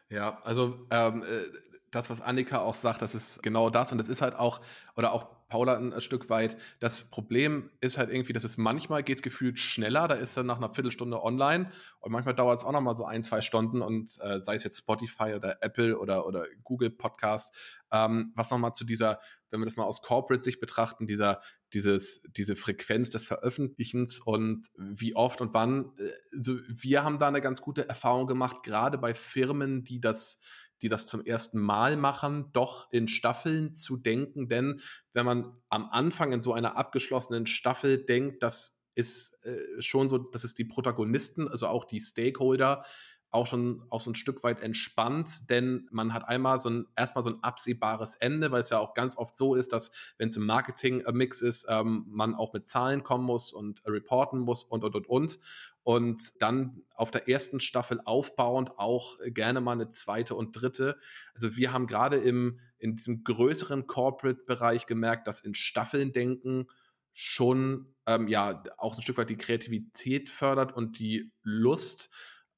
Ja, 0.08 0.42
also 0.42 0.86
ähm, 0.90 1.22
äh, 1.22 1.44
das, 1.92 2.10
was 2.10 2.20
Annika 2.20 2.58
auch 2.58 2.74
sagt, 2.74 3.02
das 3.02 3.14
ist 3.14 3.42
genau 3.42 3.70
das. 3.70 3.92
Und 3.92 3.98
das 3.98 4.08
ist 4.08 4.22
halt 4.22 4.34
auch, 4.34 4.60
oder 4.96 5.12
auch 5.12 5.26
Paula 5.52 5.76
ein, 5.76 6.00
Stück 6.00 6.30
weit, 6.30 6.56
das 6.80 7.02
Problem 7.02 7.68
ist 7.82 7.98
halt 7.98 8.08
irgendwie, 8.08 8.32
dass 8.32 8.44
es 8.44 8.56
manchmal 8.56 9.02
geht 9.02 9.22
gefühlt 9.22 9.58
schneller, 9.58 10.08
da 10.08 10.14
ist 10.14 10.34
er 10.38 10.44
nach 10.44 10.56
einer 10.56 10.70
Viertelstunde 10.70 11.22
online 11.22 11.70
und 12.00 12.10
manchmal 12.10 12.34
dauert 12.34 12.60
es 12.60 12.64
auch 12.64 12.72
noch 12.72 12.80
mal 12.80 12.96
so 12.96 13.04
ein, 13.04 13.22
zwei 13.22 13.42
Stunden 13.42 13.82
und 13.82 14.18
äh, 14.22 14.40
sei 14.40 14.54
es 14.54 14.64
jetzt 14.64 14.78
Spotify 14.78 15.34
oder 15.36 15.58
Apple 15.60 15.98
oder, 15.98 16.26
oder 16.26 16.46
Google 16.64 16.88
Podcast, 16.88 17.54
ähm, 17.90 18.32
was 18.34 18.50
nochmal 18.50 18.72
zu 18.72 18.84
dieser, 18.86 19.20
wenn 19.50 19.60
wir 19.60 19.66
das 19.66 19.76
mal 19.76 19.84
aus 19.84 20.00
Corporate-Sicht 20.00 20.58
betrachten, 20.58 21.06
dieser, 21.06 21.42
dieses, 21.74 22.22
diese 22.34 22.56
Frequenz 22.56 23.10
des 23.10 23.26
Veröffentlichens 23.26 24.20
und 24.20 24.68
wie 24.78 25.14
oft 25.14 25.42
und 25.42 25.52
wann. 25.52 25.92
Also 26.34 26.56
wir 26.66 27.04
haben 27.04 27.18
da 27.18 27.28
eine 27.28 27.42
ganz 27.42 27.60
gute 27.60 27.86
Erfahrung 27.86 28.26
gemacht, 28.26 28.62
gerade 28.62 28.96
bei 28.96 29.12
Firmen, 29.12 29.84
die 29.84 30.00
das 30.00 30.40
die 30.82 30.88
das 30.88 31.06
zum 31.06 31.24
ersten 31.24 31.60
Mal 31.60 31.96
machen, 31.96 32.50
doch 32.52 32.92
in 32.92 33.08
Staffeln 33.08 33.74
zu 33.74 33.96
denken. 33.96 34.48
Denn 34.48 34.80
wenn 35.12 35.24
man 35.24 35.56
am 35.68 35.88
Anfang 35.90 36.32
in 36.32 36.42
so 36.42 36.52
einer 36.52 36.76
abgeschlossenen 36.76 37.46
Staffel 37.46 38.04
denkt, 38.04 38.42
das 38.42 38.80
ist 38.94 39.42
äh, 39.44 39.80
schon 39.80 40.08
so, 40.08 40.18
dass 40.18 40.44
es 40.44 40.54
die 40.54 40.64
Protagonisten, 40.64 41.48
also 41.48 41.68
auch 41.68 41.84
die 41.84 42.00
Stakeholder, 42.00 42.84
auch 43.32 43.46
schon 43.46 43.82
auch 43.88 44.00
so 44.00 44.10
ein 44.10 44.14
Stück 44.14 44.44
weit 44.44 44.62
entspannt, 44.62 45.48
denn 45.48 45.88
man 45.90 46.12
hat 46.12 46.28
einmal 46.28 46.60
so 46.60 46.68
ein 46.68 46.86
erstmal 46.96 47.24
so 47.24 47.30
ein 47.30 47.42
absehbares 47.42 48.14
Ende, 48.16 48.50
weil 48.52 48.60
es 48.60 48.68
ja 48.68 48.78
auch 48.78 48.92
ganz 48.92 49.16
oft 49.16 49.34
so 49.34 49.54
ist, 49.54 49.72
dass 49.72 49.90
wenn 50.18 50.28
es 50.28 50.36
im 50.36 50.44
Marketing-Mix 50.44 51.40
ist, 51.40 51.66
ähm, 51.68 52.04
man 52.08 52.34
auch 52.34 52.52
mit 52.52 52.68
Zahlen 52.68 53.02
kommen 53.02 53.24
muss 53.24 53.52
und 53.52 53.82
äh, 53.86 53.90
reporten 53.90 54.38
muss 54.38 54.64
und 54.64 54.84
und 54.84 54.94
und 54.94 55.06
und 55.08 55.38
und 55.82 56.40
dann 56.40 56.82
auf 56.94 57.10
der 57.10 57.28
ersten 57.28 57.60
Staffel 57.60 58.00
aufbauend 58.04 58.78
auch 58.78 59.18
gerne 59.26 59.60
mal 59.60 59.72
eine 59.72 59.90
zweite 59.90 60.34
und 60.34 60.52
dritte. 60.52 60.96
Also 61.34 61.56
wir 61.56 61.72
haben 61.72 61.86
gerade 61.86 62.16
im 62.16 62.60
in 62.78 62.96
diesem 62.96 63.22
größeren 63.22 63.86
Corporate-Bereich 63.86 64.86
gemerkt, 64.86 65.28
dass 65.28 65.40
in 65.40 65.54
Staffeln 65.54 66.12
denken 66.12 66.66
schon 67.12 67.94
ähm, 68.06 68.26
ja 68.26 68.62
auch 68.76 68.96
ein 68.96 69.02
Stück 69.02 69.18
weit 69.18 69.30
die 69.30 69.36
Kreativität 69.36 70.28
fördert 70.28 70.72
und 70.72 70.98
die 70.98 71.30
Lust. 71.42 72.10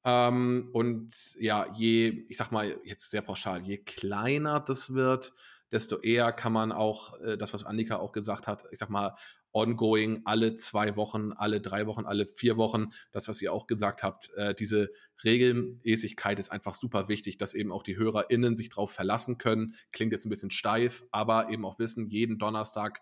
Ähm, 0.03 0.69
und 0.73 1.35
ja, 1.39 1.71
je, 1.75 2.25
ich 2.27 2.37
sag 2.37 2.51
mal 2.51 2.79
jetzt 2.83 3.11
sehr 3.11 3.21
pauschal, 3.21 3.61
je 3.61 3.77
kleiner 3.77 4.59
das 4.59 4.93
wird, 4.93 5.33
desto 5.71 5.99
eher 5.99 6.31
kann 6.31 6.53
man 6.53 6.71
auch 6.71 7.19
äh, 7.21 7.37
das, 7.37 7.53
was 7.53 7.63
Annika 7.63 7.97
auch 7.97 8.11
gesagt 8.11 8.47
hat, 8.47 8.65
ich 8.71 8.79
sag 8.79 8.89
mal, 8.89 9.15
ongoing, 9.55 10.21
alle 10.25 10.57
zwei 10.57 10.97
Wochen, 10.97 11.31
alle 11.31 11.61
drei 11.61 11.87
Wochen, 11.87 12.05
alle 12.05 12.27
vier 12.27 12.57
Wochen, 12.57 12.89
das, 13.11 13.29
was 13.29 13.41
ihr 13.41 13.53
auch 13.53 13.67
gesagt 13.67 14.03
habt, 14.03 14.29
äh, 14.35 14.53
diese 14.53 14.91
Regelmäßigkeit 15.23 16.37
ist 16.39 16.51
einfach 16.51 16.75
super 16.75 17.07
wichtig, 17.07 17.37
dass 17.37 17.53
eben 17.53 17.71
auch 17.71 17.81
die 17.81 17.95
HörerInnen 17.95 18.57
sich 18.57 18.69
darauf 18.69 18.91
verlassen 18.91 19.37
können. 19.37 19.75
Klingt 19.93 20.11
jetzt 20.11 20.25
ein 20.25 20.29
bisschen 20.29 20.51
steif, 20.51 21.05
aber 21.11 21.49
eben 21.49 21.65
auch 21.65 21.79
wissen, 21.79 22.09
jeden 22.09 22.37
Donnerstag, 22.37 23.01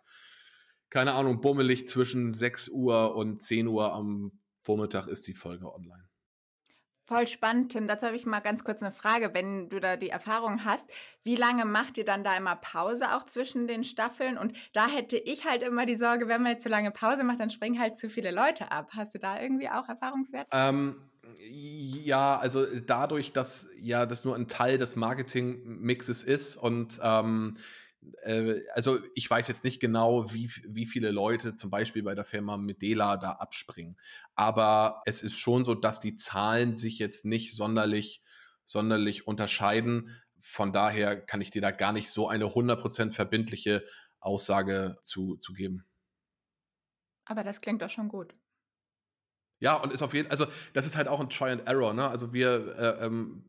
keine 0.91 1.13
Ahnung, 1.13 1.41
bummelig 1.41 1.87
zwischen 1.87 2.31
6 2.31 2.69
Uhr 2.69 3.15
und 3.15 3.41
10 3.41 3.65
Uhr 3.67 3.91
am 3.91 4.39
Vormittag 4.61 5.07
ist 5.07 5.27
die 5.27 5.33
Folge 5.33 5.73
online. 5.73 6.07
Voll 7.05 7.27
spannend, 7.27 7.73
Tim. 7.73 7.85
Dazu 7.85 8.05
habe 8.05 8.15
ich 8.15 8.25
mal 8.25 8.39
ganz 8.39 8.63
kurz 8.63 8.81
eine 8.81 8.93
Frage. 8.93 9.33
Wenn 9.33 9.67
du 9.67 9.81
da 9.81 9.97
die 9.97 10.09
Erfahrung 10.09 10.63
hast, 10.63 10.89
wie 11.23 11.35
lange 11.35 11.65
macht 11.65 11.97
ihr 11.97 12.05
dann 12.05 12.23
da 12.23 12.37
immer 12.37 12.55
Pause 12.55 13.13
auch 13.13 13.23
zwischen 13.23 13.67
den 13.67 13.83
Staffeln? 13.83 14.37
Und 14.37 14.53
da 14.71 14.87
hätte 14.87 15.17
ich 15.17 15.45
halt 15.45 15.63
immer 15.63 15.85
die 15.85 15.97
Sorge, 15.97 16.29
wenn 16.29 16.41
man 16.41 16.53
jetzt 16.53 16.63
zu 16.63 16.69
lange 16.69 16.91
Pause 16.91 17.25
macht, 17.25 17.41
dann 17.41 17.49
springen 17.49 17.77
halt 17.77 17.97
zu 17.97 18.09
viele 18.09 18.31
Leute 18.31 18.71
ab. 18.71 18.91
Hast 18.95 19.13
du 19.15 19.19
da 19.19 19.41
irgendwie 19.41 19.67
auch 19.67 19.89
Erfahrungswert? 19.89 20.47
Ähm, 20.51 20.95
ja, 21.49 22.37
also 22.37 22.65
dadurch, 22.65 23.33
dass 23.33 23.67
ja 23.81 24.05
das 24.05 24.23
nur 24.23 24.35
ein 24.35 24.47
Teil 24.47 24.77
des 24.77 24.95
Marketing-Mixes 24.95 26.23
ist 26.23 26.55
und 26.55 27.01
ähm, 27.03 27.53
äh, 28.23 28.61
also 28.73 28.99
ich 29.15 29.29
weiß 29.29 29.47
jetzt 29.47 29.63
nicht 29.63 29.79
genau, 29.79 30.33
wie, 30.33 30.49
wie 30.67 30.85
viele 30.85 31.11
Leute 31.11 31.55
zum 31.55 31.69
Beispiel 31.69 32.03
bei 32.03 32.15
der 32.15 32.25
Firma 32.25 32.57
Medela 32.57 33.17
da 33.17 33.31
abspringen. 33.33 33.97
Aber 34.35 35.01
es 35.05 35.21
ist 35.23 35.37
schon 35.37 35.65
so, 35.65 35.75
dass 35.75 35.99
die 35.99 36.15
Zahlen 36.15 36.73
sich 36.73 36.99
jetzt 36.99 37.25
nicht 37.25 37.55
sonderlich, 37.55 38.21
sonderlich 38.65 39.27
unterscheiden. 39.27 40.09
Von 40.39 40.73
daher 40.73 41.19
kann 41.19 41.41
ich 41.41 41.49
dir 41.49 41.61
da 41.61 41.71
gar 41.71 41.93
nicht 41.93 42.09
so 42.09 42.27
eine 42.27 42.45
100% 42.45 43.11
verbindliche 43.11 43.85
Aussage 44.19 44.97
zu, 45.01 45.35
zu 45.37 45.53
geben. 45.53 45.85
Aber 47.25 47.43
das 47.43 47.61
klingt 47.61 47.81
doch 47.81 47.89
schon 47.89 48.09
gut. 48.09 48.35
Ja, 49.59 49.75
und 49.75 49.93
ist 49.93 50.01
auf 50.01 50.13
jeden 50.13 50.27
Fall, 50.27 50.31
also 50.31 50.51
das 50.73 50.85
ist 50.85 50.97
halt 50.97 51.07
auch 51.07 51.21
ein 51.21 51.29
Try 51.29 51.51
and 51.51 51.65
Error, 51.67 51.93
ne? 51.93 52.07
Also 52.07 52.33
wir 52.33 52.75
äh, 52.77 53.05
ähm, 53.05 53.45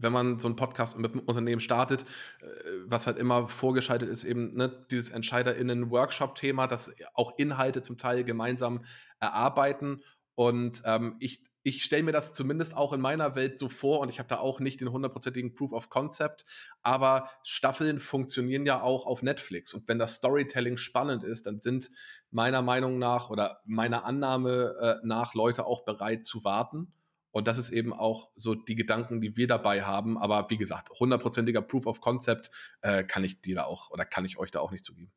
wenn 0.00 0.12
man 0.12 0.38
so 0.38 0.48
einen 0.48 0.56
Podcast 0.56 0.98
mit 0.98 1.12
einem 1.12 1.20
Unternehmen 1.20 1.60
startet, 1.60 2.02
äh, 2.40 2.46
was 2.86 3.06
halt 3.06 3.18
immer 3.18 3.48
vorgeschaltet 3.48 4.08
ist, 4.08 4.24
eben 4.24 4.54
ne, 4.54 4.80
dieses 4.90 5.10
EntscheiderInnen-Workshop-Thema, 5.10 6.66
das 6.66 6.94
auch 7.14 7.38
Inhalte 7.38 7.82
zum 7.82 7.98
Teil 7.98 8.24
gemeinsam 8.24 8.84
erarbeiten. 9.20 10.02
Und 10.34 10.82
ähm, 10.84 11.16
ich, 11.20 11.44
ich 11.62 11.84
stelle 11.84 12.02
mir 12.02 12.12
das 12.12 12.32
zumindest 12.32 12.74
auch 12.74 12.92
in 12.92 13.00
meiner 13.00 13.34
Welt 13.34 13.58
so 13.58 13.68
vor 13.68 14.00
und 14.00 14.08
ich 14.08 14.18
habe 14.18 14.28
da 14.28 14.38
auch 14.38 14.60
nicht 14.60 14.80
den 14.80 14.90
hundertprozentigen 14.90 15.54
Proof 15.54 15.72
of 15.72 15.90
Concept, 15.90 16.46
aber 16.82 17.28
Staffeln 17.42 17.98
funktionieren 17.98 18.64
ja 18.64 18.80
auch 18.80 19.04
auf 19.04 19.22
Netflix 19.22 19.74
und 19.74 19.86
wenn 19.86 19.98
das 19.98 20.14
Storytelling 20.14 20.78
spannend 20.78 21.22
ist, 21.22 21.44
dann 21.44 21.60
sind 21.60 21.90
meiner 22.30 22.62
Meinung 22.62 22.98
nach 22.98 23.28
oder 23.28 23.60
meiner 23.66 24.06
Annahme 24.06 24.74
äh, 24.80 25.06
nach 25.06 25.34
Leute 25.34 25.66
auch 25.66 25.84
bereit 25.84 26.24
zu 26.24 26.44
warten 26.44 26.94
und 27.32 27.46
das 27.46 27.58
ist 27.58 27.70
eben 27.70 27.92
auch 27.92 28.30
so 28.36 28.54
die 28.54 28.74
Gedanken, 28.74 29.20
die 29.20 29.36
wir 29.36 29.46
dabei 29.46 29.82
haben. 29.82 30.18
Aber 30.18 30.48
wie 30.50 30.56
gesagt, 30.56 30.90
hundertprozentiger 30.98 31.62
Proof 31.62 31.86
of 31.86 32.00
Concept 32.00 32.50
äh, 32.82 33.04
kann 33.04 33.24
ich 33.24 33.40
dir 33.40 33.56
da 33.56 33.64
auch 33.64 33.90
oder 33.90 34.04
kann 34.04 34.24
ich 34.24 34.38
euch 34.38 34.50
da 34.50 34.60
auch 34.60 34.72
nicht 34.72 34.84
zugeben. 34.84 35.12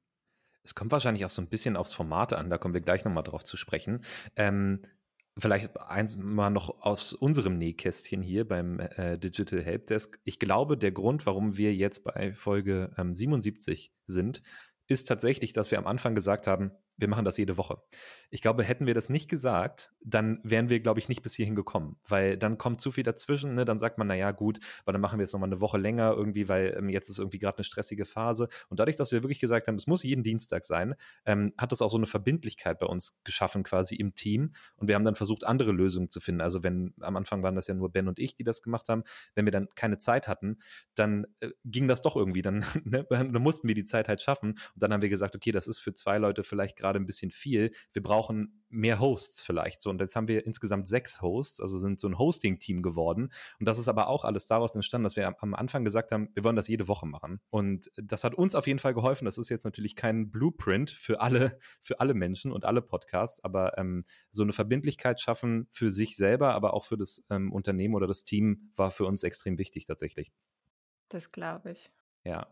Es 0.64 0.76
kommt 0.76 0.92
wahrscheinlich 0.92 1.26
auch 1.26 1.30
so 1.30 1.42
ein 1.42 1.50
bisschen 1.50 1.76
aufs 1.76 1.94
Format 1.94 2.34
an, 2.34 2.50
da 2.50 2.58
kommen 2.58 2.74
wir 2.74 2.82
gleich 2.82 3.04
nochmal 3.04 3.24
drauf 3.24 3.44
zu 3.44 3.58
sprechen. 3.58 4.02
Ähm, 4.36 4.86
vielleicht 5.38 5.78
eins 5.80 6.16
mal 6.16 6.52
noch 6.52 6.82
aus 6.82 7.14
unserem 7.14 7.58
Nähkästchen 7.58 8.22
hier 8.22 8.48
beim 8.48 8.80
äh, 8.80 9.18
Digital 9.18 9.62
Helpdesk. 9.62 10.20
Ich 10.24 10.40
glaube, 10.40 10.78
der 10.78 10.92
Grund, 10.92 11.26
warum 11.26 11.58
wir 11.58 11.74
jetzt 11.74 12.04
bei 12.04 12.34
Folge 12.34 12.94
ähm, 12.98 13.16
77 13.16 13.92
sind, 14.06 14.44
ist 14.88 15.08
tatsächlich, 15.08 15.54
dass 15.54 15.72
wir 15.72 15.80
am 15.80 15.88
Anfang 15.88 16.16
gesagt 16.16 16.48
haben, 16.48 16.72
wir 16.98 17.08
machen 17.08 17.26
das 17.26 17.38
jede 17.38 17.58
Woche. 17.58 17.82
Ich 18.30 18.42
glaube, 18.42 18.64
hätten 18.64 18.86
wir 18.86 18.94
das 18.94 19.10
nicht 19.10 19.30
gesagt, 19.30 19.94
dann 20.02 20.40
wären 20.44 20.70
wir, 20.70 20.80
glaube 20.80 21.00
ich, 21.00 21.10
nicht 21.10 21.22
bis 21.24 21.34
hierhin 21.34 21.56
gekommen, 21.56 21.98
weil 22.08 22.38
dann 22.38 22.58
kommt 22.58 22.82
zu 22.82 22.92
viel 22.92 23.04
dazwischen. 23.04 23.56
Ne? 23.56 23.66
Dann 23.66 23.80
sagt 23.80 23.98
man, 23.98 24.08
naja, 24.08 24.32
gut, 24.32 24.60
aber 24.84 24.94
dann 24.94 25.02
machen 25.02 25.18
wir 25.18 25.24
jetzt 25.24 25.34
nochmal 25.34 25.50
eine 25.50 25.60
Woche 25.60 25.78
länger 25.78 26.12
irgendwie, 26.12 26.48
weil 26.50 26.76
ähm, 26.78 26.90
jetzt 26.90 27.10
ist 27.10 27.18
irgendwie 27.18 27.40
gerade 27.40 27.58
eine 27.58 27.64
stressige 27.64 28.06
Phase. 28.06 28.48
Und 28.70 28.80
dadurch, 28.80 28.96
dass 28.96 29.12
wir 29.12 29.24
wirklich 29.24 29.40
gesagt 29.40 29.68
haben, 29.68 29.76
es 29.76 29.88
muss 29.88 30.04
jeden 30.04 30.24
Dienstag 30.24 30.66
sein, 30.66 30.96
ähm, 31.26 31.54
hat 31.58 31.72
das 31.72 31.82
auch 31.82 31.90
so 31.90 31.98
eine 31.98 32.06
Verbindlichkeit 32.06 32.80
bei 32.80 32.86
uns 32.86 33.22
geschaffen, 33.24 33.64
quasi 33.64 33.96
im 33.96 34.14
Team. 34.14 34.54
Und 34.76 34.88
wir 34.88 34.96
haben 34.96 35.06
dann 35.06 35.16
versucht, 35.16 35.44
andere 35.46 35.72
Lösungen 35.72 36.10
zu 36.10 36.20
finden. 36.22 36.42
Also, 36.42 36.64
wenn 36.64 36.94
am 37.02 37.16
Anfang 37.16 37.42
waren 37.44 37.56
das 37.56 37.68
ja 37.68 37.74
nur 37.74 37.92
Ben 37.92 38.08
und 38.08 38.20
ich, 38.20 38.36
die 38.36 38.44
das 38.44 38.62
gemacht 38.62 38.90
haben, 38.90 39.04
wenn 39.34 39.46
wir 39.46 39.52
dann 39.52 39.68
keine 39.76 39.98
Zeit 39.98 40.28
hatten, 40.28 40.60
dann 40.96 41.26
äh, 41.40 41.50
ging 41.66 41.88
das 41.88 42.02
doch 42.02 42.16
irgendwie. 42.16 42.44
Dann, 42.44 42.64
ne? 42.84 43.06
dann 43.10 43.34
mussten 43.34 43.68
wir 43.68 43.76
die 43.76 43.86
Zeit 43.86 44.08
halt 44.08 44.22
schaffen. 44.22 44.52
Und 44.52 44.84
dann 44.84 44.94
haben 44.94 45.02
wir 45.02 45.10
gesagt, 45.10 45.36
okay, 45.36 45.52
das 45.52 45.68
ist 45.68 45.80
für 45.80 45.96
zwei 45.96 46.20
Leute 46.20 46.44
vielleicht 46.44 46.78
gerade 46.84 47.00
ein 47.00 47.06
bisschen 47.06 47.32
viel. 47.32 47.72
Wir 47.94 48.04
brauchen 48.04 48.62
mehr 48.70 49.00
Hosts 49.00 49.44
vielleicht. 49.44 49.82
So, 49.82 49.90
und 49.90 50.02
jetzt 50.02 50.16
haben 50.16 50.28
wir 50.28 50.46
insgesamt 50.46 50.88
sechs 50.88 51.22
Hosts, 51.22 51.62
also 51.62 51.80
sind 51.80 52.00
so 52.00 52.08
ein 52.08 52.18
Hosting-Team 52.18 52.82
geworden. 52.82 53.32
Und 53.60 53.66
das 53.68 53.80
ist 53.80 53.88
aber 53.88 54.08
auch 54.08 54.26
alles 54.26 54.48
daraus 54.48 54.76
entstanden, 54.76 55.04
dass 55.04 55.16
wir 55.16 55.34
am 55.42 55.54
Anfang 55.54 55.86
gesagt 55.86 56.12
haben, 56.12 56.30
wir 56.34 56.44
wollen 56.44 56.56
das 56.56 56.68
jede 56.68 56.88
Woche 56.88 57.06
machen. 57.06 57.40
Und 57.50 57.90
das 57.96 58.24
hat 58.24 58.36
uns 58.36 58.56
auf 58.56 58.68
jeden 58.68 58.80
Fall 58.80 58.94
geholfen. 58.94 59.26
Das 59.26 59.38
ist 59.38 59.50
jetzt 59.50 59.64
natürlich 59.64 59.96
kein 59.96 60.30
Blueprint 60.30 60.92
für 60.92 61.22
alle, 61.22 61.58
für 61.82 62.00
alle 62.00 62.14
Menschen 62.14 62.52
und 62.52 62.66
alle 62.66 62.82
Podcasts, 62.82 63.44
aber 63.44 63.78
ähm, 63.78 64.06
so 64.32 64.44
eine 64.44 64.54
Verbindlichkeit 64.54 65.22
schaffen 65.22 65.68
für 65.72 65.92
sich 65.92 66.18
selber, 66.18 66.54
aber 66.54 66.74
auch 66.74 66.84
für 66.84 66.98
das 66.98 67.24
ähm, 67.30 67.54
Unternehmen 67.54 67.96
oder 67.96 68.08
das 68.08 68.24
Team 68.24 68.72
war 68.76 68.92
für 68.92 69.06
uns 69.06 69.24
extrem 69.24 69.58
wichtig 69.58 69.86
tatsächlich. 69.86 70.34
Das 71.10 71.32
glaube 71.32 71.72
ich. 71.72 71.92
Ja. 72.24 72.48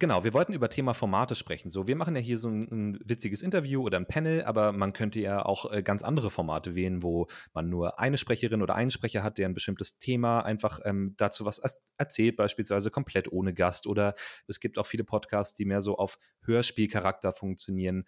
Genau, 0.00 0.24
wir 0.24 0.34
wollten 0.34 0.52
über 0.52 0.68
Thema 0.68 0.92
Formate 0.92 1.34
sprechen. 1.34 1.70
So, 1.70 1.86
wir 1.86 1.94
machen 1.94 2.16
ja 2.16 2.20
hier 2.20 2.36
so 2.36 2.48
ein, 2.48 2.62
ein 2.70 3.00
witziges 3.04 3.42
Interview 3.42 3.82
oder 3.82 3.96
ein 3.96 4.06
Panel, 4.06 4.42
aber 4.44 4.72
man 4.72 4.92
könnte 4.92 5.20
ja 5.20 5.44
auch 5.44 5.70
äh, 5.70 5.82
ganz 5.82 6.02
andere 6.02 6.30
Formate 6.30 6.74
wählen, 6.74 7.02
wo 7.02 7.28
man 7.52 7.68
nur 7.68 8.00
eine 8.00 8.18
Sprecherin 8.18 8.62
oder 8.62 8.74
einen 8.74 8.90
Sprecher 8.90 9.22
hat, 9.22 9.38
der 9.38 9.48
ein 9.48 9.54
bestimmtes 9.54 9.98
Thema 9.98 10.40
einfach 10.40 10.80
ähm, 10.84 11.14
dazu 11.16 11.44
was 11.44 11.60
erzählt, 11.96 12.36
beispielsweise 12.36 12.90
komplett 12.90 13.30
ohne 13.30 13.54
Gast. 13.54 13.86
Oder 13.86 14.14
es 14.48 14.58
gibt 14.58 14.78
auch 14.78 14.86
viele 14.86 15.04
Podcasts, 15.04 15.54
die 15.54 15.64
mehr 15.64 15.80
so 15.80 15.96
auf 15.96 16.18
Hörspielcharakter 16.42 17.32
funktionieren. 17.32 18.04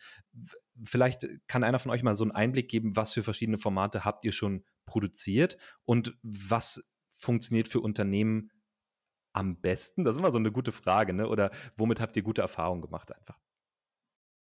Vielleicht 0.85 1.27
kann 1.47 1.63
einer 1.63 1.79
von 1.79 1.93
euch 1.93 2.03
mal 2.03 2.17
so 2.17 2.25
einen 2.25 2.33
Einblick 2.33 2.69
geben, 2.69 2.97
was 2.97 3.13
für 3.13 3.23
verschiedene 3.23 3.59
Formate 3.59 4.05
habt 4.05 4.25
ihr 4.25 4.33
schon 4.33 4.65
produziert 4.87 5.57
und 5.85 6.17
was 6.23 6.91
funktioniert 7.11 7.69
für 7.69 7.81
Unternehmen 7.81 8.51
am 9.37 9.57
besten? 9.57 10.05
Das 10.05 10.17
ist 10.17 10.19
immer 10.19 10.33
so 10.33 10.39
eine 10.39 10.51
gute 10.51 10.73
Frage, 10.73 11.13
ne? 11.13 11.29
Oder 11.29 11.51
womit 11.77 12.01
habt 12.01 12.17
ihr 12.17 12.23
gute 12.23 12.43
Erfahrungen 12.43 12.83
gemacht 12.83 13.15
einfach? 13.15 13.39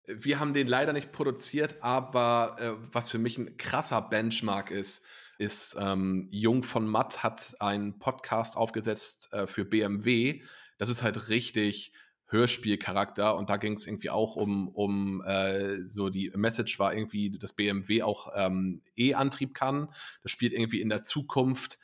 Wir 0.07 0.39
haben 0.39 0.53
den 0.53 0.69
leider 0.69 0.93
nicht 0.93 1.13
produziert, 1.13 1.77
aber 1.81 2.57
äh, 2.59 2.73
was 2.93 3.11
für 3.11 3.19
mich 3.19 3.39
ein 3.39 3.57
krasser 3.57 4.03
Benchmark 4.03 4.71
ist, 4.71 5.07
ist 5.39 5.77
ähm, 5.81 6.29
Jung 6.31 6.63
von 6.63 6.87
Matt 6.87 7.23
hat 7.23 7.57
einen 7.59 7.99
Podcast 7.99 8.57
aufgesetzt 8.57 9.33
äh, 9.33 9.47
für 9.47 9.65
BMW. 9.65 10.43
Das 10.79 10.89
ist 10.89 11.03
halt 11.03 11.29
richtig 11.29 11.93
Hörspielcharakter 12.27 13.37
und 13.37 13.51
da 13.51 13.57
ging 13.57 13.75
es 13.75 13.87
irgendwie 13.87 14.11
auch 14.11 14.37
um, 14.37 14.69
um 14.69 15.23
äh, 15.23 15.89
so 15.89 16.09
die 16.11 16.31
Message 16.35 16.79
war 16.79 16.95
irgendwie, 16.95 17.31
dass 17.39 17.55
BMW 17.55 18.03
auch 18.03 18.33
ähm, 18.35 18.83
E-Antrieb 18.97 19.55
kann. 19.55 19.89
Das 20.23 20.33
spielt 20.33 20.53
irgendwie 20.53 20.81
in 20.81 20.89
der 20.89 21.05
Zukunft. 21.05 21.79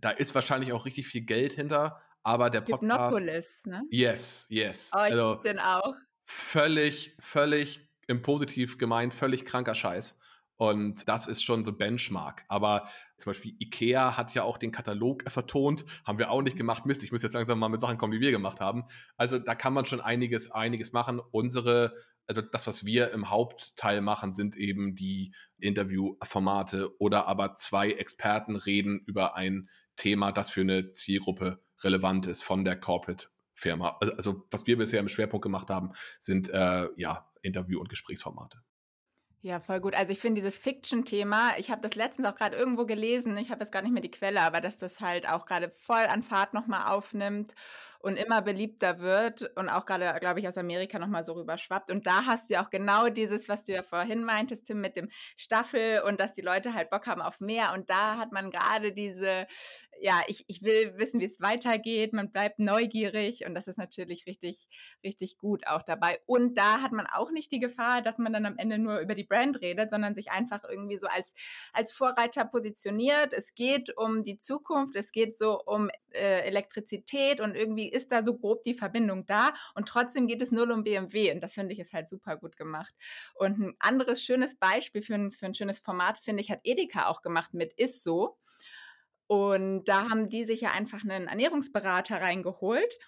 Da 0.00 0.10
ist 0.10 0.34
wahrscheinlich 0.34 0.72
auch 0.72 0.86
richtig 0.86 1.06
viel 1.06 1.22
Geld 1.22 1.52
hinter, 1.52 2.00
aber 2.22 2.50
der 2.50 2.60
Podcast. 2.62 2.82
Hypnopolis, 2.82 3.62
ne? 3.66 3.82
Yes, 3.90 4.46
yes. 4.48 4.90
Oh, 4.94 4.98
ich 4.98 5.12
also, 5.12 5.34
den 5.36 5.58
auch. 5.58 5.94
Völlig, 6.24 7.16
völlig 7.18 7.88
im 8.06 8.22
Positiv 8.22 8.78
gemeint, 8.78 9.14
völlig 9.14 9.44
kranker 9.44 9.74
Scheiß. 9.74 10.18
Und 10.60 11.08
das 11.08 11.26
ist 11.26 11.42
schon 11.42 11.64
so 11.64 11.72
Benchmark. 11.72 12.44
Aber 12.48 12.86
zum 13.16 13.30
Beispiel 13.30 13.56
IKEA 13.60 14.18
hat 14.18 14.34
ja 14.34 14.42
auch 14.42 14.58
den 14.58 14.72
Katalog 14.72 15.22
vertont, 15.30 15.86
haben 16.04 16.18
wir 16.18 16.30
auch 16.30 16.42
nicht 16.42 16.58
gemacht. 16.58 16.84
Mist, 16.84 17.02
ich 17.02 17.12
muss 17.12 17.22
jetzt 17.22 17.32
langsam 17.32 17.58
mal 17.58 17.70
mit 17.70 17.80
Sachen 17.80 17.96
kommen, 17.96 18.12
die 18.12 18.20
wir 18.20 18.30
gemacht 18.30 18.60
haben. 18.60 18.84
Also 19.16 19.38
da 19.38 19.54
kann 19.54 19.72
man 19.72 19.86
schon 19.86 20.02
einiges, 20.02 20.50
einiges 20.50 20.92
machen. 20.92 21.18
Unsere, 21.30 21.94
also 22.26 22.42
das, 22.42 22.66
was 22.66 22.84
wir 22.84 23.10
im 23.12 23.30
Hauptteil 23.30 24.02
machen, 24.02 24.34
sind 24.34 24.54
eben 24.54 24.94
die 24.94 25.32
Interviewformate 25.60 26.94
oder 26.98 27.26
aber 27.26 27.54
zwei 27.56 27.92
Experten 27.92 28.54
reden 28.54 29.02
über 29.06 29.36
ein 29.36 29.70
Thema, 29.96 30.30
das 30.30 30.50
für 30.50 30.60
eine 30.60 30.90
Zielgruppe 30.90 31.62
relevant 31.82 32.26
ist 32.26 32.42
von 32.42 32.64
der 32.64 32.78
Corporate-Firma. 32.78 33.98
Also, 34.00 34.16
also 34.16 34.46
was 34.50 34.66
wir 34.66 34.76
bisher 34.76 35.00
im 35.00 35.08
Schwerpunkt 35.08 35.42
gemacht 35.42 35.70
haben, 35.70 35.92
sind 36.18 36.48
äh, 36.50 36.88
ja 36.96 37.30
Interview- 37.42 37.80
und 37.80 37.88
Gesprächsformate. 37.88 38.62
Ja, 39.42 39.58
voll 39.58 39.80
gut. 39.80 39.94
Also 39.94 40.12
ich 40.12 40.18
finde 40.20 40.38
dieses 40.40 40.58
Fiction-Thema, 40.58 41.56
ich 41.56 41.70
habe 41.70 41.80
das 41.80 41.94
letztens 41.94 42.28
auch 42.28 42.34
gerade 42.34 42.56
irgendwo 42.56 42.84
gelesen, 42.84 43.38
ich 43.38 43.50
habe 43.50 43.60
jetzt 43.60 43.72
gar 43.72 43.80
nicht 43.80 43.92
mehr 43.92 44.02
die 44.02 44.10
Quelle, 44.10 44.42
aber 44.42 44.60
dass 44.60 44.76
das 44.76 45.00
halt 45.00 45.26
auch 45.26 45.46
gerade 45.46 45.70
voll 45.70 46.02
an 46.02 46.22
Fahrt 46.22 46.52
nochmal 46.52 46.92
aufnimmt 46.92 47.54
und 48.00 48.16
immer 48.16 48.42
beliebter 48.42 48.98
wird 49.00 49.50
und 49.56 49.70
auch 49.70 49.86
gerade, 49.86 50.12
glaube 50.20 50.40
ich, 50.40 50.48
aus 50.48 50.58
Amerika 50.58 50.98
nochmal 50.98 51.24
so 51.24 51.32
rüberschwappt. 51.32 51.90
Und 51.90 52.06
da 52.06 52.26
hast 52.26 52.50
du 52.50 52.54
ja 52.54 52.64
auch 52.64 52.68
genau 52.68 53.08
dieses, 53.08 53.48
was 53.48 53.64
du 53.64 53.72
ja 53.72 53.82
vorhin 53.82 54.24
meintest, 54.24 54.66
Tim, 54.66 54.82
mit 54.82 54.96
dem 54.96 55.08
Staffel 55.38 56.02
und 56.02 56.20
dass 56.20 56.34
die 56.34 56.42
Leute 56.42 56.74
halt 56.74 56.90
Bock 56.90 57.06
haben 57.06 57.22
auf 57.22 57.40
mehr. 57.40 57.72
Und 57.72 57.88
da 57.88 58.18
hat 58.18 58.32
man 58.32 58.50
gerade 58.50 58.92
diese, 58.92 59.46
ja, 60.00 60.22
ich, 60.28 60.44
ich 60.48 60.62
will 60.62 60.96
wissen, 60.96 61.20
wie 61.20 61.26
es 61.26 61.40
weitergeht. 61.40 62.12
Man 62.12 62.32
bleibt 62.32 62.58
neugierig 62.58 63.44
und 63.46 63.54
das 63.54 63.68
ist 63.68 63.76
natürlich 63.76 64.26
richtig, 64.26 64.68
richtig 65.04 65.36
gut 65.36 65.66
auch 65.66 65.82
dabei. 65.82 66.20
Und 66.26 66.56
da 66.56 66.80
hat 66.80 66.92
man 66.92 67.06
auch 67.06 67.30
nicht 67.30 67.52
die 67.52 67.60
Gefahr, 67.60 68.00
dass 68.00 68.18
man 68.18 68.32
dann 68.32 68.46
am 68.46 68.56
Ende 68.56 68.78
nur 68.78 69.00
über 69.00 69.14
die 69.14 69.24
Brand 69.24 69.60
redet, 69.60 69.90
sondern 69.90 70.14
sich 70.14 70.30
einfach 70.30 70.64
irgendwie 70.64 70.98
so 70.98 71.06
als, 71.06 71.34
als 71.72 71.92
Vorreiter 71.92 72.44
positioniert. 72.46 73.34
Es 73.34 73.54
geht 73.54 73.96
um 73.96 74.22
die 74.22 74.38
Zukunft, 74.38 74.96
es 74.96 75.12
geht 75.12 75.36
so 75.36 75.60
um 75.60 75.90
äh, 76.10 76.40
Elektrizität 76.42 77.40
und 77.40 77.54
irgendwie 77.54 77.88
ist 77.88 78.10
da 78.10 78.24
so 78.24 78.36
grob 78.36 78.62
die 78.62 78.74
Verbindung 78.74 79.26
da 79.26 79.52
und 79.74 79.86
trotzdem 79.88 80.26
geht 80.26 80.42
es 80.42 80.50
null 80.50 80.70
um 80.70 80.82
BMW 80.82 81.32
und 81.32 81.40
das 81.40 81.54
finde 81.54 81.72
ich 81.72 81.78
ist 81.78 81.92
halt 81.92 82.08
super 82.08 82.36
gut 82.36 82.56
gemacht. 82.56 82.94
Und 83.34 83.58
ein 83.58 83.74
anderes 83.78 84.22
schönes 84.22 84.56
Beispiel 84.56 85.02
für 85.02 85.14
ein, 85.14 85.30
für 85.30 85.46
ein 85.46 85.54
schönes 85.54 85.78
Format, 85.78 86.18
finde 86.18 86.42
ich, 86.42 86.50
hat 86.50 86.60
Edeka 86.64 87.06
auch 87.06 87.22
gemacht 87.22 87.54
mit 87.54 87.72
Ist 87.74 88.02
so. 88.02 88.36
Und 89.30 89.84
da 89.84 90.10
haben 90.10 90.28
die 90.28 90.42
sich 90.42 90.62
ja 90.62 90.72
einfach 90.72 91.04
einen 91.04 91.28
Ernährungsberater 91.28 92.20
reingeholt 92.20 92.98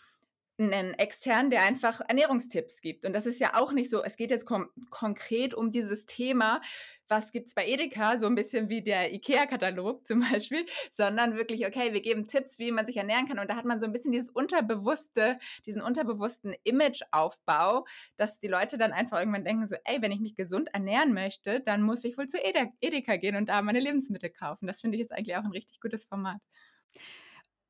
einen 0.59 0.95
externen, 0.95 1.51
der 1.51 1.63
einfach 1.63 2.01
Ernährungstipps 2.07 2.81
gibt. 2.81 3.05
Und 3.05 3.13
das 3.13 3.27
ist 3.27 3.41
ja 3.41 3.55
auch 3.61 3.73
nicht 3.73 3.91
so, 3.91 4.03
es 4.03 4.17
geht 4.17 4.31
jetzt 4.31 4.47
konkret 4.91 5.55
um 5.55 5.71
dieses 5.71 6.07
Thema, 6.07 6.61
was 7.09 7.31
gibt 7.31 7.49
es 7.49 7.55
bei 7.55 7.67
Edeka, 7.67 8.19
so 8.19 8.27
ein 8.27 8.35
bisschen 8.35 8.71
wie 8.71 8.83
der 8.83 9.13
IKEA-Katalog 9.13 10.07
zum 10.07 10.21
Beispiel, 10.21 10.65
sondern 10.91 11.37
wirklich, 11.37 11.67
okay, 11.67 11.93
wir 11.93 12.01
geben 12.01 12.27
Tipps, 12.27 12.59
wie 12.59 12.73
man 12.73 12.87
sich 12.87 12.97
ernähren 12.97 13.29
kann. 13.29 13.39
Und 13.39 13.51
da 13.51 13.57
hat 13.57 13.67
man 13.67 13.81
so 13.81 13.87
ein 13.87 13.93
bisschen 13.93 14.13
dieses 14.13 14.31
unterbewusste, 14.31 15.39
diesen 15.67 15.83
unterbewussten 15.83 16.55
Imageaufbau, 16.65 17.85
dass 18.17 18.39
die 18.39 18.49
Leute 18.49 18.79
dann 18.79 18.93
einfach 18.93 19.19
irgendwann 19.19 19.45
denken 19.45 19.67
so, 19.67 19.77
ey, 19.85 20.01
wenn 20.01 20.13
ich 20.13 20.21
mich 20.21 20.37
gesund 20.37 20.71
ernähren 20.73 21.13
möchte, 21.13 21.61
dann 21.61 21.83
muss 21.83 22.05
ich 22.05 22.17
wohl 22.17 22.29
zu 22.29 22.39
Edeka 22.81 23.17
gehen 23.17 23.37
und 23.37 23.49
da 23.49 23.61
meine 23.63 23.81
Lebensmittel 23.81 24.31
kaufen. 24.31 24.67
Das 24.67 24.81
finde 24.81 24.97
ich 24.97 25.03
jetzt 25.03 25.13
eigentlich 25.13 25.37
auch 25.37 25.45
ein 25.45 25.53
richtig 25.53 25.81
gutes 25.81 26.05
Format. 26.05 26.41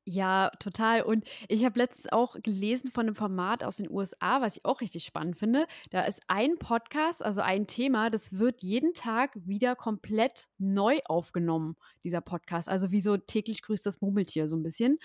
Ja, 0.05 0.51
total. 0.59 1.03
Und 1.03 1.23
ich 1.47 1.63
habe 1.63 1.79
letztens 1.79 2.11
auch 2.11 2.35
gelesen 2.43 2.91
von 2.91 3.07
einem 3.07 3.15
Format 3.15 3.63
aus 3.63 3.77
den 3.77 3.89
USA, 3.89 4.41
was 4.41 4.57
ich 4.57 4.65
auch 4.65 4.81
richtig 4.81 5.05
spannend 5.05 5.37
finde. 5.37 5.65
Da 5.91 6.01
ist 6.01 6.21
ein 6.27 6.57
Podcast, 6.59 7.23
also 7.23 7.39
ein 7.39 7.67
Thema, 7.67 8.09
das 8.09 8.37
wird 8.37 8.63
jeden 8.63 8.93
Tag 8.93 9.31
wieder 9.35 9.77
komplett 9.77 10.49
neu 10.57 10.99
aufgenommen, 11.05 11.77
dieser 12.03 12.19
Podcast. 12.19 12.67
Also 12.67 12.91
wie 12.91 12.99
so 12.99 13.15
täglich 13.15 13.61
grüßt 13.61 13.85
das 13.85 14.01
Murmeltier 14.01 14.49
so 14.49 14.57
ein 14.57 14.63
bisschen. 14.63 14.99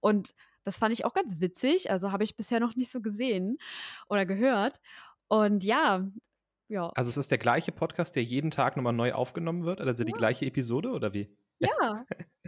Und 0.00 0.34
das 0.64 0.78
fand 0.78 0.92
ich 0.92 1.06
auch 1.06 1.14
ganz 1.14 1.40
witzig. 1.40 1.90
Also 1.90 2.12
habe 2.12 2.24
ich 2.24 2.36
bisher 2.36 2.60
noch 2.60 2.76
nicht 2.76 2.90
so 2.90 3.00
gesehen 3.00 3.56
oder 4.10 4.26
gehört. 4.26 4.80
Und 5.28 5.64
ja, 5.64 6.00
ja. 6.68 6.90
Also 6.94 7.08
es 7.08 7.16
ist 7.16 7.30
der 7.30 7.38
gleiche 7.38 7.72
Podcast, 7.72 8.16
der 8.16 8.24
jeden 8.24 8.50
Tag 8.50 8.76
nochmal 8.76 8.92
neu 8.92 9.12
aufgenommen 9.12 9.64
wird? 9.64 9.80
Also 9.80 10.04
die 10.04 10.12
gleiche 10.12 10.44
Episode 10.44 10.90
oder 10.90 11.14
wie? 11.14 11.34
Ja. 11.58 12.04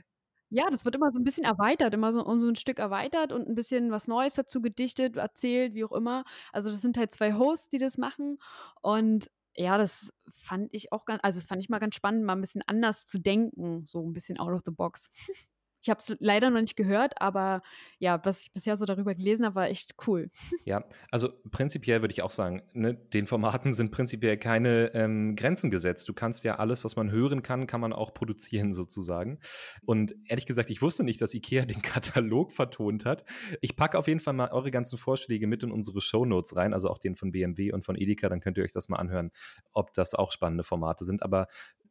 Ja, 0.56 0.70
das 0.70 0.84
wird 0.84 0.94
immer 0.94 1.10
so 1.10 1.18
ein 1.18 1.24
bisschen 1.24 1.42
erweitert, 1.44 1.94
immer 1.94 2.12
so 2.12 2.24
um 2.24 2.40
so 2.40 2.46
ein 2.48 2.54
Stück 2.54 2.78
erweitert 2.78 3.32
und 3.32 3.48
ein 3.48 3.56
bisschen 3.56 3.90
was 3.90 4.06
Neues 4.06 4.34
dazu 4.34 4.62
gedichtet, 4.62 5.16
erzählt, 5.16 5.74
wie 5.74 5.84
auch 5.84 5.90
immer. 5.90 6.24
Also, 6.52 6.70
das 6.70 6.80
sind 6.80 6.96
halt 6.96 7.12
zwei 7.12 7.34
Hosts, 7.34 7.68
die 7.70 7.78
das 7.78 7.98
machen 7.98 8.38
und 8.80 9.30
ja, 9.56 9.78
das 9.78 10.12
fand 10.28 10.68
ich 10.72 10.92
auch 10.92 11.06
ganz 11.06 11.20
also, 11.24 11.40
das 11.40 11.46
fand 11.48 11.60
ich 11.60 11.68
mal 11.70 11.80
ganz 11.80 11.96
spannend, 11.96 12.24
mal 12.24 12.34
ein 12.34 12.40
bisschen 12.40 12.62
anders 12.68 13.06
zu 13.06 13.18
denken, 13.18 13.84
so 13.86 14.00
ein 14.06 14.12
bisschen 14.12 14.38
out 14.38 14.52
of 14.52 14.62
the 14.64 14.70
box. 14.70 15.10
Ich 15.84 15.90
habe 15.90 15.98
es 16.00 16.16
leider 16.18 16.48
noch 16.48 16.62
nicht 16.62 16.76
gehört, 16.76 17.20
aber 17.20 17.62
ja, 17.98 18.18
was 18.24 18.44
ich 18.44 18.52
bisher 18.54 18.78
so 18.78 18.86
darüber 18.86 19.14
gelesen 19.14 19.44
habe, 19.44 19.54
war 19.54 19.68
echt 19.68 19.94
cool. 20.06 20.30
Ja, 20.64 20.82
also 21.10 21.30
prinzipiell 21.50 22.00
würde 22.00 22.12
ich 22.12 22.22
auch 22.22 22.30
sagen, 22.30 22.62
ne, 22.72 22.94
den 22.94 23.26
Formaten 23.26 23.74
sind 23.74 23.90
prinzipiell 23.90 24.38
keine 24.38 24.94
ähm, 24.94 25.36
Grenzen 25.36 25.70
gesetzt. 25.70 26.08
Du 26.08 26.14
kannst 26.14 26.42
ja 26.44 26.56
alles, 26.56 26.84
was 26.84 26.96
man 26.96 27.10
hören 27.10 27.42
kann, 27.42 27.66
kann 27.66 27.82
man 27.82 27.92
auch 27.92 28.14
produzieren 28.14 28.72
sozusagen. 28.74 29.40
Und 29.84 30.14
ehrlich 30.26 30.46
gesagt, 30.46 30.70
ich 30.70 30.80
wusste 30.80 31.04
nicht, 31.04 31.20
dass 31.20 31.34
Ikea 31.34 31.66
den 31.66 31.82
Katalog 31.82 32.52
vertont 32.52 33.04
hat. 33.04 33.24
Ich 33.60 33.76
packe 33.76 33.98
auf 33.98 34.08
jeden 34.08 34.20
Fall 34.20 34.32
mal 34.32 34.48
eure 34.52 34.70
ganzen 34.70 34.96
Vorschläge 34.96 35.46
mit 35.46 35.62
in 35.62 35.70
unsere 35.70 36.00
Shownotes 36.00 36.56
rein, 36.56 36.72
also 36.72 36.88
auch 36.88 36.98
den 36.98 37.14
von 37.14 37.30
BMW 37.30 37.72
und 37.72 37.84
von 37.84 37.96
Edeka, 37.96 38.30
dann 38.30 38.40
könnt 38.40 38.56
ihr 38.56 38.64
euch 38.64 38.72
das 38.72 38.88
mal 38.88 38.96
anhören, 38.96 39.32
ob 39.72 39.92
das 39.92 40.14
auch 40.14 40.32
spannende 40.32 40.64
Formate 40.64 41.04
sind. 41.04 41.22
Aber 41.22 41.46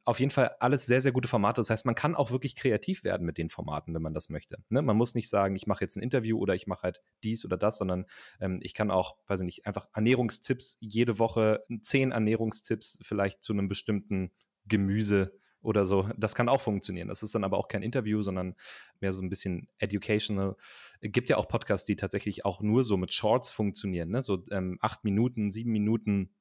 auf 0.06 0.20
jeden 0.20 0.32
Fall 0.32 0.56
alles 0.60 0.86
sehr, 0.86 1.02
sehr 1.02 1.12
gute 1.12 1.28
Formate. 1.28 1.62
Das 1.62 1.70
heißt, 1.70 1.86
man 1.86 1.96
kann 1.96 2.16
auch 2.16 2.32
wirklich 2.32 2.56
kreativ 2.56 3.04
werden 3.04 3.26
mit 3.26 3.38
den 3.38 3.50
Formaten, 3.50 3.94
wenn 3.94 4.02
man 4.02 4.14
das 4.14 4.30
möchte. 4.30 4.58
Ne? 4.70 4.82
Man 4.82 4.98
muss 4.98 5.16
nicht 5.16 5.30
sagen, 5.30 5.56
ich 5.56 5.66
mache 5.66 5.84
jetzt 5.84 5.96
ein 5.96 6.04
Interview 6.04 6.38
oder 6.38 6.56
ich 6.56 6.68
mache 6.68 6.84
halt 6.84 7.02
dies 7.24 7.46
oder 7.46 7.58
das, 7.58 7.78
sondern 7.78 8.06
ähm, 8.42 8.60
ich 8.62 8.74
kann 8.74 8.92
auch, 8.92 9.16
weiß 9.28 9.42
ich 9.42 9.46
nicht, 9.46 9.66
einfach 9.66 9.88
Ernährungstipps 9.94 10.78
jede 10.82 11.20
Woche, 11.20 11.64
zehn 11.82 12.12
Ernährungstipps 12.12 13.00
vielleicht 13.02 13.44
zu 13.44 13.54
einem 13.54 13.70
bestimmten 13.70 14.32
Gemüse 14.66 15.38
oder 15.62 15.86
so. 15.86 16.10
Das 16.18 16.36
kann 16.36 16.50
auch 16.50 16.62
funktionieren. 16.62 17.08
Das 17.08 17.24
ist 17.24 17.34
dann 17.34 17.46
aber 17.46 17.58
auch 17.58 17.70
kein 17.70 17.82
Interview, 17.82 18.22
sondern 18.22 18.56
mehr 19.00 19.14
so 19.14 19.22
ein 19.22 19.30
bisschen 19.30 19.70
educational. 19.78 20.58
Es 21.00 21.12
gibt 21.14 21.30
ja 21.30 21.38
auch 21.38 21.48
Podcasts, 21.48 21.86
die 21.86 21.96
tatsächlich 21.96 22.44
auch 22.44 22.62
nur 22.62 22.84
so 22.84 22.98
mit 22.98 23.14
Shorts 23.14 23.52
funktionieren, 23.52 24.10
ne? 24.10 24.22
so 24.22 24.44
ähm, 24.52 24.78
acht 24.82 25.06
Minuten, 25.06 25.50
sieben 25.50 25.72
Minuten 25.72 26.36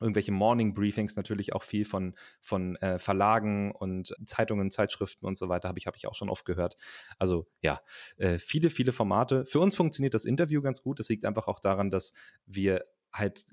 irgendwelche 0.00 0.32
Morning 0.32 0.74
Briefings 0.74 1.16
natürlich 1.16 1.54
auch 1.54 1.62
viel 1.62 1.84
von, 1.84 2.14
von 2.40 2.76
äh, 2.76 2.98
Verlagen 2.98 3.72
und 3.72 4.14
Zeitungen, 4.26 4.70
Zeitschriften 4.70 5.26
und 5.26 5.36
so 5.38 5.48
weiter, 5.48 5.68
habe 5.68 5.78
ich, 5.78 5.86
hab 5.86 5.96
ich 5.96 6.06
auch 6.06 6.14
schon 6.14 6.30
oft 6.30 6.44
gehört. 6.44 6.76
Also 7.18 7.46
ja, 7.60 7.80
äh, 8.16 8.38
viele, 8.38 8.70
viele 8.70 8.92
Formate. 8.92 9.46
Für 9.46 9.60
uns 9.60 9.76
funktioniert 9.76 10.14
das 10.14 10.24
Interview 10.24 10.62
ganz 10.62 10.82
gut. 10.82 10.98
Das 10.98 11.08
liegt 11.08 11.24
einfach 11.24 11.48
auch 11.48 11.60
daran, 11.60 11.90
dass 11.90 12.12
wir 12.46 12.84
halt 13.12 13.46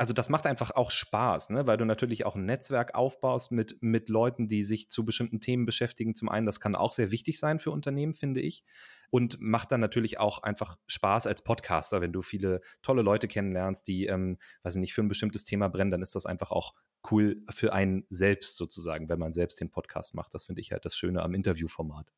also 0.00 0.14
das 0.14 0.30
macht 0.30 0.46
einfach 0.46 0.70
auch 0.70 0.90
Spaß, 0.90 1.50
ne? 1.50 1.66
weil 1.66 1.76
du 1.76 1.84
natürlich 1.84 2.24
auch 2.24 2.34
ein 2.34 2.46
Netzwerk 2.46 2.94
aufbaust 2.94 3.52
mit, 3.52 3.82
mit 3.82 4.08
Leuten, 4.08 4.48
die 4.48 4.62
sich 4.62 4.88
zu 4.88 5.04
bestimmten 5.04 5.40
Themen 5.40 5.66
beschäftigen. 5.66 6.14
Zum 6.14 6.30
einen, 6.30 6.46
das 6.46 6.58
kann 6.58 6.74
auch 6.74 6.94
sehr 6.94 7.10
wichtig 7.10 7.38
sein 7.38 7.58
für 7.58 7.70
Unternehmen, 7.70 8.14
finde 8.14 8.40
ich. 8.40 8.64
Und 9.10 9.42
macht 9.42 9.70
dann 9.72 9.80
natürlich 9.80 10.18
auch 10.18 10.42
einfach 10.42 10.78
Spaß 10.86 11.26
als 11.26 11.44
Podcaster, 11.44 12.00
wenn 12.00 12.14
du 12.14 12.22
viele 12.22 12.62
tolle 12.80 13.02
Leute 13.02 13.28
kennenlernst, 13.28 13.86
die, 13.86 14.06
ähm, 14.06 14.38
weiß 14.62 14.76
ich 14.76 14.80
nicht, 14.80 14.94
für 14.94 15.02
ein 15.02 15.08
bestimmtes 15.08 15.44
Thema 15.44 15.68
brennen, 15.68 15.90
dann 15.90 16.00
ist 16.00 16.14
das 16.14 16.24
einfach 16.24 16.50
auch 16.50 16.72
cool 17.10 17.42
für 17.50 17.74
einen 17.74 18.06
selbst 18.08 18.56
sozusagen, 18.56 19.10
wenn 19.10 19.18
man 19.18 19.34
selbst 19.34 19.60
den 19.60 19.68
Podcast 19.68 20.14
macht. 20.14 20.32
Das 20.32 20.46
finde 20.46 20.62
ich 20.62 20.72
halt 20.72 20.86
das 20.86 20.96
Schöne 20.96 21.20
am 21.22 21.34
Interviewformat. 21.34 22.10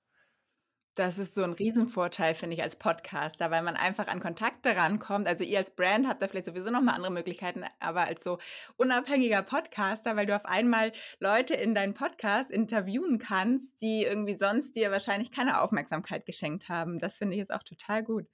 Das 0.94 1.18
ist 1.18 1.34
so 1.34 1.42
ein 1.42 1.54
Riesenvorteil, 1.54 2.34
finde 2.34 2.54
ich, 2.54 2.62
als 2.62 2.76
Podcaster, 2.76 3.50
weil 3.50 3.62
man 3.62 3.76
einfach 3.76 4.08
an 4.08 4.20
Kontakte 4.20 4.76
rankommt. 4.76 5.26
Also 5.26 5.42
ihr 5.42 5.56
als 5.58 5.74
Brand 5.74 6.06
habt 6.06 6.20
da 6.20 6.28
vielleicht 6.28 6.44
sowieso 6.44 6.70
noch 6.70 6.82
mal 6.82 6.92
andere 6.92 7.12
Möglichkeiten, 7.12 7.64
aber 7.80 8.02
als 8.02 8.22
so 8.22 8.38
unabhängiger 8.76 9.42
Podcaster, 9.42 10.16
weil 10.16 10.26
du 10.26 10.36
auf 10.36 10.44
einmal 10.44 10.92
Leute 11.18 11.54
in 11.54 11.74
deinen 11.74 11.94
Podcast 11.94 12.50
interviewen 12.50 13.18
kannst, 13.18 13.80
die 13.80 14.02
irgendwie 14.02 14.34
sonst 14.34 14.76
dir 14.76 14.90
wahrscheinlich 14.90 15.30
keine 15.30 15.62
Aufmerksamkeit 15.62 16.26
geschenkt 16.26 16.68
haben. 16.68 16.98
Das 16.98 17.16
finde 17.16 17.36
ich 17.36 17.40
jetzt 17.40 17.54
auch 17.54 17.62
total 17.62 18.04
gut. 18.04 18.26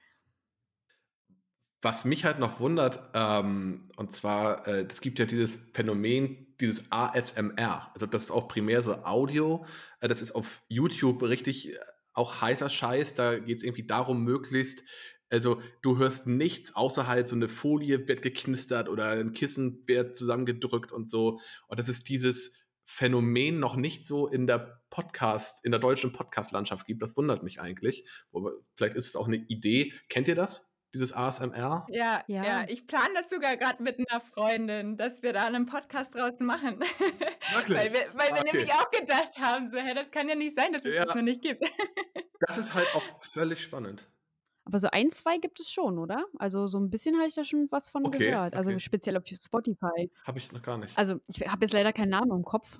Was 1.80 2.04
mich 2.04 2.24
halt 2.24 2.40
noch 2.40 2.58
wundert, 2.58 2.98
ähm, 3.14 3.88
und 3.96 4.12
zwar, 4.12 4.66
äh, 4.66 4.84
es 4.90 5.00
gibt 5.00 5.20
ja 5.20 5.26
dieses 5.26 5.54
Phänomen, 5.74 6.56
dieses 6.60 6.90
ASMR. 6.90 7.92
Also 7.94 8.06
das 8.06 8.24
ist 8.24 8.30
auch 8.32 8.48
primär 8.48 8.82
so 8.82 9.04
Audio. 9.04 9.64
Äh, 10.00 10.08
das 10.08 10.20
ist 10.20 10.32
auf 10.32 10.64
YouTube 10.66 11.22
richtig 11.22 11.72
äh, 11.72 11.78
auch 12.18 12.40
heißer 12.40 12.68
Scheiß. 12.68 13.14
Da 13.14 13.38
geht 13.38 13.58
es 13.58 13.62
irgendwie 13.62 13.86
darum, 13.86 14.22
möglichst, 14.24 14.82
also 15.30 15.60
du 15.82 15.98
hörst 15.98 16.26
nichts, 16.26 16.74
außer 16.74 17.06
halt 17.06 17.28
so 17.28 17.36
eine 17.36 17.48
Folie 17.48 18.06
wird 18.08 18.22
geknistert 18.22 18.88
oder 18.88 19.10
ein 19.10 19.32
Kissen 19.32 19.82
wird 19.86 20.16
zusammengedrückt 20.16 20.92
und 20.92 21.08
so. 21.08 21.40
Und 21.68 21.78
das 21.78 21.88
ist 21.88 22.08
dieses 22.08 22.54
Phänomen 22.84 23.60
noch 23.60 23.76
nicht 23.76 24.06
so 24.06 24.28
in 24.28 24.46
der 24.46 24.82
Podcast, 24.90 25.64
in 25.64 25.72
der 25.72 25.80
deutschen 25.80 26.12
Podcast-Landschaft 26.12 26.86
gibt. 26.86 27.02
Das 27.02 27.16
wundert 27.16 27.42
mich 27.42 27.60
eigentlich. 27.60 28.08
vielleicht 28.74 28.96
ist 28.96 29.08
es 29.08 29.16
auch 29.16 29.26
eine 29.26 29.36
Idee. 29.36 29.92
Kennt 30.08 30.28
ihr 30.28 30.34
das? 30.34 30.67
Dieses 30.94 31.12
ASMR? 31.12 31.86
Ja, 31.90 32.24
ja, 32.26 32.44
ja. 32.44 32.64
Ich 32.68 32.86
plane 32.86 33.10
das 33.14 33.30
sogar 33.30 33.56
gerade 33.56 33.82
mit 33.82 33.98
einer 33.98 34.20
Freundin, 34.20 34.96
dass 34.96 35.22
wir 35.22 35.32
da 35.32 35.46
einen 35.46 35.66
Podcast 35.66 36.14
draus 36.14 36.40
machen. 36.40 36.80
Wirklich? 37.54 37.78
weil 37.78 37.92
wir, 37.92 38.00
weil 38.14 38.28
wir 38.28 38.40
okay. 38.40 38.50
nämlich 38.52 38.72
auch 38.74 38.90
gedacht 38.90 39.38
haben, 39.38 39.68
so, 39.68 39.78
hä, 39.78 39.94
das 39.94 40.10
kann 40.10 40.28
ja 40.28 40.34
nicht 40.34 40.56
sein, 40.56 40.72
dass 40.72 40.84
es 40.84 40.94
ja. 40.94 41.04
das 41.04 41.14
noch 41.14 41.22
nicht 41.22 41.42
gibt. 41.42 41.62
das 42.40 42.58
ist 42.58 42.74
halt 42.74 42.86
auch 42.94 43.02
völlig 43.20 43.62
spannend. 43.62 44.08
Aber 44.64 44.78
so 44.78 44.88
ein, 44.90 45.10
zwei 45.10 45.38
gibt 45.38 45.60
es 45.60 45.70
schon, 45.70 45.98
oder? 45.98 46.26
Also 46.38 46.66
so 46.66 46.78
ein 46.78 46.90
bisschen 46.90 47.16
habe 47.16 47.26
ich 47.26 47.34
da 47.34 47.42
schon 47.42 47.68
was 47.70 47.88
von 47.88 48.06
okay, 48.06 48.18
gehört. 48.18 48.54
Also 48.54 48.70
okay. 48.70 48.80
speziell 48.80 49.16
auf 49.16 49.24
Spotify. 49.26 50.10
Habe 50.24 50.38
ich 50.38 50.52
noch 50.52 50.62
gar 50.62 50.76
nicht. 50.76 50.96
Also 50.96 51.20
ich 51.26 51.40
habe 51.48 51.64
jetzt 51.64 51.72
leider 51.72 51.92
keinen 51.94 52.10
Namen 52.10 52.32
im 52.32 52.44
Kopf, 52.44 52.78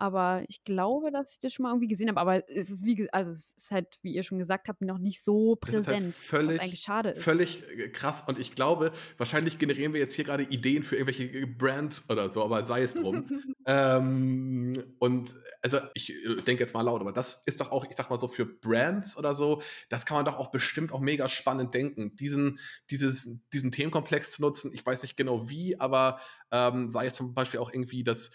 aber 0.00 0.44
ich 0.48 0.64
glaube, 0.64 1.10
dass 1.10 1.34
ich 1.34 1.40
das 1.40 1.52
schon 1.52 1.64
mal 1.64 1.70
irgendwie 1.70 1.88
gesehen 1.88 2.08
habe. 2.08 2.18
Aber 2.20 2.48
es 2.48 2.70
ist 2.70 2.86
wie, 2.86 3.06
also 3.12 3.30
es 3.30 3.52
ist 3.52 3.70
halt, 3.70 3.98
wie 4.00 4.14
ihr 4.14 4.22
schon 4.22 4.38
gesagt 4.38 4.66
habt, 4.68 4.80
noch 4.80 4.96
nicht 4.96 5.22
so 5.22 5.56
präsent. 5.56 6.00
Halt 6.00 6.14
völlig, 6.14 6.54
was 6.56 6.60
eigentlich 6.60 6.80
schade 6.80 7.10
ist. 7.10 7.22
Völlig 7.22 7.62
äh, 7.68 7.90
krass. 7.90 8.24
Und 8.26 8.38
ich 8.38 8.54
glaube, 8.54 8.92
wahrscheinlich 9.18 9.58
generieren 9.58 9.92
wir 9.92 10.00
jetzt 10.00 10.14
hier 10.14 10.24
gerade 10.24 10.44
Ideen 10.44 10.82
für 10.82 10.96
irgendwelche 10.96 11.24
äh, 11.24 11.44
Brands 11.44 12.08
oder 12.08 12.30
so, 12.30 12.42
aber 12.42 12.64
sei 12.64 12.82
es 12.82 12.94
drum. 12.94 13.42
ähm, 13.66 14.72
und 14.98 15.34
also 15.60 15.78
ich 15.92 16.14
äh, 16.14 16.36
denke 16.36 16.62
jetzt 16.62 16.72
mal 16.72 16.80
laut, 16.80 17.02
aber 17.02 17.12
das 17.12 17.42
ist 17.44 17.60
doch 17.60 17.70
auch, 17.70 17.84
ich 17.84 17.94
sag 17.94 18.08
mal 18.08 18.18
so, 18.18 18.26
für 18.26 18.46
Brands 18.46 19.18
oder 19.18 19.34
so, 19.34 19.60
das 19.90 20.06
kann 20.06 20.16
man 20.16 20.24
doch 20.24 20.38
auch 20.38 20.50
bestimmt 20.50 20.92
auch 20.92 21.00
mega 21.00 21.28
spannend 21.28 21.74
denken. 21.74 22.16
Diesen, 22.16 22.58
dieses, 22.88 23.38
diesen 23.52 23.70
Themenkomplex 23.70 24.32
zu 24.32 24.40
nutzen, 24.40 24.72
ich 24.72 24.84
weiß 24.86 25.02
nicht 25.02 25.18
genau 25.18 25.50
wie, 25.50 25.78
aber 25.78 26.20
ähm, 26.50 26.88
sei 26.88 27.04
es 27.04 27.16
zum 27.16 27.34
Beispiel 27.34 27.60
auch 27.60 27.70
irgendwie 27.70 28.02
das 28.02 28.30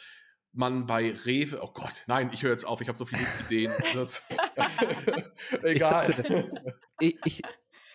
man 0.56 0.86
bei 0.86 1.14
Rewe, 1.26 1.62
oh 1.62 1.72
Gott, 1.74 2.04
nein, 2.08 2.30
ich 2.34 2.44
höre 2.44 2.52
jetzt 2.52 2.66
auf, 2.66 2.82
ich 2.82 2.88
habe 2.88 2.98
so 2.98 3.06
viele 3.06 3.22
Ideen. 3.46 3.72
Das, 3.94 4.24
egal. 5.64 6.10
Ich, 6.10 6.16
dachte, 6.16 6.74
ich, 7.00 7.18
ich, 7.26 7.42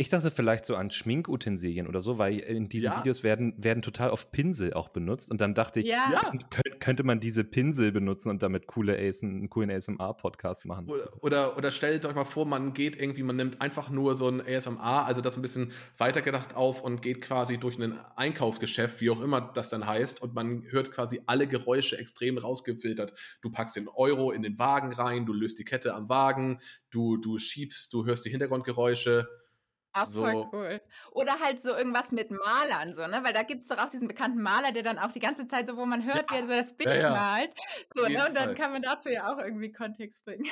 Ich 0.00 0.08
dachte 0.08 0.30
vielleicht 0.30 0.64
so 0.64 0.76
an 0.76 0.90
Schminkutensilien 0.90 1.86
oder 1.86 2.00
so, 2.00 2.16
weil 2.16 2.38
in 2.38 2.70
diesen 2.70 2.86
Ja. 2.86 3.00
Videos 3.00 3.22
werden, 3.22 3.52
werden 3.62 3.82
total 3.82 4.08
oft 4.08 4.32
Pinsel 4.32 4.72
auch 4.72 4.88
benutzt. 4.88 5.30
Und 5.30 5.42
dann 5.42 5.54
dachte 5.54 5.80
ich, 5.80 5.86
Ja. 5.88 6.08
Ja. 6.10 6.32
kö- 6.50 6.78
könnte 6.78 7.02
man 7.02 7.20
diese 7.20 7.44
Pinsel 7.44 7.92
benutzen 7.92 8.30
und 8.30 8.42
damit 8.42 8.66
coole 8.66 8.96
ASM, 8.98 9.26
einen 9.26 9.50
coolen 9.50 9.70
ASMR-Podcast 9.70 10.64
machen. 10.64 10.88
Oder, 10.88 11.08
oder, 11.20 11.56
oder 11.58 11.70
stellt 11.70 12.06
euch 12.06 12.14
mal 12.14 12.24
vor, 12.24 12.46
man 12.46 12.72
geht 12.72 12.96
irgendwie, 12.98 13.22
man 13.22 13.36
nimmt 13.36 13.60
einfach 13.60 13.90
nur 13.90 14.14
so 14.16 14.26
ein 14.28 14.40
ASMR, 14.40 15.04
also 15.04 15.20
das 15.20 15.36
ein 15.36 15.42
bisschen 15.42 15.72
weitergedacht 15.98 16.56
auf 16.56 16.82
und 16.82 17.02
geht 17.02 17.20
quasi 17.20 17.58
durch 17.58 17.78
ein 17.78 17.92
Einkaufsgeschäft, 18.16 19.02
wie 19.02 19.10
auch 19.10 19.20
immer 19.20 19.42
das 19.52 19.68
dann 19.68 19.86
heißt, 19.86 20.22
und 20.22 20.34
man 20.34 20.64
hört 20.70 20.92
quasi 20.92 21.20
alle 21.26 21.46
Geräusche 21.46 21.98
extrem 21.98 22.38
rausgefiltert. 22.38 23.12
Du 23.42 23.50
packst 23.50 23.76
den 23.76 23.86
Euro 23.88 24.30
in 24.30 24.40
den 24.40 24.58
Wagen 24.58 24.94
rein, 24.94 25.26
du 25.26 25.34
löst 25.34 25.58
die 25.58 25.64
Kette 25.66 25.92
am 25.94 26.08
Wagen, 26.08 26.58
du, 26.90 27.18
du 27.18 27.36
schiebst, 27.36 27.92
du 27.92 28.06
hörst 28.06 28.24
die 28.24 28.30
Hintergrundgeräusche. 28.30 29.28
Auch 29.92 30.06
So. 30.06 30.22
voll 30.22 30.46
cool. 30.52 30.80
Oder 31.12 31.40
halt 31.40 31.62
so 31.62 31.70
irgendwas 31.76 32.12
mit 32.12 32.30
Malern, 32.30 32.92
so, 32.94 33.06
ne? 33.06 33.20
Weil 33.24 33.32
da 33.32 33.42
gibt 33.42 33.62
es 33.62 33.68
doch 33.68 33.78
auch 33.78 33.90
diesen 33.90 34.06
bekannten 34.08 34.40
Maler, 34.40 34.72
der 34.72 34.82
dann 34.82 34.98
auch 34.98 35.12
die 35.12 35.18
ganze 35.20 35.46
Zeit 35.46 35.66
so, 35.68 35.76
wo 35.76 35.84
man 35.86 36.04
hört, 36.04 36.30
wie 36.30 36.36
er 36.36 36.42
so 36.46 36.54
das 36.54 36.76
Bild 36.76 36.88
Ja, 36.90 36.96
ja. 36.96 37.10
malt. 37.10 37.50
So, 37.94 38.02
ne? 38.06 38.26
Und 38.26 38.34
dann 38.34 38.44
Fall. 38.46 38.54
kann 38.54 38.72
man 38.72 38.82
dazu 38.82 39.08
ja 39.08 39.26
auch 39.32 39.38
irgendwie 39.38 39.72
Kontext 39.72 40.24
bringen. 40.24 40.46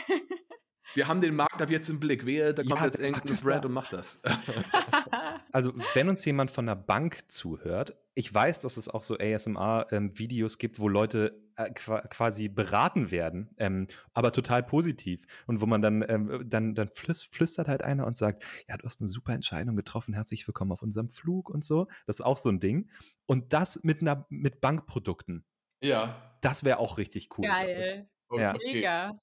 Wir 0.94 1.06
haben 1.06 1.20
den 1.20 1.36
Markt 1.36 1.60
ab 1.60 1.68
jetzt 1.70 1.88
im 1.90 2.00
Blick. 2.00 2.24
Wehe, 2.24 2.54
da 2.54 2.62
kommt 2.62 2.78
Ja, 2.80 2.84
jetzt 2.86 2.98
irgendein 2.98 3.36
da. 3.62 3.68
und 3.68 3.72
macht 3.74 3.92
das. 3.92 4.22
Also, 5.52 5.72
wenn 5.94 6.08
uns 6.08 6.24
jemand 6.24 6.50
von 6.50 6.66
der 6.66 6.74
Bank 6.76 7.30
zuhört, 7.30 7.96
ich 8.18 8.34
weiß, 8.34 8.58
dass 8.58 8.76
es 8.76 8.88
auch 8.88 9.04
so 9.04 9.16
ASMR-Videos 9.16 10.54
ähm, 10.54 10.58
gibt, 10.58 10.80
wo 10.80 10.88
Leute 10.88 11.40
äh, 11.54 11.70
qua 11.70 12.00
quasi 12.00 12.48
beraten 12.48 13.12
werden, 13.12 13.54
ähm, 13.58 13.86
aber 14.12 14.32
total 14.32 14.64
positiv. 14.64 15.24
Und 15.46 15.60
wo 15.60 15.66
man 15.66 15.82
dann, 15.82 16.04
ähm, 16.08 16.44
dann, 16.44 16.74
dann 16.74 16.88
flüs 16.88 17.22
flüstert 17.22 17.68
halt 17.68 17.84
einer 17.84 18.08
und 18.08 18.16
sagt, 18.16 18.42
ja, 18.68 18.76
du 18.76 18.84
hast 18.84 19.00
eine 19.00 19.06
super 19.06 19.34
Entscheidung 19.34 19.76
getroffen, 19.76 20.14
herzlich 20.14 20.44
willkommen 20.48 20.72
auf 20.72 20.82
unserem 20.82 21.10
Flug 21.10 21.48
und 21.48 21.64
so. 21.64 21.86
Das 22.06 22.16
ist 22.16 22.22
auch 22.22 22.38
so 22.38 22.48
ein 22.48 22.58
Ding. 22.58 22.90
Und 23.26 23.52
das 23.52 23.84
mit 23.84 24.00
einer, 24.00 24.26
mit 24.30 24.60
Bankprodukten. 24.60 25.44
ja. 25.80 26.20
Das 26.40 26.62
wäre 26.62 26.78
auch 26.78 26.98
richtig 26.98 27.36
cool. 27.36 27.48
Geil. 27.48 28.08
Ja. 28.32 28.54
Mega. 28.64 29.20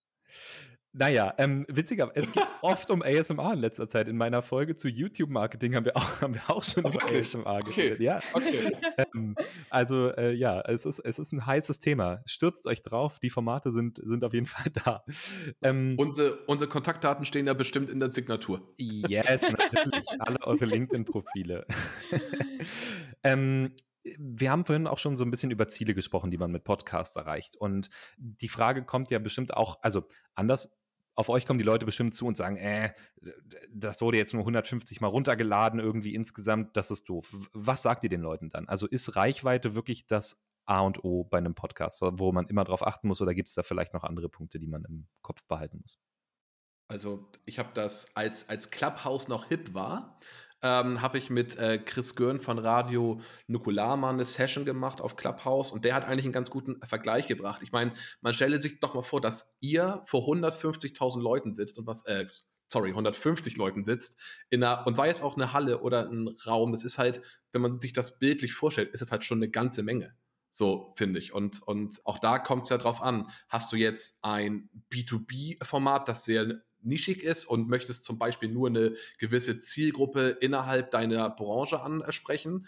Naja, 0.98 1.34
ähm, 1.38 1.66
witziger, 1.68 2.10
es 2.16 2.32
geht 2.32 2.44
oft 2.62 2.90
um 2.90 3.02
ASMR 3.02 3.54
in 3.54 3.60
letzter 3.60 3.88
Zeit. 3.90 4.08
In 4.08 4.16
meiner 4.16 4.42
Folge 4.42 4.78
zu 4.78 4.88
YouTube-Marketing 4.88 5.76
haben 5.76 5.84
wir 5.84 5.98
auch, 5.98 6.22
haben 6.22 6.36
wir 6.36 6.50
auch 6.50 6.64
schon 6.64 6.86
Oh, 6.86 6.90
über 6.90 7.02
wirklich? 7.02 7.22
ASMR 7.36 7.58
Okay. 7.58 7.72
geredet. 7.74 8.00
Ja. 8.00 8.20
Okay. 8.34 8.72
Ähm, 8.98 9.36
also 9.70 10.10
äh, 10.16 10.32
ja, 10.34 10.62
es 10.62 10.86
ist, 10.86 11.00
es 11.00 11.20
ist 11.20 11.34
ein 11.34 11.46
heißes 11.46 11.80
Thema. 11.80 12.22
Stürzt 12.26 12.66
euch 12.66 12.82
drauf, 12.82 13.20
die 13.20 13.30
Formate 13.30 13.72
sind, 13.72 14.00
sind 14.04 14.24
auf 14.24 14.34
jeden 14.34 14.46
Fall 14.46 14.72
da. 14.86 15.04
Ähm, 15.62 15.96
unsere, 15.98 16.38
unsere 16.46 16.70
Kontaktdaten 16.70 17.26
stehen 17.26 17.48
ja 17.48 17.54
bestimmt 17.54 17.90
in 17.90 18.00
der 18.00 18.10
Signatur. 18.10 18.74
yes, 18.78 19.42
natürlich, 19.42 20.06
alle 20.20 20.40
eure 20.44 20.64
LinkedIn-Profile. 20.64 21.66
ähm, 23.24 23.74
wir 24.18 24.52
haben 24.52 24.66
vorhin 24.66 24.88
auch 24.88 25.00
schon 25.00 25.16
so 25.16 25.26
ein 25.26 25.32
bisschen 25.32 25.52
über 25.52 25.68
Ziele 25.68 25.94
gesprochen, 25.96 26.32
die 26.32 26.38
man 26.38 26.52
mit 26.52 26.64
Podcasts 26.64 27.16
erreicht. 27.16 27.56
Und 27.58 27.90
die 28.18 28.50
Frage 28.50 28.86
kommt 28.86 29.10
ja 29.12 29.20
bestimmt 29.20 29.54
auch, 29.54 29.80
also 29.82 30.04
anders, 30.36 30.78
auf 31.16 31.30
euch 31.30 31.46
kommen 31.46 31.60
die 31.60 31.66
Leute 31.66 31.86
bestimmt 31.86 32.14
zu 32.14 32.26
und 32.26 32.38
sagen, 32.38 32.58
äh, 32.58 32.94
das 33.74 34.02
wurde 34.02 34.18
jetzt 34.18 34.34
nur 34.34 34.44
150 34.44 35.02
Mal 35.02 35.08
runtergeladen, 35.08 35.80
irgendwie 35.80 36.14
insgesamt, 36.14 36.76
das 36.76 36.92
ist 36.92 37.10
doof. 37.10 37.34
Was 37.54 37.82
sagt 37.82 38.04
ihr 38.04 38.10
den 38.10 38.22
Leuten 38.22 38.50
dann? 38.50 38.68
Also 38.68 38.88
ist 38.88 39.16
Reichweite 39.16 39.76
wirklich 39.76 40.08
das 40.08 40.46
A 40.66 40.82
und 40.82 41.04
O 41.04 41.24
bei 41.24 41.38
einem 41.38 41.56
Podcast, 41.56 42.02
wo 42.02 42.32
man 42.32 42.48
immer 42.48 42.64
drauf 42.64 42.86
achten 42.86 43.08
muss, 43.08 43.22
oder 43.22 43.34
gibt 43.34 43.50
es 43.50 43.56
da 43.56 43.64
vielleicht 43.64 43.94
noch 43.94 44.04
andere 44.04 44.30
Punkte, 44.30 44.60
die 44.60 44.68
man 44.68 44.84
im 44.86 45.08
Kopf 45.22 45.44
behalten 45.48 45.80
muss? 45.82 46.00
Also 46.88 47.32
ich 47.46 47.58
habe 47.58 47.70
das, 47.74 48.16
als, 48.16 48.50
als 48.50 48.70
Clubhouse 48.70 49.28
noch 49.28 49.48
hip 49.48 49.74
war, 49.74 50.20
ähm, 50.62 51.02
habe 51.02 51.18
ich 51.18 51.30
mit 51.30 51.58
äh, 51.58 51.78
Chris 51.78 52.16
Görn 52.16 52.40
von 52.40 52.60
Radio 52.60 53.22
Nukular 53.48 53.98
mal 53.98 54.14
eine 54.14 54.26
Session 54.26 54.66
gemacht 54.66 55.02
auf 55.02 55.16
Clubhouse 55.16 55.72
und 55.72 55.86
der 55.86 55.94
hat 55.94 56.06
eigentlich 56.06 56.26
einen 56.26 56.34
ganz 56.34 56.50
guten 56.50 56.80
Vergleich 56.86 57.28
gebracht. 57.28 57.62
Ich 57.62 57.72
meine, 57.72 57.94
man 58.22 58.34
stelle 58.34 58.60
sich 58.60 58.80
doch 58.80 58.94
mal 58.94 59.04
vor, 59.04 59.22
dass 59.22 59.58
ihr 59.60 60.02
vor 60.06 60.22
150.000 60.24 61.22
Leuten 61.22 61.54
sitzt 61.54 61.78
und 61.78 61.88
was, 61.88 62.06
äh, 62.06 62.26
sorry, 62.68 62.90
150 62.90 63.58
Leuten 63.58 63.84
sitzt 63.84 64.20
in 64.50 64.64
einer, 64.64 64.86
und 64.88 64.98
sei 64.98 65.10
es 65.10 65.22
auch 65.22 65.36
eine 65.36 65.54
Halle 65.54 65.82
oder 65.82 66.10
ein 66.10 66.30
Raum, 66.46 66.72
das 66.72 66.84
ist 66.84 66.98
halt, 66.98 67.22
wenn 67.52 67.62
man 67.62 67.80
sich 67.80 67.94
das 67.94 68.18
bildlich 68.18 68.54
vorstellt, 68.54 68.94
ist 68.94 69.02
es 69.02 69.12
halt 69.12 69.24
schon 69.24 69.40
eine 69.40 69.50
ganze 69.50 69.84
Menge. 69.84 70.16
So 70.52 70.94
finde 70.96 71.20
ich. 71.20 71.34
Und, 71.34 71.62
und 71.64 72.00
auch 72.06 72.18
da 72.18 72.40
kommt 72.40 72.64
es 72.64 72.70
ja 72.70 72.78
drauf 72.78 73.02
an. 73.02 73.28
Hast 73.50 73.74
du 73.74 73.76
jetzt 73.76 74.24
ein 74.24 74.70
B2B-Format, 74.90 76.08
das 76.08 76.24
sehr 76.24 76.62
nischig 76.86 77.24
ist 77.24 77.46
und 77.46 77.68
möchtest 77.68 78.04
zum 78.04 78.18
Beispiel 78.18 78.50
nur 78.50 78.68
eine 78.68 78.94
gewisse 79.18 79.60
Zielgruppe 79.60 80.38
innerhalb 80.42 80.92
deiner 80.92 81.30
Branche 81.30 81.82
ansprechen? 81.82 82.68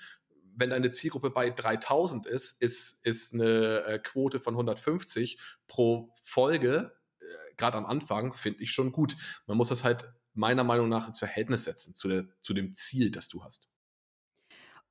Wenn 0.56 0.72
deine 0.72 0.92
Zielgruppe 0.92 1.30
bei 1.30 1.50
3000 1.50 2.26
ist, 2.26 2.62
ist, 2.62 3.06
ist 3.06 3.34
eine 3.34 3.84
äh, 3.86 4.00
Quote 4.00 4.40
von 4.40 4.56
150 4.56 5.40
pro 5.68 6.12
Folge, 6.22 6.94
äh, 7.20 7.26
gerade 7.58 7.78
am 7.78 7.86
Anfang, 7.86 8.34
finde 8.34 8.64
ich 8.64 8.72
schon 8.72 8.92
gut. 8.92 9.16
Man 9.46 9.58
muss 9.58 9.70
das 9.70 9.84
halt 9.84 10.12
meiner 10.34 10.64
Meinung 10.64 10.90
nach 10.90 11.08
ins 11.08 11.20
Verhältnis 11.20 11.64
setzen 11.66 11.96
zu, 11.96 12.08
der, 12.08 12.26
zu 12.40 12.54
dem 12.54 12.74
Ziel, 12.74 13.12
das 13.12 13.28
du 13.28 13.44
hast. 13.44 13.70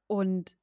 Und 0.06 0.56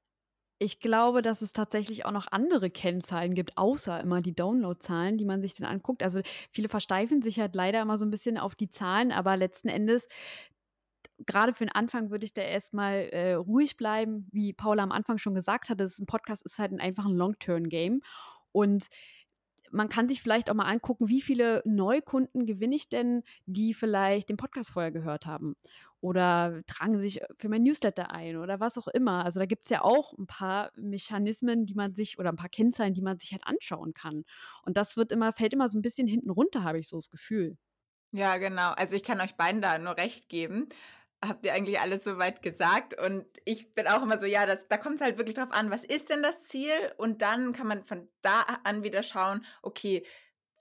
ich 0.64 0.80
glaube, 0.80 1.22
dass 1.22 1.41
es 1.41 1.53
tatsächlich 1.53 2.05
auch 2.05 2.11
noch 2.11 2.28
andere 2.32 2.70
Kennzahlen 2.70 3.36
gibt, 3.36 3.57
außer 3.57 3.99
immer 3.99 4.22
die 4.22 4.34
Downloadzahlen, 4.34 5.18
die 5.18 5.26
man 5.26 5.41
sich 5.41 5.53
dann 5.53 5.68
anguckt. 5.68 6.01
Also 6.03 6.22
viele 6.49 6.70
versteifen 6.70 7.22
sich 7.22 7.39
halt 7.39 7.53
leider 7.53 7.82
immer 7.82 7.97
so 7.97 8.05
ein 8.05 8.11
bisschen 8.11 8.38
auf 8.38 8.55
die 8.55 8.70
Zahlen, 8.70 9.11
aber 9.11 9.36
letzten 9.36 9.68
Endes, 9.68 10.07
gerade 11.26 11.53
für 11.53 11.66
den 11.66 11.76
Anfang 11.76 12.11
würde 12.11 12.26
ich 12.26 12.34
da 12.34 12.41
erstmal 12.41 13.09
äh, 13.11 13.34
ruhig 13.34 13.78
bleiben. 13.78 14.28
Wie 14.32 14.53
Paula 14.53 14.84
am 14.84 14.91
Anfang 14.91 15.18
schon 15.18 15.36
gesagt 15.36 15.70
hat, 15.70 15.82
ein 15.82 16.05
Podcast 16.05 16.45
ist 16.45 16.59
halt 16.59 16.72
ein, 16.72 16.80
einfach 16.80 17.05
ein 17.05 17.16
Long-Term-Game. 17.16 18.01
Und 18.51 18.88
man 19.72 19.89
kann 19.89 20.07
sich 20.07 20.22
vielleicht 20.22 20.49
auch 20.49 20.55
mal 20.55 20.66
angucken, 20.66 21.09
wie 21.09 21.22
viele 21.22 21.61
Neukunden 21.66 22.45
gewinne 22.45 22.76
ich 22.76 22.89
denn, 22.89 23.24
die 23.47 23.74
vielleicht 23.74 24.30
den 24.30 24.38
Podcast 24.38 24.72
vorher 24.72 24.91
gehört 24.91 25.26
haben. 25.26 25.55
Oder 26.04 26.64
tragen 26.68 26.99
sich 26.99 27.22
für 27.39 27.47
mein 27.47 27.64
Newsletter 27.64 28.12
ein 28.12 28.36
oder 28.36 28.60
was 28.60 28.78
auch 28.78 28.89
immer. 28.89 29.24
Also 29.24 29.39
da 29.39 29.45
gibt 29.45 29.64
es 29.64 29.70
ja 29.70 29.84
auch 29.84 30.12
ein 30.18 30.28
paar 30.28 30.72
Mechanismen, 30.76 31.66
die 31.66 31.76
man 31.76 31.95
sich 31.95 32.20
oder 32.20 32.30
ein 32.30 32.36
paar 32.36 32.49
Kennzahlen, 32.49 32.93
die 32.93 33.01
man 33.01 33.20
sich 33.20 33.32
halt 33.32 33.47
anschauen 33.47 33.93
kann. 33.93 34.26
Und 34.64 34.76
das 34.76 34.97
wird 34.97 35.14
immer, 35.14 35.32
fällt 35.32 35.54
immer 35.54 35.70
so 35.70 35.78
ein 35.78 35.82
bisschen 35.82 36.06
hinten 36.08 36.30
runter, 36.30 36.64
habe 36.66 36.80
ich 36.80 36.89
so 36.89 36.97
das 36.97 37.10
Gefühl. 37.10 37.58
Ja, 38.12 38.38
genau. 38.38 38.72
Also 38.74 38.95
ich 38.95 39.04
kann 39.04 39.22
euch 39.22 39.36
beiden 39.36 39.62
da 39.62 39.78
nur 39.80 39.97
recht 39.97 40.30
geben. 40.30 40.70
Habt 41.26 41.45
ihr 41.45 41.54
eigentlich 41.54 41.80
alles 41.80 42.04
soweit 42.04 42.41
gesagt? 42.41 42.99
Und 42.99 43.26
ich 43.45 43.74
bin 43.74 43.88
auch 43.88 44.04
immer 44.04 44.20
so, 44.20 44.26
ja, 44.28 44.45
das, 44.45 44.68
da 44.68 44.78
kommt 44.78 44.97
es 44.97 45.01
halt 45.01 45.18
wirklich 45.18 45.36
drauf 45.36 45.51
an, 45.51 45.72
was 45.72 45.84
ist 45.84 46.10
denn 46.10 46.22
das 46.22 46.43
Ziel? 46.43 46.74
Und 46.97 47.22
dann 47.22 47.54
kann 47.54 47.66
man 47.68 47.84
von 47.86 48.10
da 48.22 48.41
an 48.64 48.84
wieder 48.84 49.04
schauen, 49.04 49.45
okay, 49.62 50.06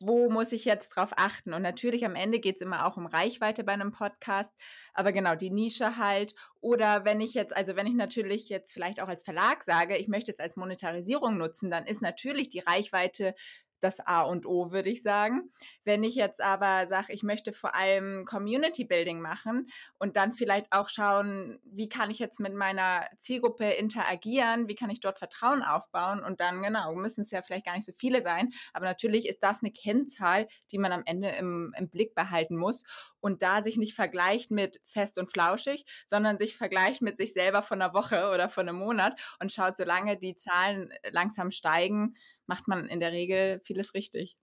wo 0.06 0.30
muss 0.30 0.52
ich 0.52 0.64
jetzt 0.64 0.90
drauf 0.90 1.10
achten? 1.16 1.52
Und 1.54 1.62
natürlich 1.62 2.04
am 2.04 2.14
Ende 2.14 2.40
geht 2.40 2.56
es 2.56 2.62
immer 2.62 2.86
auch 2.86 2.96
um 2.96 3.06
Reichweite 3.06 3.64
bei 3.64 3.72
einem 3.72 3.92
Podcast, 3.92 4.52
aber 4.94 5.12
genau 5.12 5.34
die 5.34 5.50
Nische 5.50 5.96
halt. 5.96 6.34
Oder 6.60 7.04
wenn 7.04 7.20
ich 7.20 7.34
jetzt, 7.34 7.56
also 7.56 7.76
wenn 7.76 7.86
ich 7.86 7.94
natürlich 7.94 8.48
jetzt 8.48 8.72
vielleicht 8.72 9.00
auch 9.00 9.08
als 9.08 9.22
Verlag 9.22 9.64
sage, 9.64 9.96
ich 9.96 10.08
möchte 10.08 10.30
jetzt 10.30 10.40
als 10.40 10.56
Monetarisierung 10.56 11.38
nutzen, 11.38 11.70
dann 11.70 11.86
ist 11.86 12.02
natürlich 12.02 12.48
die 12.48 12.60
Reichweite 12.60 13.34
das 13.82 14.00
A 14.00 14.22
und 14.22 14.46
O, 14.46 14.70
würde 14.70 14.90
ich 14.90 15.02
sagen. 15.02 15.50
Wenn 15.84 16.04
ich 16.04 16.14
jetzt 16.14 16.40
aber 16.40 16.86
sage, 16.86 17.12
ich 17.12 17.22
möchte 17.22 17.52
vor 17.52 17.74
allem 17.74 18.24
Community 18.24 18.84
Building 18.84 19.20
machen 19.20 19.68
und 19.98 20.16
dann 20.16 20.32
vielleicht 20.32 20.72
auch 20.72 20.88
schauen, 20.88 21.58
wie 21.64 21.88
kann 21.88 22.10
ich 22.10 22.18
jetzt 22.18 22.38
mit 22.40 22.54
meiner 22.54 23.06
Zielgruppe 23.18 23.70
interagieren, 23.70 24.68
wie 24.68 24.74
kann 24.74 24.90
ich 24.90 25.00
dort 25.00 25.18
Vertrauen 25.18 25.62
aufbauen 25.62 26.22
und 26.22 26.40
dann, 26.40 26.62
genau, 26.62 26.94
müssen 26.94 27.22
es 27.22 27.30
ja 27.32 27.42
vielleicht 27.42 27.66
gar 27.66 27.74
nicht 27.74 27.86
so 27.86 27.92
viele 27.92 28.22
sein, 28.22 28.50
aber 28.72 28.86
natürlich 28.86 29.26
ist 29.28 29.42
das 29.42 29.60
eine 29.62 29.72
Kennzahl, 29.72 30.46
die 30.70 30.78
man 30.78 30.92
am 30.92 31.02
Ende 31.04 31.30
im, 31.30 31.74
im 31.76 31.88
Blick 31.88 32.14
behalten 32.14 32.56
muss 32.56 32.84
und 33.20 33.42
da 33.42 33.62
sich 33.62 33.76
nicht 33.76 33.94
vergleicht 33.94 34.50
mit 34.50 34.80
fest 34.84 35.18
und 35.18 35.30
flauschig, 35.30 35.84
sondern 36.06 36.38
sich 36.38 36.56
vergleicht 36.56 37.02
mit 37.02 37.16
sich 37.16 37.32
selber 37.32 37.62
von 37.62 37.80
einer 37.80 37.94
Woche 37.94 38.30
oder 38.30 38.48
von 38.48 38.68
einem 38.68 38.78
Monat 38.78 39.18
und 39.40 39.52
schaut, 39.52 39.76
solange 39.76 40.16
die 40.16 40.34
Zahlen 40.34 40.92
langsam 41.10 41.50
steigen, 41.50 42.14
macht 42.52 42.68
man 42.68 42.86
in 42.86 43.00
der 43.00 43.12
Regel 43.12 43.60
vieles 43.64 43.94
richtig. 43.94 44.36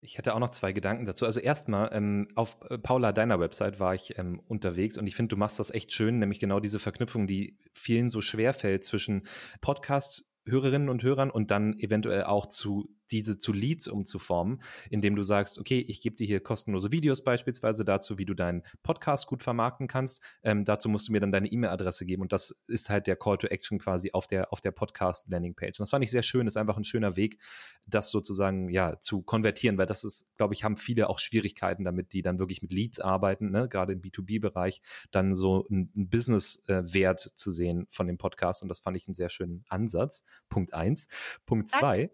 Ich 0.00 0.16
hätte 0.16 0.34
auch 0.34 0.38
noch 0.38 0.52
zwei 0.52 0.72
Gedanken 0.72 1.04
dazu. 1.04 1.26
Also 1.26 1.38
erstmal, 1.40 1.90
ähm, 1.92 2.28
auf 2.34 2.56
äh, 2.70 2.78
Paula, 2.78 3.12
deiner 3.12 3.38
Website 3.40 3.78
war 3.78 3.94
ich 3.94 4.16
ähm, 4.16 4.40
unterwegs 4.48 4.96
und 4.96 5.06
ich 5.06 5.14
finde, 5.14 5.34
du 5.34 5.36
machst 5.36 5.58
das 5.58 5.70
echt 5.70 5.92
schön, 5.92 6.18
nämlich 6.18 6.40
genau 6.40 6.60
diese 6.60 6.78
Verknüpfung, 6.78 7.26
die 7.26 7.58
vielen 7.74 8.08
so 8.08 8.22
schwer 8.22 8.54
fällt 8.54 8.86
zwischen 8.86 9.26
Podcast-Hörerinnen 9.60 10.88
und 10.88 11.02
Hörern 11.02 11.30
und 11.30 11.50
dann 11.50 11.78
eventuell 11.78 12.24
auch 12.24 12.46
zu 12.46 12.88
diese 13.10 13.38
zu 13.38 13.52
Leads 13.52 13.88
umzuformen, 13.88 14.62
indem 14.90 15.16
du 15.16 15.22
sagst, 15.22 15.58
okay, 15.58 15.84
ich 15.88 16.00
gebe 16.00 16.16
dir 16.16 16.26
hier 16.26 16.40
kostenlose 16.40 16.92
Videos 16.92 17.22
beispielsweise 17.22 17.84
dazu, 17.84 18.18
wie 18.18 18.24
du 18.24 18.34
deinen 18.34 18.62
Podcast 18.82 19.26
gut 19.26 19.42
vermarkten 19.42 19.88
kannst. 19.88 20.22
Ähm, 20.42 20.64
dazu 20.64 20.88
musst 20.88 21.08
du 21.08 21.12
mir 21.12 21.20
dann 21.20 21.32
deine 21.32 21.48
E-Mail-Adresse 21.48 22.06
geben 22.06 22.22
und 22.22 22.32
das 22.32 22.62
ist 22.66 22.90
halt 22.90 23.06
der 23.06 23.16
Call 23.16 23.38
to 23.38 23.46
Action 23.46 23.78
quasi 23.78 24.10
auf 24.12 24.26
der, 24.26 24.52
auf 24.52 24.60
der 24.60 24.72
Podcast-Landing-Page. 24.72 25.78
Und 25.78 25.80
das 25.80 25.90
fand 25.90 26.04
ich 26.04 26.10
sehr 26.10 26.22
schön, 26.22 26.46
ist 26.46 26.56
einfach 26.56 26.76
ein 26.76 26.84
schöner 26.84 27.16
Weg, 27.16 27.38
das 27.86 28.10
sozusagen 28.10 28.68
ja 28.70 28.98
zu 29.00 29.22
konvertieren, 29.22 29.78
weil 29.78 29.86
das 29.86 30.04
ist, 30.04 30.36
glaube 30.36 30.54
ich, 30.54 30.64
haben 30.64 30.76
viele 30.76 31.08
auch 31.08 31.18
Schwierigkeiten 31.18 31.84
damit, 31.84 32.12
die 32.12 32.22
dann 32.22 32.38
wirklich 32.38 32.62
mit 32.62 32.72
Leads 32.72 33.00
arbeiten, 33.00 33.50
ne? 33.50 33.68
gerade 33.68 33.92
im 33.92 34.02
B2B-Bereich, 34.02 34.82
dann 35.10 35.34
so 35.34 35.66
ein, 35.70 35.90
ein 35.96 36.08
Business-Wert 36.08 37.20
zu 37.20 37.50
sehen 37.50 37.86
von 37.90 38.06
dem 38.06 38.18
Podcast 38.18 38.62
und 38.62 38.68
das 38.68 38.80
fand 38.80 38.96
ich 38.96 39.06
einen 39.06 39.14
sehr 39.14 39.30
schönen 39.30 39.64
Ansatz. 39.68 40.24
Punkt 40.48 40.74
eins. 40.74 41.08
Punkt 41.46 41.68
zwei. 41.68 42.08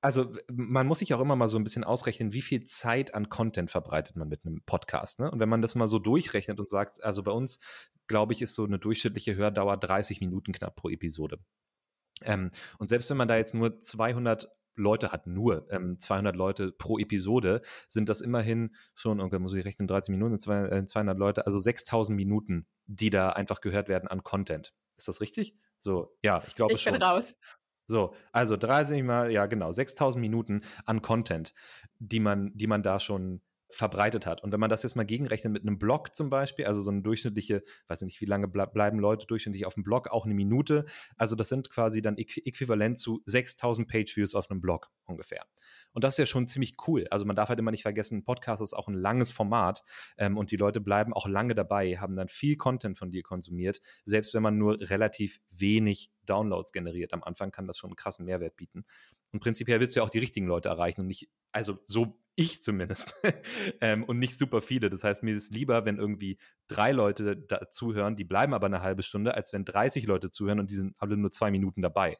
Also 0.00 0.34
man 0.50 0.86
muss 0.86 1.00
sich 1.00 1.14
auch 1.14 1.20
immer 1.20 1.36
mal 1.36 1.48
so 1.48 1.58
ein 1.58 1.64
bisschen 1.64 1.84
ausrechnen, 1.84 2.32
wie 2.32 2.42
viel 2.42 2.64
Zeit 2.64 3.14
an 3.14 3.28
Content 3.28 3.70
verbreitet 3.70 4.16
man 4.16 4.28
mit 4.28 4.44
einem 4.44 4.62
Podcast. 4.64 5.20
Ne? 5.20 5.30
Und 5.30 5.40
wenn 5.40 5.48
man 5.48 5.62
das 5.62 5.74
mal 5.74 5.86
so 5.86 5.98
durchrechnet 5.98 6.60
und 6.60 6.68
sagt, 6.68 7.02
also 7.02 7.22
bei 7.22 7.32
uns, 7.32 7.60
glaube 8.06 8.32
ich, 8.32 8.42
ist 8.42 8.54
so 8.54 8.64
eine 8.64 8.78
durchschnittliche 8.78 9.36
Hördauer 9.36 9.76
30 9.76 10.20
Minuten 10.20 10.52
knapp 10.52 10.76
pro 10.76 10.88
Episode. 10.88 11.38
Ähm, 12.22 12.50
und 12.78 12.88
selbst 12.88 13.10
wenn 13.10 13.16
man 13.16 13.28
da 13.28 13.36
jetzt 13.36 13.54
nur 13.54 13.80
200 13.80 14.48
Leute 14.74 15.12
hat, 15.12 15.26
nur 15.26 15.70
ähm, 15.70 15.98
200 15.98 16.34
Leute 16.34 16.72
pro 16.72 16.98
Episode, 16.98 17.62
sind 17.88 18.08
das 18.08 18.20
immerhin 18.20 18.74
schon, 18.94 19.20
okay, 19.20 19.38
muss 19.38 19.54
ich 19.54 19.64
rechnen, 19.64 19.86
30 19.86 20.12
Minuten, 20.12 20.40
200 20.40 20.96
äh, 20.96 21.18
Leute, 21.18 21.46
also 21.46 21.58
6000 21.58 22.16
Minuten, 22.16 22.66
die 22.86 23.10
da 23.10 23.30
einfach 23.30 23.60
gehört 23.60 23.88
werden 23.88 24.08
an 24.08 24.22
Content. 24.22 24.72
Ist 24.96 25.08
das 25.08 25.20
richtig? 25.20 25.56
So, 25.78 26.16
ja, 26.22 26.42
ich 26.46 26.54
glaube 26.54 26.78
schon. 26.78 26.94
Ich 26.94 27.00
bin 27.00 27.02
raus. 27.02 27.36
So, 27.86 28.14
also 28.32 28.56
30 28.56 29.02
mal, 29.02 29.30
ja 29.30 29.46
genau, 29.46 29.72
6000 29.72 30.20
Minuten 30.20 30.62
an 30.86 31.02
Content, 31.02 31.54
die 31.98 32.20
man, 32.20 32.52
die 32.54 32.66
man 32.66 32.82
da 32.82 33.00
schon 33.00 33.42
verbreitet 33.72 34.26
hat. 34.26 34.42
Und 34.42 34.52
wenn 34.52 34.60
man 34.60 34.70
das 34.70 34.82
jetzt 34.82 34.96
mal 34.96 35.04
gegenrechnet 35.04 35.52
mit 35.52 35.62
einem 35.62 35.78
Blog 35.78 36.14
zum 36.14 36.30
Beispiel, 36.30 36.66
also 36.66 36.80
so 36.80 36.90
eine 36.90 37.02
durchschnittliche, 37.02 37.62
weiß 37.88 38.02
nicht, 38.02 38.20
wie 38.20 38.26
lange 38.26 38.48
ble 38.48 38.66
bleiben 38.66 38.98
Leute 38.98 39.26
durchschnittlich 39.26 39.66
auf 39.66 39.74
dem 39.74 39.82
Blog, 39.82 40.08
auch 40.08 40.24
eine 40.24 40.34
Minute. 40.34 40.84
Also 41.16 41.36
das 41.36 41.48
sind 41.48 41.70
quasi 41.70 42.02
dann 42.02 42.16
äquivalent 42.18 42.98
zu 42.98 43.22
6000 43.26 43.88
Page-Views 43.88 44.34
auf 44.34 44.50
einem 44.50 44.60
Blog 44.60 44.90
ungefähr. 45.06 45.46
Und 45.92 46.04
das 46.04 46.14
ist 46.14 46.18
ja 46.18 46.26
schon 46.26 46.48
ziemlich 46.48 46.76
cool. 46.86 47.06
Also 47.10 47.24
man 47.24 47.34
darf 47.34 47.48
halt 47.48 47.58
immer 47.58 47.70
nicht 47.70 47.82
vergessen, 47.82 48.18
ein 48.18 48.24
Podcast 48.24 48.62
ist 48.62 48.74
auch 48.74 48.88
ein 48.88 48.94
langes 48.94 49.30
Format 49.30 49.82
ähm, 50.18 50.36
und 50.36 50.50
die 50.50 50.56
Leute 50.56 50.80
bleiben 50.80 51.12
auch 51.12 51.26
lange 51.26 51.54
dabei, 51.54 51.98
haben 51.98 52.14
dann 52.14 52.28
viel 52.28 52.56
Content 52.56 52.98
von 52.98 53.10
dir 53.10 53.22
konsumiert. 53.22 53.80
Selbst 54.04 54.34
wenn 54.34 54.42
man 54.42 54.58
nur 54.58 54.78
relativ 54.80 55.40
wenig 55.50 56.10
Downloads 56.26 56.72
generiert 56.72 57.12
am 57.14 57.22
Anfang, 57.22 57.50
kann 57.50 57.66
das 57.66 57.78
schon 57.78 57.90
einen 57.90 57.96
krassen 57.96 58.26
Mehrwert 58.26 58.56
bieten. 58.56 58.84
Und 59.32 59.40
prinzipiell 59.40 59.80
willst 59.80 59.96
du 59.96 60.00
ja 60.00 60.04
auch 60.04 60.10
die 60.10 60.18
richtigen 60.18 60.46
Leute 60.46 60.68
erreichen 60.68 61.00
und 61.00 61.06
nicht, 61.06 61.30
also 61.52 61.78
so 61.86 62.21
ich 62.34 62.62
zumindest, 62.62 63.14
ähm, 63.80 64.04
und 64.04 64.18
nicht 64.18 64.38
super 64.38 64.60
viele. 64.62 64.90
Das 64.90 65.04
heißt, 65.04 65.22
mir 65.22 65.34
ist 65.34 65.52
lieber, 65.52 65.84
wenn 65.84 65.98
irgendwie 65.98 66.38
drei 66.68 66.92
Leute 66.92 67.36
da 67.36 67.68
zuhören, 67.70 68.16
die 68.16 68.24
bleiben 68.24 68.54
aber 68.54 68.66
eine 68.66 68.82
halbe 68.82 69.02
Stunde, 69.02 69.34
als 69.34 69.52
wenn 69.52 69.64
30 69.64 70.06
Leute 70.06 70.30
zuhören 70.30 70.60
und 70.60 70.70
die 70.70 70.76
sind 70.76 70.94
alle 70.98 71.16
nur 71.16 71.30
zwei 71.30 71.50
Minuten 71.50 71.82
dabei 71.82 72.18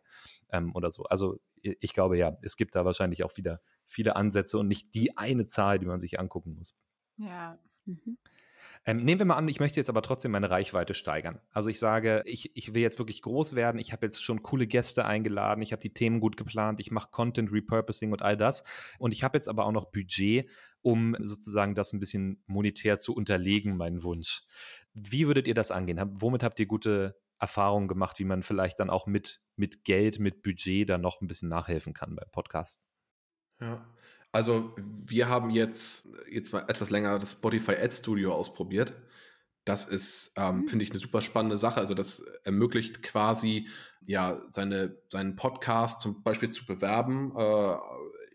ähm, 0.50 0.74
oder 0.74 0.90
so. 0.90 1.04
Also 1.04 1.40
ich 1.62 1.92
glaube 1.94 2.18
ja, 2.18 2.36
es 2.42 2.56
gibt 2.56 2.74
da 2.74 2.84
wahrscheinlich 2.84 3.24
auch 3.24 3.36
wieder 3.36 3.60
viele 3.84 4.16
Ansätze 4.16 4.58
und 4.58 4.68
nicht 4.68 4.94
die 4.94 5.16
eine 5.16 5.46
Zahl, 5.46 5.78
die 5.78 5.86
man 5.86 6.00
sich 6.00 6.18
angucken 6.18 6.54
muss. 6.54 6.74
Ja. 7.16 7.58
Mhm. 7.84 8.18
Ähm, 8.84 9.04
nehmen 9.04 9.20
wir 9.20 9.26
mal 9.26 9.36
an, 9.36 9.46
ich 9.46 9.60
möchte 9.60 9.78
jetzt 9.78 9.90
aber 9.90 10.02
trotzdem 10.02 10.32
meine 10.32 10.50
Reichweite 10.50 10.94
steigern. 10.94 11.40
Also 11.52 11.70
ich 11.70 11.78
sage, 11.78 12.22
ich, 12.26 12.56
ich 12.56 12.74
will 12.74 12.82
jetzt 12.82 12.98
wirklich 12.98 13.22
groß 13.22 13.54
werden, 13.54 13.78
ich 13.78 13.92
habe 13.92 14.06
jetzt 14.06 14.22
schon 14.22 14.42
coole 14.42 14.66
Gäste 14.66 15.04
eingeladen, 15.04 15.62
ich 15.62 15.70
habe 15.70 15.80
die 15.80 15.94
Themen 15.94 16.18
gut 16.18 16.36
geplant, 16.36 16.80
ich 16.80 16.90
mache 16.90 17.10
Content 17.10 17.52
Repurposing 17.52 18.10
und 18.10 18.22
all 18.22 18.36
das. 18.36 18.64
Und 18.98 19.12
ich 19.12 19.22
habe 19.22 19.36
jetzt 19.36 19.48
aber 19.48 19.66
auch 19.66 19.72
noch 19.72 19.92
Budget, 19.92 20.48
um 20.80 21.16
sozusagen 21.20 21.76
das 21.76 21.92
ein 21.92 22.00
bisschen 22.00 22.42
monetär 22.46 22.98
zu 22.98 23.14
unterlegen, 23.14 23.76
meinen 23.76 24.02
Wunsch. 24.02 24.42
Wie 24.94 25.28
würdet 25.28 25.46
ihr 25.46 25.54
das 25.54 25.70
angehen? 25.70 26.00
Womit 26.14 26.42
habt 26.42 26.58
ihr 26.58 26.66
gute 26.66 27.16
Erfahrungen 27.38 27.86
gemacht, 27.86 28.18
wie 28.18 28.24
man 28.24 28.42
vielleicht 28.42 28.80
dann 28.80 28.90
auch 28.90 29.06
mit, 29.06 29.40
mit 29.54 29.84
Geld, 29.84 30.18
mit 30.18 30.42
Budget 30.42 30.88
dann 30.88 31.00
noch 31.02 31.20
ein 31.20 31.28
bisschen 31.28 31.48
nachhelfen 31.48 31.94
kann 31.94 32.16
beim 32.16 32.30
Podcast? 32.32 32.82
Ja, 33.60 33.86
also 34.32 34.74
wir 34.76 35.28
haben 35.28 35.50
jetzt, 35.50 36.08
jetzt 36.30 36.52
mal 36.52 36.64
etwas 36.68 36.90
länger 36.90 37.18
das 37.18 37.32
Spotify 37.32 37.72
Ad 37.72 37.92
Studio 37.94 38.34
ausprobiert. 38.34 38.94
Das 39.64 39.84
ist, 39.84 40.32
ähm, 40.36 40.60
mhm. 40.60 40.66
finde 40.66 40.84
ich, 40.84 40.90
eine 40.90 40.98
super 40.98 41.20
spannende 41.20 41.58
Sache. 41.58 41.78
Also 41.78 41.94
das 41.94 42.24
ermöglicht 42.42 43.02
quasi, 43.02 43.68
ja, 44.04 44.42
seine, 44.50 44.96
seinen 45.10 45.36
Podcast 45.36 46.00
zum 46.00 46.22
Beispiel 46.22 46.48
zu 46.48 46.66
bewerben, 46.66 47.32
äh, 47.36 47.76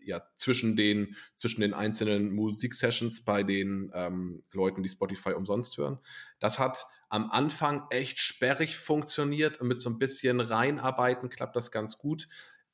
ja, 0.04 0.22
zwischen 0.36 0.74
den, 0.74 1.16
zwischen 1.36 1.60
den 1.60 1.74
einzelnen 1.74 2.34
Musiksessions 2.34 3.24
bei 3.24 3.42
den 3.42 3.90
ähm, 3.92 4.42
Leuten, 4.52 4.82
die 4.82 4.88
Spotify 4.88 5.32
umsonst 5.32 5.76
hören. 5.76 5.98
Das 6.38 6.58
hat 6.58 6.86
am 7.10 7.30
Anfang 7.30 7.86
echt 7.90 8.18
sperrig 8.18 8.76
funktioniert 8.76 9.60
und 9.60 9.68
mit 9.68 9.80
so 9.80 9.90
ein 9.90 9.98
bisschen 9.98 10.40
reinarbeiten 10.40 11.28
klappt 11.28 11.56
das 11.56 11.70
ganz 11.70 11.98
gut. 11.98 12.28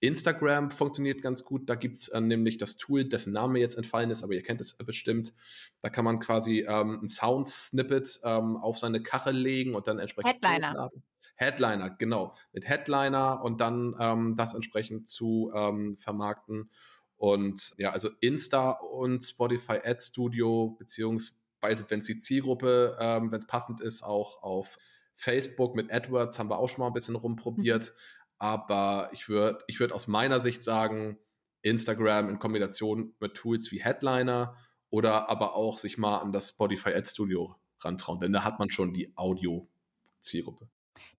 Instagram 0.07 0.71
funktioniert 0.71 1.23
ganz 1.23 1.45
gut. 1.45 1.69
Da 1.69 1.75
gibt 1.75 1.97
es 1.97 2.09
äh, 2.09 2.21
nämlich 2.21 2.59
das 2.59 2.77
Tool, 2.77 3.05
dessen 3.05 3.33
Name 3.33 3.59
jetzt 3.59 3.77
entfallen 3.77 4.11
ist, 4.11 4.23
aber 4.23 4.35
ihr 4.35 4.43
kennt 4.43 4.61
es 4.61 4.77
bestimmt. 4.77 5.35
Da 5.83 5.91
kann 5.91 6.05
man 6.05 6.19
quasi 6.19 6.67
ähm, 6.69 7.01
ein 7.03 7.09
Sound-Snippet 7.09 8.21
ähm, 8.25 8.57
auf 8.57 8.79
seine 8.79 9.03
Kachel 9.03 9.37
legen 9.37 9.75
und 9.75 9.87
dann 9.87 9.99
entsprechend. 9.99 10.35
Headliner. 10.35 10.71
Hochladen. 10.71 11.03
Headliner, 11.37 11.91
genau. 11.91 12.35
Mit 12.53 12.69
Headliner 12.69 13.43
und 13.43 13.61
dann 13.61 13.97
ähm, 13.99 14.37
das 14.37 14.55
entsprechend 14.55 15.09
zu 15.09 15.53
ähm, 15.55 15.97
vermarkten. 15.99 16.71
Und 17.17 17.75
ja, 17.79 17.91
also 17.91 18.11
Insta 18.21 18.71
und 18.71 19.23
Spotify 19.23 19.81
Ad 19.85 20.01
Studio, 20.01 20.77
beziehungsweise, 20.79 21.85
wenn 21.89 22.01
es 22.01 22.07
die 22.07 22.19
Zielgruppe, 22.19 22.97
ähm, 23.01 23.33
wenn 23.33 23.41
es 23.41 23.47
passend 23.47 23.81
ist, 23.81 24.03
auch 24.03 24.43
auf 24.43 24.79
Facebook 25.17 25.75
mit 25.75 25.93
AdWords 25.93 26.39
haben 26.39 26.51
wir 26.51 26.59
auch 26.59 26.69
schon 26.69 26.81
mal 26.81 26.89
ein 26.89 26.93
bisschen 26.93 27.15
rumprobiert. 27.15 27.95
Mhm. 27.95 28.24
Aber 28.45 29.09
ich 29.13 29.31
würde 29.31 29.65
ich 29.69 29.81
würd 29.81 29.91
aus 29.91 30.07
meiner 30.07 30.39
Sicht 30.39 30.63
sagen, 30.63 31.19
Instagram 31.63 32.29
in 32.29 32.39
Kombination 32.39 33.15
mit 33.19 33.33
Tools 33.33 33.73
wie 33.73 33.83
Headliner 33.83 34.55
oder 34.91 35.31
aber 35.31 35.55
auch 35.55 35.79
sich 35.79 35.97
mal 35.97 36.19
an 36.19 36.31
das 36.31 36.51
Spotify 36.51 36.91
Ad 36.91 37.09
Studio 37.09 37.57
rantrauen, 37.81 38.21
denn 38.21 38.35
da 38.35 38.45
hat 38.45 38.59
man 38.59 38.69
schon 38.69 38.93
die 38.93 39.17
Audio-Zielgruppe. 39.17 40.69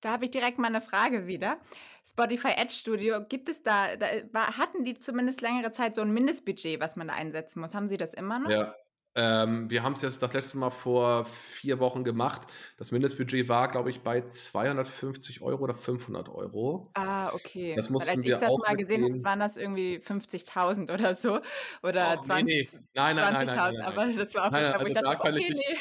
Da 0.01 0.11
habe 0.11 0.26
ich 0.26 0.32
direkt 0.32 0.59
mal 0.59 0.67
eine 0.67 0.82
Frage 0.82 1.26
wieder. 1.26 1.57
Spotify 2.05 2.49
Ad 2.57 2.71
Studio, 2.71 3.26
gibt 3.28 3.49
es 3.49 3.63
da, 3.63 3.95
da 3.95 4.57
hatten 4.59 4.86
die 4.86 4.99
zumindest 4.99 5.41
längere 5.41 5.71
Zeit 5.71 5.95
so 5.95 6.01
ein 6.01 6.13
Mindestbudget, 6.13 6.80
was 6.80 6.95
man 6.95 7.07
da 7.07 7.15
einsetzen 7.15 7.59
muss? 7.59 7.73
Haben 7.73 7.88
sie 7.88 7.97
das 7.97 8.13
immer 8.13 8.38
noch? 8.38 8.51
Ja, 8.51 8.76
ähm, 9.16 9.70
wir 9.70 9.84
haben 9.84 9.93
es 9.93 10.01
jetzt 10.01 10.22
das 10.22 10.34
letzte 10.34 10.57
Mal 10.57 10.72
vor 10.72 11.26
vier 11.26 11.80
Wochen 11.80 12.03
gemacht. 12.03 12.43
Das 12.78 12.91
Mindestbudget 12.91 13.47
war, 13.49 13.70
glaube 13.70 13.89
ich, 13.89 14.01
bei 14.01 14.22
250 14.28 15.41
Euro 15.41 15.63
oder 15.63 15.74
500 15.76 16.30
Euro. 16.30 16.95
Ah, 16.97 17.30
okay. 17.34 17.76
Das 17.76 17.89
mussten 17.89 18.07
Weil 18.07 18.16
als 18.18 18.26
wir 18.26 18.36
ich 18.36 18.38
das 18.38 18.57
mal 18.57 18.76
gesehen 18.78 19.03
habe, 19.03 19.24
waren 19.24 19.39
das 19.39 19.57
irgendwie 19.57 19.99
50.000 19.99 20.91
oder 20.93 21.13
so. 21.13 21.41
Oder 21.84 22.18
Och, 22.18 22.26
nee, 22.28 22.43
nee. 22.43 22.63
20 22.63 22.82
Nein, 22.93 23.16
nein, 23.18 23.32
nein, 23.34 23.45
nein, 23.47 23.59
20.000. 23.59 23.61
nein, 23.63 23.76
nein. 23.80 23.86
Aber 23.86 24.05
das 24.13 24.34
war 24.36 24.51
Nein, 24.51 24.63
das, 24.63 24.72
nein, 24.72 24.82
wo 24.82 24.86
ich 24.88 24.97
also 24.97 25.01
da 25.01 25.16
kann 25.16 25.36
ich 25.38 25.45
okay, 25.45 25.53
dich, 25.53 25.61
nee. 25.70 25.78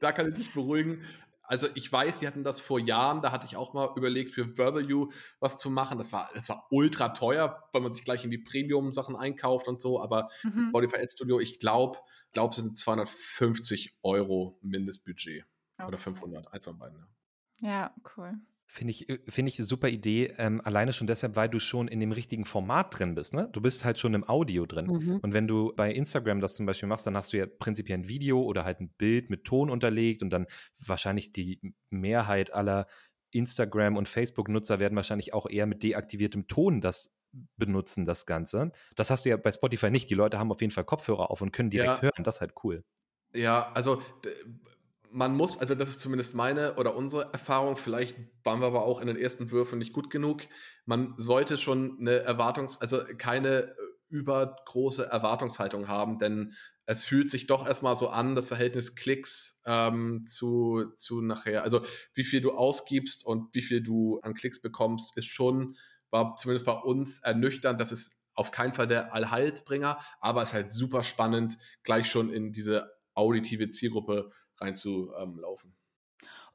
da 0.00 0.12
kann 0.12 0.28
ich 0.28 0.34
dich 0.34 0.52
beruhigen. 0.52 1.02
Also 1.42 1.68
ich 1.74 1.92
weiß, 1.92 2.20
sie 2.20 2.26
hatten 2.26 2.42
das 2.44 2.60
vor 2.60 2.80
Jahren, 2.80 3.20
da 3.22 3.30
hatte 3.32 3.46
ich 3.46 3.56
auch 3.56 3.74
mal 3.74 3.90
überlegt, 3.96 4.32
für 4.32 4.56
Verbal 4.56 4.88
You 4.88 5.10
was 5.40 5.58
zu 5.58 5.70
machen. 5.70 5.98
Das 5.98 6.12
war, 6.12 6.30
das 6.34 6.48
war 6.48 6.66
ultra 6.70 7.10
teuer, 7.10 7.68
weil 7.72 7.82
man 7.82 7.92
sich 7.92 8.04
gleich 8.04 8.24
in 8.24 8.30
die 8.30 8.38
Premium-Sachen 8.38 9.14
einkauft 9.16 9.68
und 9.68 9.80
so. 9.80 10.00
Aber 10.00 10.30
das 10.42 10.52
Mhm. 10.54 10.68
Spotify 10.68 10.96
Ad 10.98 11.10
Studio, 11.12 11.40
ich 11.40 11.58
glaube, 11.60 11.98
glaube, 12.34 12.50
es 12.50 12.56
sind 12.60 12.76
250 12.76 13.96
Euro 14.02 14.58
Mindestbudget. 14.62 15.44
Oder 15.78 15.86
Okay. 15.88 15.98
500, 15.98 16.52
eins 16.52 16.64
von 16.64 16.78
beiden. 16.78 16.98
Ja. 16.98 17.06
Ja, 17.60 17.94
cool. 18.16 18.34
Finde 18.66 18.90
ich, 18.92 19.08
äh, 19.08 19.18
finde 19.28 19.50
ich 19.50 19.58
eine 19.58 19.66
super 19.66 19.88
Idee, 19.88 20.34
ähm, 20.38 20.60
alleine 20.64 20.92
schon 20.92 21.06
deshalb, 21.06 21.36
weil 21.36 21.48
du 21.48 21.58
schon 21.58 21.86
in 21.88 22.00
dem 22.00 22.12
richtigen 22.12 22.44
Format 22.44 22.98
drin 22.98 23.14
bist. 23.14 23.34
Ne? 23.34 23.48
Du 23.52 23.60
bist 23.60 23.84
halt 23.84 23.98
schon 23.98 24.14
im 24.14 24.26
Audio 24.28 24.66
drin. 24.66 24.86
Mhm. 24.86 25.18
Und 25.18 25.32
wenn 25.32 25.46
du 25.46 25.72
bei 25.76 25.92
Instagram 25.92 26.40
das 26.40 26.56
zum 26.56 26.66
Beispiel 26.66 26.88
machst, 26.88 27.06
dann 27.06 27.16
hast 27.16 27.32
du 27.32 27.36
ja 27.38 27.46
prinzipiell 27.46 27.98
ein 27.98 28.08
Video 28.08 28.42
oder 28.42 28.64
halt 28.64 28.80
ein 28.80 28.88
Bild 28.96 29.30
mit 29.30 29.44
Ton 29.44 29.70
unterlegt 29.70 30.22
und 30.22 30.30
dann 30.30 30.46
wahrscheinlich 30.78 31.32
die 31.32 31.74
Mehrheit 31.90 32.52
aller 32.52 32.86
Instagram- 33.32 33.96
und 33.96 34.08
Facebook-Nutzer 34.08 34.80
werden 34.80 34.96
wahrscheinlich 34.96 35.34
auch 35.34 35.48
eher 35.48 35.66
mit 35.66 35.82
deaktiviertem 35.82 36.46
Ton 36.46 36.80
das 36.80 37.14
benutzen, 37.56 38.04
das 38.06 38.26
Ganze. 38.26 38.72
Das 38.96 39.10
hast 39.10 39.24
du 39.24 39.30
ja 39.30 39.36
bei 39.36 39.52
Spotify 39.52 39.90
nicht. 39.90 40.10
Die 40.10 40.14
Leute 40.14 40.38
haben 40.38 40.52
auf 40.52 40.60
jeden 40.60 40.72
Fall 40.72 40.84
Kopfhörer 40.84 41.30
auf 41.30 41.40
und 41.42 41.52
können 41.52 41.70
direkt 41.70 42.00
Ja. 42.00 42.02
hören. 42.02 42.24
Das 42.24 42.36
ist 42.36 42.40
halt 42.40 42.54
cool. 42.64 42.84
Ja, 43.34 43.72
also 43.74 44.00
man 45.10 45.36
muss, 45.36 45.58
also 45.58 45.74
das 45.74 45.90
ist 45.90 46.00
zumindest 46.00 46.34
meine 46.34 46.74
oder 46.76 46.96
unsere 46.96 47.32
Erfahrung, 47.32 47.76
vielleicht 47.76 48.16
waren 48.44 48.60
wir 48.60 48.66
aber 48.66 48.84
auch 48.84 49.00
in 49.00 49.06
den 49.06 49.16
ersten 49.16 49.50
Würfen 49.50 49.78
nicht 49.78 49.92
gut 49.92 50.10
genug. 50.10 50.42
Man 50.86 51.14
sollte 51.18 51.56
schon 51.56 51.98
eine 52.00 52.24
Erwartungs-, 52.26 52.80
also 52.80 52.98
keine 53.16 53.48
äh, 53.70 53.74
übergroße 54.08 55.06
Erwartungshaltung 55.06 55.88
haben, 55.88 56.18
denn 56.18 56.54
es 56.86 57.04
fühlt 57.04 57.30
sich 57.30 57.46
doch 57.46 57.66
erstmal 57.66 57.96
so 57.96 58.08
an, 58.08 58.34
das 58.34 58.48
Verhältnis 58.48 58.94
Klicks 58.94 59.60
ähm, 59.64 60.24
zu, 60.26 60.92
zu 60.96 61.20
nachher, 61.22 61.62
also 61.62 61.82
wie 62.12 62.24
viel 62.24 62.40
du 62.40 62.52
ausgibst 62.52 63.24
und 63.24 63.54
wie 63.54 63.62
viel 63.62 63.82
du 63.82 64.20
an 64.20 64.34
Klicks 64.34 64.60
bekommst, 64.60 65.16
ist 65.16 65.26
schon, 65.26 65.76
war 66.14 66.36
zumindest 66.36 66.64
bei 66.64 66.72
uns 66.72 67.18
ernüchternd, 67.18 67.80
dass 67.80 67.90
es 67.90 68.22
auf 68.34 68.52
keinen 68.52 68.72
Fall 68.72 68.86
der 68.86 69.12
Allheilsbringer, 69.12 69.98
aber 70.20 70.42
es 70.42 70.50
ist 70.50 70.54
halt 70.54 70.70
super 70.70 71.02
spannend, 71.02 71.58
gleich 71.82 72.06
schon 72.06 72.32
in 72.32 72.52
diese 72.52 72.90
auditive 73.14 73.68
Zielgruppe 73.68 74.30
reinzulaufen. 74.58 75.76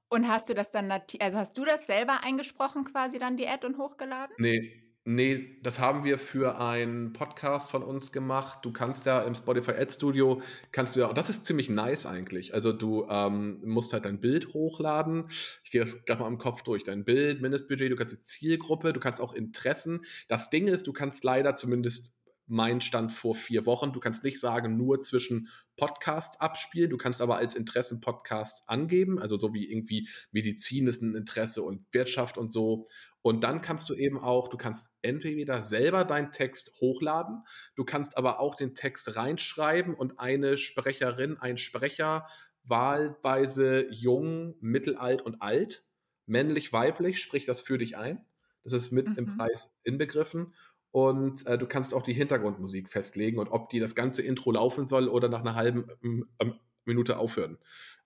Und 0.07 0.28
hast 0.28 0.49
du 0.49 0.53
das 0.53 0.72
dann, 0.72 0.89
also 0.91 1.38
hast 1.38 1.57
du 1.57 1.66
das 1.66 1.86
selber 1.86 2.24
eingesprochen 2.24 2.86
quasi 2.86 3.20
dann 3.20 3.38
die 3.38 3.47
Ad 3.47 3.68
und 3.68 3.78
hochgeladen? 3.78 4.34
Nee, 4.39 4.89
Nee, 5.12 5.57
das 5.64 5.80
haben 5.80 6.03
wir 6.03 6.20
für 6.20 6.60
einen 6.62 7.14
Podcast 7.14 7.72
von 7.72 7.82
uns 7.82 8.12
gemacht. 8.12 8.60
Du 8.62 8.72
kannst 8.72 9.07
ja 9.07 9.22
im 9.22 9.34
Spotify 9.34 9.72
Ad 9.72 9.91
Studio, 9.91 10.39
kannst 10.72 10.95
du 10.95 10.99
ja, 10.99 11.07
und 11.07 11.18
das 11.18 11.32
ist 11.32 11.45
ziemlich 11.45 11.68
nice 11.68 12.05
eigentlich. 12.05 12.53
Also 12.53 12.72
du 12.72 13.07
ähm, 13.10 13.60
musst 13.66 13.91
halt 13.91 14.05
dein 14.05 14.20
Bild 14.20 14.53
hochladen. 14.53 15.26
Ich 15.64 15.72
gehe 15.72 15.82
das 15.82 16.05
gerade 16.05 16.22
mal 16.22 16.28
im 16.28 16.38
Kopf 16.38 16.62
durch. 16.62 16.84
Dein 16.84 17.05
Bild, 17.05 17.41
Mindestbudget, 17.41 17.91
du 17.91 17.95
kannst 17.95 18.18
die 18.18 18.22
Zielgruppe, 18.22 18.93
du 18.93 18.99
kannst 18.99 19.20
auch 19.20 19.34
Interessen. 19.34 20.01
Das 20.28 20.51
Ding 20.51 20.68
ist, 20.68 20.86
du 20.86 20.93
kannst 20.93 21.24
leider 21.24 21.55
zumindest 21.55 22.14
mein 22.50 22.82
Stand 22.82 23.12
vor 23.12 23.36
vier 23.36 23.66
Wochen. 23.66 23.93
Du 23.93 24.00
kannst 24.00 24.24
nicht 24.24 24.39
sagen, 24.39 24.76
nur 24.76 25.02
zwischen 25.02 25.50
Podcasts 25.78 26.39
abspielen. 26.41 26.89
Du 26.89 26.97
kannst 26.97 27.22
aber 27.22 27.38
als 27.38 27.56
Interessen 27.56 28.02
Podcasts 28.02 28.68
angeben. 28.68 29.20
Also 29.20 29.38
so 29.38 29.54
wie 29.54 29.72
irgendwie 29.72 30.10
Medizin 30.32 30.88
ist 30.88 31.02
ein 31.02 31.16
Interesse 31.16 31.62
und 31.62 31.86
Wirtschaft 31.91 32.38
und 32.38 32.52
so. 32.52 32.88
Und 33.22 33.41
dann 33.43 33.62
kannst 33.62 33.89
du 33.89 33.93
eben 33.93 34.18
auch, 34.18 34.47
du 34.47 34.58
kannst 34.58 34.97
entweder 35.02 35.62
selber 35.62 36.06
deinen 36.06 36.32
Text 36.32 36.80
hochladen, 36.80 37.43
du 37.76 37.84
kannst 37.84 38.18
aber 38.18 38.39
auch 38.39 38.56
den 38.56 38.74
Text 38.74 39.16
reinschreiben 39.16 39.93
und 39.93 40.20
eine 40.20 40.58
Sprecherin, 40.58 41.38
ein 41.38 41.58
Sprecher, 41.58 42.28
wahlweise 42.64 43.88
jung, 43.91 44.56
mittelalt 44.62 45.22
und 45.22 45.41
alt, 45.41 45.84
männlich, 46.28 46.72
weiblich, 46.72 47.22
sprich 47.22 47.45
das 47.45 47.60
für 47.60 47.78
dich 47.78 47.97
ein. 47.97 48.26
Das 48.64 48.74
ist 48.74 48.91
mit 48.91 49.08
mhm. 49.08 49.16
im 49.18 49.38
Preis 49.38 49.74
inbegriffen 49.84 50.54
und 50.92 51.46
äh, 51.46 51.58
du 51.58 51.68
kannst 51.68 51.94
auch 51.94 52.02
die 52.02 52.14
Hintergrundmusik 52.14 52.90
festlegen 52.90 53.40
und 53.40 53.50
ob 53.50 53.70
die 53.70 53.80
das 53.80 53.96
ganze 53.96 54.22
Intro 54.22 54.52
laufen 54.52 54.88
soll 54.88 55.08
oder 55.08 55.30
nach 55.30 55.42
einer 55.42 55.56
halben 55.56 55.88
ähm, 56.04 56.60
Minute 56.86 57.18
aufhören. 57.18 57.58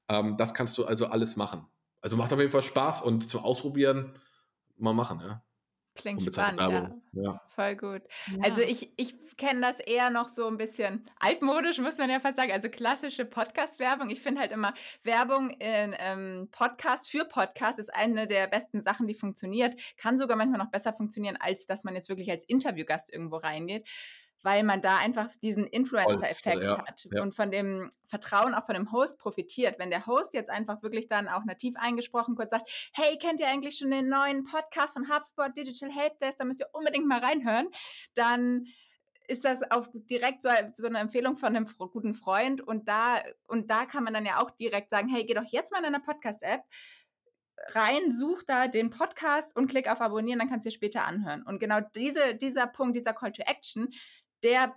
Ähm, 0.10 0.38
das 0.38 0.54
kannst 0.54 0.78
du 0.78 0.86
also 0.86 1.08
alles 1.08 1.36
machen. 1.36 1.66
Also 2.02 2.18
macht 2.18 2.34
auf 2.34 2.40
jeden 2.40 2.52
Fall 2.52 2.62
Spaß 2.62 3.02
und 3.02 3.28
zum 3.28 3.42
Ausprobieren 3.44 4.14
mal 4.78 4.94
machen, 4.94 5.22
ja. 5.22 5.44
Klingt 5.96 6.34
spannend, 6.34 6.60
ja. 6.60 7.22
ja. 7.22 7.42
Voll 7.50 7.76
gut. 7.76 8.02
Ja. 8.32 8.44
Also 8.44 8.62
ich, 8.62 8.92
ich 8.98 9.16
kenne 9.38 9.62
das 9.62 9.80
eher 9.80 10.10
noch 10.10 10.28
so 10.30 10.48
ein 10.48 10.58
bisschen 10.58 11.06
altmodisch, 11.20 11.78
muss 11.80 11.98
man 11.98 12.10
ja 12.10 12.20
fast 12.20 12.38
sagen. 12.38 12.52
Also 12.52 12.70
klassische 12.70 13.26
Podcast-Werbung. 13.26 14.10
Ich 14.10 14.22
finde 14.22 14.42
halt 14.42 14.52
immer, 14.52 14.74
Werbung 15.04 15.52
in 15.52 15.96
ähm, 16.00 16.50
Podcast 16.52 17.10
für 17.10 17.26
Podcast 17.26 17.78
ist 17.80 17.94
eine 17.94 18.28
der 18.28 18.48
besten 18.48 18.82
Sachen, 18.82 19.08
die 19.08 19.14
funktioniert. 19.14 19.80
Kann 19.98 20.18
sogar 20.18 20.36
manchmal 20.36 20.60
noch 20.60 20.72
besser 20.72 20.94
funktionieren, 20.94 21.38
als 21.40 21.66
dass 21.68 21.84
man 21.84 21.96
jetzt 21.96 22.10
wirklich 22.10 22.30
als 22.32 22.44
Interviewgast 22.46 23.14
irgendwo 23.14 23.38
reingeht 23.38 23.88
weil 24.44 24.64
man 24.64 24.82
da 24.82 24.98
einfach 24.98 25.30
diesen 25.42 25.66
Influencer-Effekt 25.66 26.64
ja, 26.64 26.86
hat 26.86 27.08
ja. 27.12 27.24
und 27.24 27.34
von 27.34 27.50
dem 27.50 27.90
Vertrauen 28.08 28.54
auch 28.54 28.66
von 28.66 28.76
dem 28.76 28.92
Host 28.92 29.18
profitiert. 29.18 29.80
Wenn 29.80 29.90
der 29.90 30.06
Host 30.06 30.34
jetzt 30.34 30.50
einfach 30.50 30.84
wirklich 30.84 31.08
dann 31.08 31.28
auch 31.28 31.46
nativ 31.46 31.76
eingesprochen 31.78 32.36
kurz 32.36 32.52
sagt, 32.52 32.70
hey, 32.94 33.18
kennt 33.18 33.40
ihr 33.40 33.48
eigentlich 33.48 33.78
schon 33.78 33.90
den 33.90 34.10
neuen 34.10 34.44
Podcast 34.44 34.94
von 34.94 35.10
HubSpot 35.10 35.56
Digital 35.56 35.90
Helpdesk, 35.90 36.38
da 36.38 36.46
müsst 36.46 36.60
ihr 36.60 36.70
unbedingt 36.74 37.08
mal 37.08 37.20
reinhören, 37.20 37.70
dann 38.14 38.68
ist 39.28 39.46
das 39.46 39.72
auch 39.72 39.88
direkt 39.94 40.44
so, 40.44 40.50
so, 40.76 40.86
eine 40.86 41.00
Empfehlung 41.00 41.38
von 41.38 41.56
einem 41.56 41.66
guten 41.78 42.14
Freund 42.14 42.60
und 42.60 42.90
da, 42.90 43.24
und 43.48 43.72
da 43.72 43.86
kann 43.86 44.04
man 44.04 44.14
dann 44.14 44.26
ja 44.26 44.42
auch 44.42 44.52
direkt 44.52 44.90
sagen, 44.90 45.08
hey, 45.08 45.24
geh 45.24 45.34
doch 45.34 45.46
jetzt 45.50 45.72
mal 45.72 45.80
in 45.80 45.86
eine 45.86 46.02
Podcast-App, 46.02 46.62
rein, 47.70 48.12
such 48.12 48.44
da 48.44 48.68
den 48.68 48.90
Podcast 48.90 49.56
und 49.56 49.68
klick 49.68 49.90
auf 49.90 50.02
Abonnieren, 50.02 50.40
dann 50.40 50.50
kannst 50.50 50.66
du 50.66 50.70
dir 50.70 50.76
später 50.76 51.06
anhören. 51.06 51.44
Und 51.44 51.60
genau 51.60 51.80
diese, 51.96 52.36
dieser 52.36 52.68
Punkt, 52.68 52.96
dieser 52.96 53.14
Call 53.14 53.32
to 53.32 53.44
Action, 53.44 53.90
der 54.44 54.76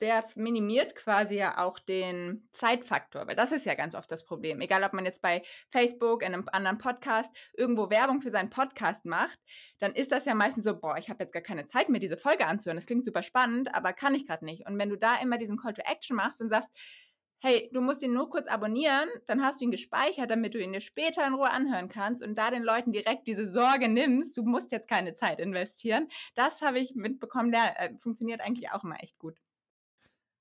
der 0.00 0.24
minimiert 0.34 0.96
quasi 0.96 1.36
ja 1.36 1.58
auch 1.58 1.78
den 1.78 2.48
Zeitfaktor, 2.52 3.26
weil 3.26 3.36
das 3.36 3.52
ist 3.52 3.66
ja 3.66 3.74
ganz 3.74 3.94
oft 3.94 4.10
das 4.10 4.24
Problem. 4.24 4.60
Egal, 4.60 4.82
ob 4.82 4.92
man 4.92 5.04
jetzt 5.04 5.20
bei 5.20 5.42
Facebook, 5.70 6.22
in 6.22 6.32
einem 6.32 6.48
anderen 6.50 6.78
Podcast 6.78 7.36
irgendwo 7.52 7.90
Werbung 7.90 8.22
für 8.22 8.30
seinen 8.30 8.50
Podcast 8.50 9.04
macht, 9.04 9.38
dann 9.78 9.94
ist 9.94 10.10
das 10.10 10.24
ja 10.24 10.34
meistens 10.34 10.64
so, 10.64 10.78
boah, 10.78 10.96
ich 10.96 11.10
habe 11.10 11.22
jetzt 11.22 11.32
gar 11.32 11.42
keine 11.42 11.66
Zeit, 11.66 11.88
mir 11.88 11.98
diese 11.98 12.16
Folge 12.16 12.46
anzuhören. 12.46 12.78
Das 12.78 12.86
klingt 12.86 13.04
super 13.04 13.22
spannend, 13.22 13.74
aber 13.74 13.92
kann 13.92 14.14
ich 14.14 14.26
gerade 14.26 14.44
nicht. 14.44 14.66
Und 14.66 14.78
wenn 14.78 14.88
du 14.88 14.96
da 14.96 15.16
immer 15.20 15.36
diesen 15.36 15.58
Call 15.58 15.74
to 15.74 15.82
Action 15.84 16.16
machst 16.16 16.40
und 16.40 16.48
sagst, 16.48 16.70
hey, 17.40 17.70
du 17.72 17.80
musst 17.80 18.02
ihn 18.02 18.12
nur 18.12 18.30
kurz 18.30 18.46
abonnieren, 18.46 19.08
dann 19.26 19.42
hast 19.42 19.60
du 19.60 19.64
ihn 19.64 19.70
gespeichert, 19.70 20.30
damit 20.30 20.54
du 20.54 20.58
ihn 20.58 20.72
dir 20.72 20.80
später 20.80 21.26
in 21.26 21.34
Ruhe 21.34 21.50
anhören 21.50 21.88
kannst 21.88 22.22
und 22.22 22.36
da 22.36 22.50
den 22.50 22.62
Leuten 22.62 22.92
direkt 22.92 23.26
diese 23.26 23.48
Sorge 23.48 23.88
nimmst, 23.88 24.36
du 24.36 24.42
musst 24.42 24.72
jetzt 24.72 24.88
keine 24.88 25.14
Zeit 25.14 25.40
investieren. 25.40 26.08
Das 26.34 26.62
habe 26.62 26.78
ich 26.78 26.94
mitbekommen, 26.94 27.50
der 27.50 27.80
äh, 27.80 27.98
funktioniert 27.98 28.40
eigentlich 28.40 28.70
auch 28.70 28.84
immer 28.84 29.02
echt 29.02 29.18
gut. 29.18 29.36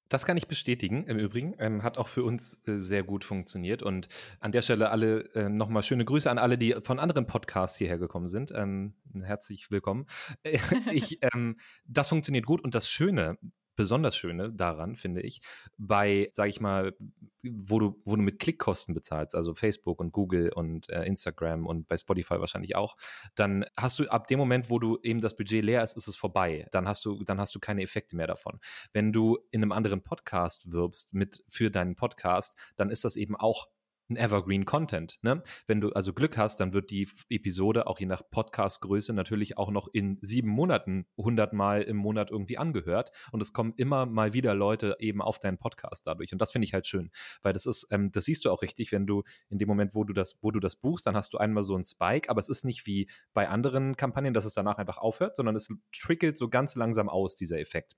Das 0.10 0.26
kann 0.26 0.38
ich 0.38 0.48
bestätigen, 0.48 1.06
im 1.06 1.20
Übrigen. 1.20 1.56
Ähm, 1.60 1.84
hat 1.84 2.00
auch 2.00 2.08
für 2.08 2.24
uns 2.24 2.60
äh, 2.68 2.80
sehr 2.80 3.04
gut 3.04 3.24
funktioniert. 3.24 3.84
Und 3.84 4.10
an 4.40 4.52
der 4.52 4.64
Stelle 4.64 4.90
alle 4.90 5.32
äh, 5.36 5.50
nochmal 5.50 5.84
schöne 5.84 6.04
Grüße 6.04 6.30
an 6.30 6.40
alle, 6.40 6.58
die 6.58 6.76
von 6.84 7.00
anderen 7.00 7.28
Podcasts 7.28 7.78
hierher 7.78 8.00
gekommen 8.00 8.28
sind. 8.28 8.52
Ähm, 8.56 8.96
herzlich 9.22 9.70
willkommen. 9.70 10.08
ich, 10.92 11.20
ähm, 11.22 11.58
das 11.86 12.10
funktioniert 12.10 12.48
gut. 12.48 12.62
Und 12.62 12.74
das 12.74 12.90
Schöne 12.90 13.38
besonders 13.80 14.18
Schöne 14.18 14.52
daran, 14.52 14.98
finde 14.98 15.22
ich, 15.22 15.40
bei, 15.78 16.28
sage 16.32 16.50
ich 16.50 16.60
mal, 16.60 16.98
wo 17.42 17.80
du, 17.80 18.02
wo 18.04 18.18
du 18.18 18.22
mit 18.22 18.38
Klickkosten 18.38 18.94
bezahlst, 18.94 19.36
also 19.36 19.54
Facebook 19.54 20.02
und 20.02 20.12
Google 20.12 20.52
und 20.52 20.90
äh, 20.90 21.06
Instagram 21.06 21.66
und 21.66 21.88
bei 21.88 21.96
Spotify 21.96 22.42
wahrscheinlich 22.42 22.76
auch, 22.76 22.98
dann 23.36 23.64
hast 23.78 23.98
du 23.98 24.10
ab 24.10 24.28
dem 24.28 24.38
Moment, 24.38 24.70
wo 24.70 24.80
du 24.80 25.00
eben 25.02 25.22
das 25.22 25.38
Budget 25.38 25.64
leer 25.64 25.82
ist, 25.82 25.96
ist 25.96 26.10
es 26.10 26.18
vorbei. 26.18 26.68
Dann 26.74 26.90
hast 26.90 27.06
du, 27.06 27.24
dann 27.24 27.40
hast 27.40 27.56
du 27.56 27.62
keine 27.62 27.82
Effekte 27.82 28.18
mehr 28.18 28.28
davon. 28.28 28.60
Wenn 28.92 29.14
du 29.14 29.40
in 29.50 29.64
einem 29.64 29.72
anderen 29.72 30.04
Podcast 30.04 30.74
wirbst 30.74 31.14
mit 31.14 31.46
für 31.48 31.72
deinen 31.72 31.96
Podcast, 31.96 32.60
dann 32.76 32.90
ist 32.90 33.06
das 33.06 33.16
eben 33.16 33.38
auch 33.38 33.70
ein 34.10 34.16
Evergreen 34.16 34.66
Content. 34.66 35.20
Ne? 35.22 35.44
Wenn 35.68 35.82
du 35.82 35.92
also 35.92 36.14
Glück 36.14 36.38
hast, 36.38 36.60
dann 36.60 36.74
wird 36.74 36.90
die 36.90 37.08
Episode 37.30 37.88
auch 37.88 38.00
je 38.00 38.08
nach 38.08 38.24
Podcast-Größe 38.30 39.14
natürlich 39.14 39.58
auch 39.58 39.70
noch 39.70 39.88
in 39.94 40.18
sieben 40.22 40.50
Monaten 40.50 41.06
100 41.18 41.54
Mal 41.54 41.84
im 41.84 41.98
Monat 41.98 42.32
irgendwie 42.32 42.58
angehört 42.58 43.12
und 43.32 43.42
es 43.42 43.54
kommen 43.54 43.74
immer 43.78 44.06
mal 44.06 44.34
wieder 44.34 44.56
Leute 44.56 44.96
eben 45.00 45.22
auf 45.22 45.40
deinen 45.40 45.58
Podcast 45.58 46.08
dadurch 46.08 46.32
und 46.34 46.42
das 46.42 46.52
finde 46.52 46.66
ich 46.66 46.74
halt 46.74 46.88
schön, 46.88 47.12
weil 47.44 47.54
das 47.54 47.66
ist, 47.66 47.88
ähm, 47.92 48.12
das 48.12 48.26
siehst 48.26 48.46
du 48.46 48.52
auch 48.52 48.62
richtig, 48.62 48.92
wenn 48.92 49.06
du 49.06 49.24
in 49.50 49.60
dem 49.60 49.68
Moment, 49.68 49.94
wo 49.94 50.04
du 50.04 50.14
das, 50.14 50.40
wo 50.42 50.52
du 50.52 50.60
das 50.60 50.76
buchst, 50.76 51.06
dann 51.06 51.16
hast 51.16 51.34
du 51.34 51.38
einmal 51.38 51.64
so 51.64 51.76
einen 51.76 51.84
Spike, 51.84 52.30
aber 52.30 52.40
es 52.40 52.50
ist 52.50 52.66
nicht 52.66 52.88
wie 52.88 53.10
bei 53.34 53.48
anderen 53.48 53.96
Kampagnen, 53.96 54.34
dass 54.34 54.46
es 54.46 54.54
danach 54.54 54.78
einfach 54.78 54.98
aufhört, 54.98 55.36
sondern 55.36 55.56
es 55.56 55.72
trickelt 55.96 56.38
so 56.38 56.50
ganz 56.50 56.76
langsam 56.76 57.10
aus 57.10 57.36
dieser 57.36 57.60
Effekt 57.60 57.96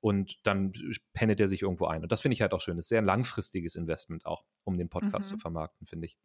und 0.00 0.38
dann 0.44 0.72
pennet 1.14 1.40
er 1.40 1.48
sich 1.48 1.62
irgendwo 1.62 1.86
ein 1.86 2.02
und 2.02 2.12
das 2.12 2.20
finde 2.20 2.34
ich 2.34 2.42
halt 2.42 2.52
auch 2.52 2.60
schön. 2.60 2.76
Das 2.76 2.84
ist 2.84 2.90
sehr 2.90 3.02
langfristiges 3.02 3.76
Investment 3.76 4.26
auch, 4.26 4.44
um 4.64 4.76
den 4.76 4.90
Podcast 4.90 5.30
mhm. 5.30 5.36
zu 5.36 5.38
vermarkten 5.38 5.53
vermarkten, 5.54 5.86
finde 5.86 6.06
ich. 6.06 6.18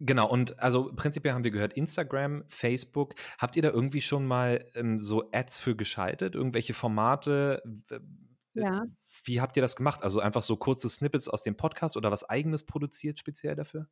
Genau, 0.00 0.28
und 0.28 0.58
also 0.58 0.92
prinzipiell 0.94 1.34
haben 1.34 1.44
wir 1.44 1.50
gehört, 1.50 1.74
Instagram, 1.74 2.44
Facebook. 2.48 3.14
Habt 3.38 3.56
ihr 3.56 3.62
da 3.62 3.70
irgendwie 3.70 4.00
schon 4.00 4.26
mal 4.26 4.68
ähm, 4.74 5.00
so 5.00 5.30
Ads 5.32 5.58
für 5.58 5.76
geschaltet? 5.76 6.34
Irgendwelche 6.34 6.74
Formate? 6.74 7.62
Äh, 7.90 8.00
ja. 8.54 8.84
Wie 9.24 9.40
habt 9.40 9.56
ihr 9.56 9.62
das 9.62 9.76
gemacht? 9.76 10.02
Also 10.02 10.20
einfach 10.20 10.42
so 10.42 10.56
kurze 10.56 10.88
Snippets 10.88 11.28
aus 11.28 11.42
dem 11.42 11.56
Podcast 11.56 11.96
oder 11.96 12.10
was 12.10 12.28
eigenes 12.28 12.64
produziert 12.64 13.18
speziell 13.18 13.54
dafür? 13.54 13.88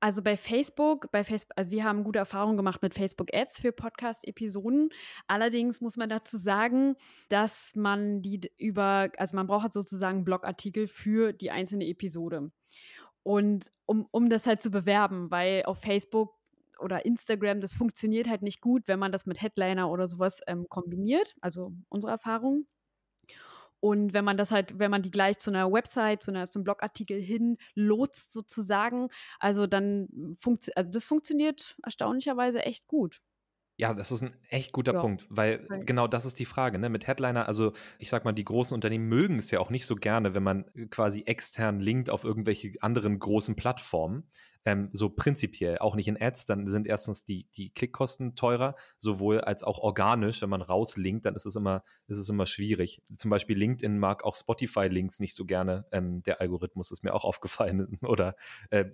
Also 0.00 0.22
bei 0.22 0.36
Facebook, 0.36 1.10
bei 1.10 1.24
Facebook, 1.24 1.56
also 1.56 1.70
wir 1.70 1.84
haben 1.84 2.04
gute 2.04 2.18
Erfahrungen 2.18 2.56
gemacht 2.56 2.82
mit 2.82 2.94
Facebook 2.94 3.34
Ads 3.34 3.60
für 3.60 3.72
Podcast-Episoden. 3.72 4.90
Allerdings 5.26 5.80
muss 5.80 5.96
man 5.96 6.08
dazu 6.08 6.38
sagen, 6.38 6.96
dass 7.28 7.72
man 7.74 8.20
die 8.20 8.40
über, 8.58 9.10
also 9.16 9.36
man 9.36 9.46
braucht 9.46 9.72
sozusagen 9.72 10.24
Blogartikel 10.24 10.86
für 10.86 11.32
die 11.32 11.50
einzelne 11.50 11.86
Episode. 11.86 12.50
Und 13.26 13.72
um, 13.86 14.06
um 14.12 14.30
das 14.30 14.46
halt 14.46 14.62
zu 14.62 14.70
bewerben, 14.70 15.32
weil 15.32 15.64
auf 15.64 15.80
Facebook 15.80 16.32
oder 16.78 17.04
Instagram, 17.04 17.60
das 17.60 17.74
funktioniert 17.74 18.28
halt 18.28 18.42
nicht 18.42 18.60
gut, 18.60 18.86
wenn 18.86 19.00
man 19.00 19.10
das 19.10 19.26
mit 19.26 19.42
Headliner 19.42 19.90
oder 19.90 20.06
sowas 20.06 20.42
ähm, 20.46 20.68
kombiniert. 20.68 21.34
Also 21.40 21.72
unsere 21.88 22.12
Erfahrung. 22.12 22.68
Und 23.80 24.12
wenn 24.12 24.24
man 24.24 24.36
das 24.36 24.52
halt, 24.52 24.78
wenn 24.78 24.92
man 24.92 25.02
die 25.02 25.10
gleich 25.10 25.40
zu 25.40 25.50
einer 25.50 25.72
Website, 25.72 26.22
zu 26.22 26.30
einer, 26.30 26.50
zum 26.50 26.62
Blogartikel 26.62 27.20
hin 27.20 27.58
lotst 27.74 28.32
sozusagen, 28.32 29.08
also 29.40 29.66
dann 29.66 30.36
funktioniert, 30.38 30.76
also 30.76 30.92
das 30.92 31.04
funktioniert 31.04 31.76
erstaunlicherweise 31.82 32.62
echt 32.62 32.86
gut. 32.86 33.22
Ja, 33.78 33.92
das 33.92 34.10
ist 34.10 34.22
ein 34.22 34.32
echt 34.48 34.72
guter 34.72 34.94
ja. 34.94 35.00
Punkt, 35.00 35.26
weil 35.28 35.66
genau 35.84 36.06
das 36.06 36.24
ist 36.24 36.38
die 36.38 36.46
Frage. 36.46 36.78
Ne? 36.78 36.88
Mit 36.88 37.06
Headliner, 37.06 37.46
also 37.46 37.74
ich 37.98 38.08
sag 38.08 38.24
mal, 38.24 38.32
die 38.32 38.44
großen 38.44 38.74
Unternehmen 38.74 39.06
mögen 39.06 39.38
es 39.38 39.50
ja 39.50 39.60
auch 39.60 39.68
nicht 39.68 39.84
so 39.84 39.96
gerne, 39.96 40.34
wenn 40.34 40.42
man 40.42 40.64
äh, 40.74 40.86
quasi 40.86 41.24
extern 41.26 41.80
linkt 41.80 42.08
auf 42.08 42.24
irgendwelche 42.24 42.72
anderen 42.80 43.18
großen 43.18 43.54
Plattformen. 43.54 44.24
Ähm, 44.64 44.88
so 44.92 45.10
prinzipiell, 45.10 45.78
auch 45.78 45.94
nicht 45.94 46.08
in 46.08 46.20
Ads, 46.20 46.46
dann 46.46 46.68
sind 46.70 46.86
erstens 46.86 47.24
die, 47.24 47.46
die 47.54 47.70
Klickkosten 47.70 48.34
teurer, 48.34 48.74
sowohl 48.98 49.40
als 49.42 49.62
auch 49.62 49.78
organisch. 49.78 50.40
Wenn 50.40 50.50
man 50.50 50.62
rauslinkt, 50.62 51.26
dann 51.26 51.36
ist 51.36 51.46
es 51.46 51.54
immer, 51.54 51.84
ist 52.08 52.18
es 52.18 52.28
immer 52.30 52.46
schwierig. 52.46 53.02
Zum 53.14 53.30
Beispiel 53.30 53.58
LinkedIn 53.58 53.98
mag 53.98 54.24
auch 54.24 54.34
Spotify-Links 54.34 55.20
nicht 55.20 55.36
so 55.36 55.44
gerne. 55.44 55.84
Ähm, 55.92 56.22
der 56.22 56.40
Algorithmus 56.40 56.90
ist 56.90 57.04
mir 57.04 57.14
auch 57.14 57.24
aufgefallen. 57.24 57.98
Oder 58.02 58.36
äh, 58.70 58.86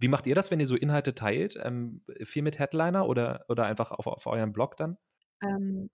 wie 0.00 0.08
macht 0.08 0.26
ihr 0.26 0.34
das, 0.34 0.50
wenn 0.50 0.60
ihr 0.60 0.66
so 0.66 0.76
Inhalte 0.76 1.14
teilt? 1.14 1.56
Ähm, 1.62 2.02
viel 2.24 2.42
mit 2.42 2.58
Headliner 2.58 3.06
oder, 3.08 3.44
oder 3.48 3.66
einfach 3.66 3.90
auf, 3.92 4.06
auf 4.06 4.26
eurem 4.26 4.52
Blog 4.52 4.76
dann? 4.76 4.98
Ähm, 5.42 5.88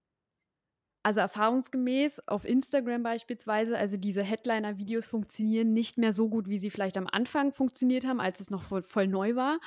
Also 1.03 1.21
erfahrungsgemäß 1.21 2.27
auf 2.27 2.45
Instagram 2.45 3.05
beispielsweise, 3.05 3.79
also 3.79 3.97
diese 3.97 4.25
Headliner-Videos 4.25 5.07
funktionieren 5.07 5.73
nicht 5.73 5.99
mehr 5.99 6.13
so 6.13 6.29
gut, 6.29 6.49
wie 6.49 6.59
sie 6.59 6.69
vielleicht 6.69 6.99
am 6.99 7.07
Anfang 7.07 7.53
funktioniert 7.53 8.05
haben, 8.05 8.21
als 8.21 8.41
es 8.41 8.51
noch 8.51 8.65
voll, 8.65 8.83
voll, 8.83 9.07
neu 9.07 9.37
war. 9.37 9.61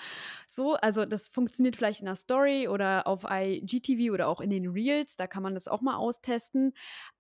So, 0.50 0.74
also 0.76 1.06
das 1.06 1.30
funktioniert 1.30 1.78
vielleicht 1.78 2.02
in 2.02 2.08
der 2.08 2.16
Story 2.18 2.68
oder 2.68 3.08
auf 3.08 3.24
IGTV 3.24 4.12
oder 4.14 4.28
auch 4.28 4.42
in 4.42 4.50
den 4.50 4.68
Reels, 4.68 5.16
da 5.16 5.28
kann 5.28 5.42
man 5.42 5.54
das 5.54 5.70
auch 5.70 5.80
mal 5.80 5.96
austesten. 5.96 6.74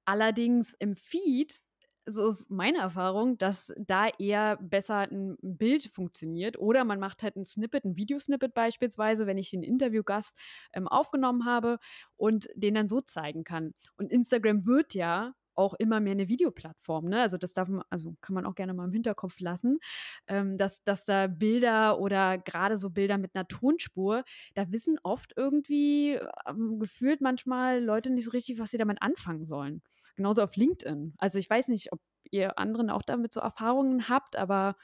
Allerdings 0.03 0.74
im 0.74 0.95
Feed 0.95 1.61
so 2.10 2.28
ist 2.30 2.49
meine 2.49 2.80
Erfahrung, 2.80 3.38
dass 3.38 3.74
da 3.78 4.07
eher 4.20 4.57
besser 4.57 4.99
ein 4.99 5.38
Bild 5.41 5.89
funktioniert. 5.93 6.57
Oder 6.60 6.84
man 6.86 6.99
macht 6.99 7.24
halt 7.24 7.36
ein 7.36 7.45
Snippet, 7.45 7.86
ein 7.86 7.95
Videosnippet 7.97 8.53
beispielsweise, 8.53 9.28
wenn 9.28 9.38
ich 9.38 9.51
den 9.51 9.64
Interviewgast 9.64 10.36
ähm, 10.74 10.88
aufgenommen 10.88 11.45
habe 11.45 11.80
und 12.18 12.49
den 12.55 12.76
dann 12.76 12.89
so 12.89 13.01
zeigen 13.01 13.43
kann. 13.43 13.74
Und 13.97 14.12
Instagram 14.12 14.66
wird 14.66 14.93
ja 14.93 15.34
auch 15.60 15.74
immer 15.74 15.99
mehr 15.99 16.14
eine 16.14 16.30
Videoplattform. 16.30 17.05
Ne? 17.10 17.22
Also 17.22 17.38
das 17.38 17.51
darf 17.53 17.68
man, 17.68 17.84
also 17.89 18.16
kann 18.22 18.34
man 18.34 18.45
auch 18.45 18.55
gerne 18.55 18.74
mal 18.74 18.86
im 18.86 18.93
Hinterkopf 18.93 19.41
lassen, 19.41 19.80
ähm, 20.28 20.55
dass, 20.55 20.84
dass 20.86 21.03
da 21.03 21.28
Bilder 21.28 21.99
oder 21.99 22.38
gerade 22.38 22.78
so 22.78 22.89
Bilder 22.89 23.18
mit 23.18 23.36
einer 23.36 23.47
Tonspur, 23.47 24.24
da 24.53 24.72
wissen 24.72 24.97
oft 25.03 25.34
irgendwie 25.36 26.18
ähm, 26.47 26.80
gefühlt 26.80 27.20
manchmal 27.20 27.84
Leute 27.84 28.10
nicht 28.10 28.26
so 28.26 28.32
richtig, 28.32 28.57
was 28.57 28.72
sie 28.72 28.78
damit 28.78 29.01
anfangen 29.01 29.45
sollen. 29.45 29.82
Genauso 30.20 30.41
auf 30.41 30.57
LinkedIn. 30.57 31.13
Also 31.17 31.39
ich 31.39 31.49
weiß 31.49 31.70
nicht, 31.70 31.93
ob 31.93 32.01
ihr 32.30 32.59
anderen 32.59 32.89
auch 32.89 33.03
damit 33.03 33.32
so 33.32 33.39
Erfahrungen 33.39 34.09
habt, 34.09 34.36
aber 34.36 34.76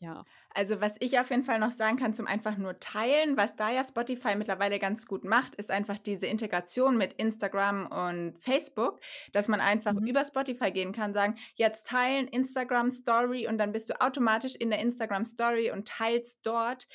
ja. 0.00 0.24
Also 0.54 0.80
was 0.80 0.96
ich 1.00 1.18
auf 1.18 1.28
jeden 1.28 1.44
Fall 1.44 1.58
noch 1.58 1.72
sagen 1.72 1.98
kann 1.98 2.14
zum 2.14 2.26
einfach 2.26 2.56
nur 2.56 2.80
teilen, 2.80 3.36
was 3.36 3.54
da 3.54 3.70
ja 3.70 3.84
Spotify 3.86 4.34
mittlerweile 4.34 4.78
ganz 4.78 5.06
gut 5.06 5.24
macht, 5.24 5.56
ist 5.56 5.70
einfach 5.70 5.98
diese 5.98 6.26
Integration 6.26 6.96
mit 6.96 7.12
Instagram 7.14 7.86
und 7.86 8.38
Facebook, 8.40 9.00
dass 9.32 9.46
man 9.48 9.60
einfach 9.60 9.92
mhm. 9.92 10.06
über 10.06 10.24
Spotify 10.24 10.70
gehen 10.70 10.92
kann, 10.92 11.12
sagen, 11.12 11.36
jetzt 11.56 11.88
teilen 11.88 12.28
Instagram 12.28 12.90
Story 12.90 13.46
und 13.46 13.58
dann 13.58 13.72
bist 13.72 13.90
du 13.90 14.00
automatisch 14.00 14.54
in 14.54 14.70
der 14.70 14.78
Instagram 14.78 15.26
Story 15.26 15.70
und 15.70 15.86
teilst 15.86 16.46
dort 16.46 16.88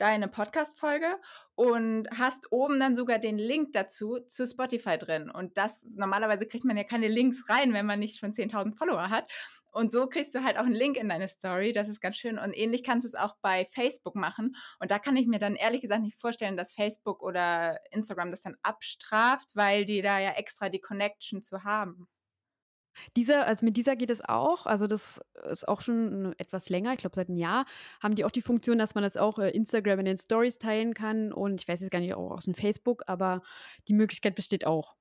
deine 0.00 0.28
Podcast-Folge 0.28 1.06
und 1.54 2.08
hast 2.16 2.50
oben 2.52 2.80
dann 2.80 2.96
sogar 2.96 3.18
den 3.18 3.38
Link 3.38 3.72
dazu 3.72 4.18
zu 4.26 4.46
Spotify 4.46 4.96
drin. 4.96 5.30
Und 5.30 5.58
das, 5.58 5.84
normalerweise 5.94 6.46
kriegt 6.46 6.64
man 6.64 6.76
ja 6.76 6.84
keine 6.84 7.08
Links 7.08 7.48
rein, 7.48 7.72
wenn 7.74 7.86
man 7.86 7.98
nicht 7.98 8.18
schon 8.18 8.32
10.000 8.32 8.76
Follower 8.76 9.10
hat. 9.10 9.30
Und 9.72 9.92
so 9.92 10.08
kriegst 10.08 10.34
du 10.34 10.42
halt 10.42 10.58
auch 10.58 10.64
einen 10.64 10.74
Link 10.74 10.96
in 10.96 11.08
deine 11.08 11.28
Story. 11.28 11.72
Das 11.72 11.88
ist 11.88 12.00
ganz 12.00 12.16
schön. 12.16 12.38
Und 12.38 12.52
ähnlich 12.52 12.82
kannst 12.82 13.04
du 13.04 13.08
es 13.08 13.14
auch 13.14 13.36
bei 13.40 13.66
Facebook 13.72 14.16
machen. 14.16 14.56
Und 14.80 14.90
da 14.90 14.98
kann 14.98 15.16
ich 15.16 15.26
mir 15.26 15.38
dann 15.38 15.54
ehrlich 15.54 15.82
gesagt 15.82 16.02
nicht 16.02 16.20
vorstellen, 16.20 16.56
dass 16.56 16.72
Facebook 16.72 17.22
oder 17.22 17.78
Instagram 17.92 18.30
das 18.30 18.42
dann 18.42 18.56
abstraft, 18.62 19.48
weil 19.54 19.84
die 19.84 20.02
da 20.02 20.18
ja 20.18 20.32
extra 20.32 20.68
die 20.70 20.80
Connection 20.80 21.42
zu 21.42 21.62
haben. 21.62 22.08
Dieser, 23.16 23.46
also 23.46 23.64
mit 23.64 23.76
dieser 23.76 23.96
geht 23.96 24.10
es 24.10 24.20
auch. 24.26 24.66
Also 24.66 24.86
das 24.86 25.20
ist 25.50 25.68
auch 25.68 25.80
schon 25.80 26.34
etwas 26.38 26.68
länger. 26.68 26.92
Ich 26.92 26.98
glaube, 26.98 27.16
seit 27.16 27.28
einem 27.28 27.38
Jahr 27.38 27.66
haben 28.02 28.14
die 28.14 28.24
auch 28.24 28.30
die 28.30 28.42
Funktion, 28.42 28.78
dass 28.78 28.94
man 28.94 29.04
das 29.04 29.16
auch 29.16 29.38
äh, 29.38 29.50
Instagram 29.50 30.00
in 30.00 30.04
den 30.04 30.18
Stories 30.18 30.58
teilen 30.58 30.94
kann. 30.94 31.32
Und 31.32 31.60
ich 31.60 31.68
weiß 31.68 31.80
jetzt 31.80 31.90
gar 31.90 32.00
nicht, 32.00 32.14
auch 32.14 32.30
aus 32.30 32.44
dem 32.44 32.54
Facebook, 32.54 33.02
aber 33.06 33.42
die 33.88 33.94
Möglichkeit 33.94 34.34
besteht 34.34 34.66
auch. 34.66 34.96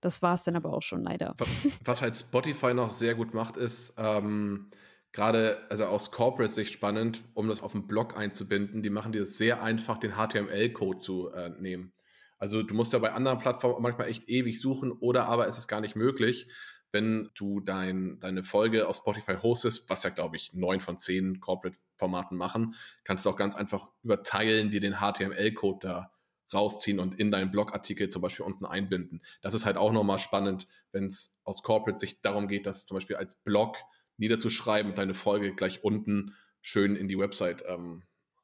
Das 0.00 0.20
war 0.20 0.34
es 0.34 0.42
dann 0.42 0.56
aber 0.56 0.72
auch 0.72 0.82
schon 0.82 1.04
leider. 1.04 1.36
Was 1.84 2.02
halt 2.02 2.16
Spotify 2.16 2.74
noch 2.74 2.90
sehr 2.90 3.14
gut 3.14 3.34
macht, 3.34 3.56
ist 3.56 3.94
ähm, 3.98 4.70
gerade, 5.12 5.58
also 5.70 5.84
aus 5.84 6.10
Corporate-Sicht 6.10 6.72
spannend, 6.72 7.22
um 7.34 7.48
das 7.48 7.62
auf 7.62 7.72
dem 7.72 7.86
Blog 7.86 8.16
einzubinden. 8.16 8.82
Die 8.82 8.90
machen 8.90 9.12
dir 9.12 9.22
es 9.22 9.38
sehr 9.38 9.62
einfach, 9.62 9.98
den 9.98 10.14
HTML-Code 10.14 10.98
zu 10.98 11.30
äh, 11.30 11.50
nehmen. 11.50 11.92
Also 12.38 12.64
du 12.64 12.74
musst 12.74 12.92
ja 12.92 12.98
bei 12.98 13.12
anderen 13.12 13.38
Plattformen 13.38 13.80
manchmal 13.80 14.08
echt 14.08 14.28
ewig 14.28 14.60
suchen 14.60 14.90
oder 14.90 15.26
aber 15.26 15.46
ist 15.46 15.58
es 15.58 15.68
gar 15.68 15.80
nicht 15.80 15.94
möglich 15.94 16.48
wenn 16.92 17.30
du 17.34 17.60
dein, 17.60 18.20
deine 18.20 18.44
Folge 18.44 18.86
auf 18.86 18.96
Spotify 18.96 19.34
hostest, 19.34 19.88
was 19.88 20.02
ja, 20.02 20.10
glaube 20.10 20.36
ich, 20.36 20.52
neun 20.52 20.80
von 20.80 20.98
zehn 20.98 21.40
Corporate-Formaten 21.40 22.36
machen, 22.36 22.74
kannst 23.04 23.24
du 23.24 23.30
auch 23.30 23.36
ganz 23.36 23.54
einfach 23.54 23.88
überteilen, 24.02 24.70
dir 24.70 24.80
den 24.80 24.96
HTML-Code 24.96 25.78
da 25.80 26.12
rausziehen 26.52 27.00
und 27.00 27.18
in 27.18 27.30
deinen 27.30 27.50
Blogartikel 27.50 28.08
zum 28.08 28.20
Beispiel 28.20 28.44
unten 28.44 28.66
einbinden. 28.66 29.22
Das 29.40 29.54
ist 29.54 29.64
halt 29.64 29.78
auch 29.78 29.92
nochmal 29.92 30.18
spannend, 30.18 30.66
wenn 30.92 31.04
es 31.06 31.40
aus 31.44 31.62
Corporate-Sicht 31.62 32.24
darum 32.24 32.46
geht, 32.46 32.66
das 32.66 32.84
zum 32.84 32.96
Beispiel 32.96 33.16
als 33.16 33.36
Blog 33.36 33.78
niederzuschreiben 34.18 34.92
und 34.92 34.98
deine 34.98 35.14
Folge 35.14 35.54
gleich 35.54 35.82
unten 35.82 36.34
schön 36.60 36.94
in 36.94 37.08
die 37.08 37.18
Website 37.18 37.64
ähm, 37.66 38.02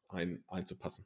ein, 0.09 0.43
einzupassen. 0.49 1.05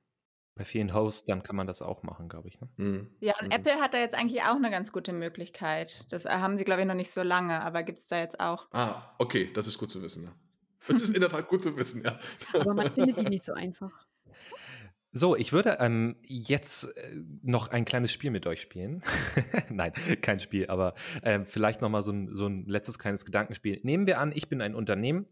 Bei 0.55 0.65
vielen 0.65 0.93
Hosts, 0.93 1.25
dann 1.25 1.43
kann 1.43 1.57
man 1.57 1.67
das 1.67 1.81
auch 1.81 2.03
machen, 2.03 2.29
glaube 2.29 2.49
ich. 2.49 2.61
Ne? 2.61 2.69
Mhm. 2.77 3.11
Ja, 3.21 3.35
und 3.41 3.47
mhm. 3.47 3.53
Apple 3.53 3.75
hat 3.75 3.95
da 3.95 3.99
jetzt 3.99 4.15
eigentlich 4.15 4.43
auch 4.43 4.57
eine 4.57 4.71
ganz 4.71 4.93
gute 4.93 5.13
Möglichkeit. 5.13 6.07
Das 6.11 6.27
äh, 6.27 6.29
haben 6.29 6.59
sie, 6.59 6.65
glaube 6.65 6.83
ich, 6.83 6.87
noch 6.87 6.95
nicht 6.95 7.11
so 7.11 7.23
lange, 7.23 7.63
aber 7.63 7.83
gibt 7.83 7.99
es 7.99 8.07
da 8.07 8.19
jetzt 8.19 8.39
auch. 8.39 8.69
Ah, 8.73 9.15
okay, 9.19 9.51
das 9.55 9.67
ist 9.67 9.79
gut 9.79 9.91
zu 9.91 10.03
wissen. 10.03 10.25
Ja. 10.25 10.33
Das 10.89 11.01
ist 11.01 11.15
in 11.15 11.21
der 11.21 11.31
Tat 11.31 11.49
gut 11.49 11.63
zu 11.63 11.77
wissen, 11.77 12.03
ja. 12.05 12.19
Aber 12.55 12.75
man 12.75 12.93
findet 12.93 13.19
die 13.19 13.29
nicht 13.29 13.45
so 13.45 13.53
einfach. 13.53 13.93
So, 15.15 15.37
ich 15.37 15.53
würde 15.53 15.77
ähm, 15.81 16.17
jetzt 16.23 16.97
äh, 16.97 17.17
noch 17.43 17.69
ein 17.69 17.85
kleines 17.85 18.13
Spiel 18.13 18.31
mit 18.31 18.47
euch 18.47 18.63
spielen. 18.63 19.03
Nein, 19.69 19.93
kein 20.23 20.41
Spiel, 20.41 20.69
aber 20.69 20.95
äh, 21.21 21.41
vielleicht 21.45 21.83
noch 21.83 21.91
mal 21.91 22.01
so 22.01 22.13
ein, 22.13 22.35
so 22.35 22.47
ein 22.47 22.65
letztes 22.65 22.99
kleines 22.99 23.27
Gedankenspiel. 23.27 23.79
Nehmen 23.83 24.07
wir 24.07 24.19
an, 24.19 24.33
ich 24.35 24.49
bin 24.49 24.63
ein 24.63 24.75
Unternehmen 24.75 25.27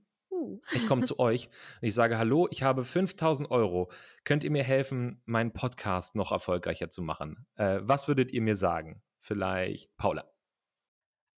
ich 0.72 0.86
komme 0.86 1.03
zu 1.03 1.18
euch 1.18 1.47
und 1.80 1.88
ich 1.88 1.95
sage, 1.95 2.18
hallo, 2.18 2.49
ich 2.51 2.62
habe 2.62 2.84
5000 2.84 3.51
Euro. 3.51 3.91
Könnt 4.24 4.45
ihr 4.45 4.51
mir 4.51 4.64
helfen, 4.64 5.22
meinen 5.24 5.53
Podcast 5.53 6.16
noch 6.16 6.32
erfolgreicher 6.32 6.91
zu 6.91 7.03
machen? 7.03 7.47
Äh, 7.57 7.80
was 7.82 8.09
würdet 8.09 8.32
ihr 8.32 8.43
mir 8.43 8.57
sagen? 8.57 9.03
Vielleicht 9.18 9.97
Paula. 9.97 10.30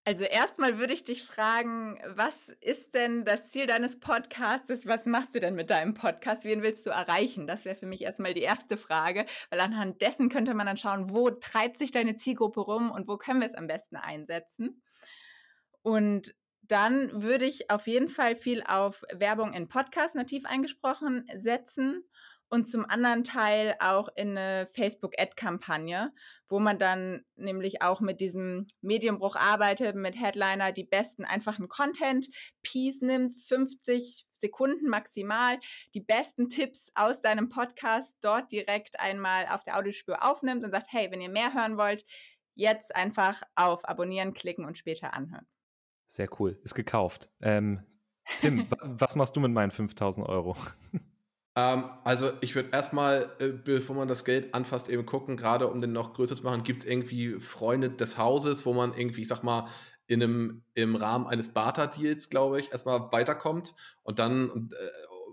Also 0.05 0.24
erstmal 0.24 0.78
würde 0.78 0.94
ich 0.94 1.05
dich 1.05 1.22
fragen, 1.22 2.00
was 2.09 2.48
ist 2.48 2.94
denn 2.94 3.24
das 3.24 3.50
Ziel 3.50 3.68
deines 3.68 4.00
Podcasts? 4.00 4.84
Was 4.84 5.07
machst 5.07 5.32
du 5.32 5.38
denn 5.38 5.55
mit 5.55 5.70
deinem 5.70 5.94
Podcast? 5.94 6.44
Wen 6.44 6.62
willst 6.62 6.84
du 6.86 6.90
erreichen? 6.90 7.46
Das 7.46 7.64
wäre 7.64 7.76
für 7.76 7.86
mich 7.86 8.03
erstmal 8.03 8.34
die 8.34 8.40
erste 8.40 8.76
Frage, 8.76 9.26
weil 9.50 9.61
anhand 9.61 10.03
dessen 10.03 10.28
könnte 10.28 10.55
man 10.55 10.66
dann 10.66 10.76
schauen, 10.76 11.11
wo 11.11 11.30
treibt 11.30 11.78
sich 11.78 11.92
deine 11.92 12.16
Zielgruppe 12.16 12.61
rum 12.61 12.90
und 12.90 13.07
wo 13.07 13.16
können 13.16 13.40
wir 13.40 13.46
es 13.46 13.55
am 13.55 13.68
besten 13.68 13.94
einsetzen. 13.94 14.82
Und 15.82 16.34
dann 16.72 17.22
würde 17.22 17.44
ich 17.44 17.70
auf 17.70 17.86
jeden 17.86 18.08
Fall 18.08 18.34
viel 18.34 18.62
auf 18.66 19.02
Werbung 19.12 19.52
in 19.52 19.68
Podcasts 19.68 20.14
nativ 20.14 20.46
eingesprochen 20.46 21.26
setzen 21.34 22.02
und 22.48 22.64
zum 22.66 22.86
anderen 22.88 23.24
Teil 23.24 23.76
auch 23.78 24.08
in 24.16 24.38
eine 24.38 24.66
Facebook-Ad-Kampagne, 24.72 26.14
wo 26.48 26.60
man 26.60 26.78
dann 26.78 27.26
nämlich 27.36 27.82
auch 27.82 28.00
mit 28.00 28.22
diesem 28.22 28.68
Mediumbruch 28.80 29.36
arbeitet, 29.36 29.96
mit 29.96 30.18
Headliner 30.18 30.72
die 30.72 30.84
besten 30.84 31.26
einfachen 31.26 31.68
Content-Piece 31.68 33.02
nimmt, 33.02 33.36
50 33.36 34.24
Sekunden 34.30 34.88
maximal, 34.88 35.58
die 35.92 36.00
besten 36.00 36.48
Tipps 36.48 36.90
aus 36.94 37.20
deinem 37.20 37.50
Podcast 37.50 38.16
dort 38.22 38.50
direkt 38.50 38.98
einmal 38.98 39.46
auf 39.48 39.62
der 39.62 39.76
Audiospur 39.76 40.24
aufnimmt 40.24 40.64
und 40.64 40.70
sagt, 40.70 40.86
hey, 40.90 41.10
wenn 41.10 41.20
ihr 41.20 41.28
mehr 41.28 41.52
hören 41.52 41.76
wollt, 41.76 42.06
jetzt 42.54 42.96
einfach 42.96 43.42
auf 43.56 43.86
Abonnieren 43.86 44.32
klicken 44.32 44.64
und 44.64 44.78
später 44.78 45.12
anhören. 45.12 45.46
Sehr 46.12 46.28
cool. 46.38 46.58
Ist 46.62 46.74
gekauft. 46.74 47.30
Ähm, 47.40 47.80
Tim, 48.38 48.66
was 48.82 49.16
machst 49.16 49.34
du 49.34 49.40
mit 49.40 49.50
meinen 49.50 49.70
5000 49.70 50.28
Euro? 50.28 50.58
Ähm, 51.56 51.84
also 52.04 52.32
ich 52.42 52.54
würde 52.54 52.68
erstmal, 52.70 53.30
äh, 53.38 53.48
bevor 53.48 53.96
man 53.96 54.08
das 54.08 54.26
Geld 54.26 54.52
anfasst, 54.52 54.90
eben 54.90 55.06
gucken, 55.06 55.38
gerade 55.38 55.68
um 55.68 55.80
den 55.80 55.94
noch 55.94 56.12
größer 56.12 56.34
zu 56.36 56.42
machen, 56.42 56.64
gibt 56.64 56.80
es 56.80 56.84
irgendwie 56.84 57.40
Freunde 57.40 57.88
des 57.88 58.18
Hauses, 58.18 58.66
wo 58.66 58.74
man 58.74 58.92
irgendwie, 58.92 59.22
ich 59.22 59.28
sag 59.28 59.42
mal, 59.42 59.68
in 60.06 60.22
einem, 60.22 60.64
im 60.74 60.96
Rahmen 60.96 61.26
eines 61.26 61.54
Barter-Deals, 61.54 62.28
glaube 62.28 62.60
ich, 62.60 62.72
erstmal 62.72 63.10
weiterkommt 63.10 63.74
und 64.02 64.18
dann, 64.18 64.50
und, 64.50 64.74
äh, 64.74 64.76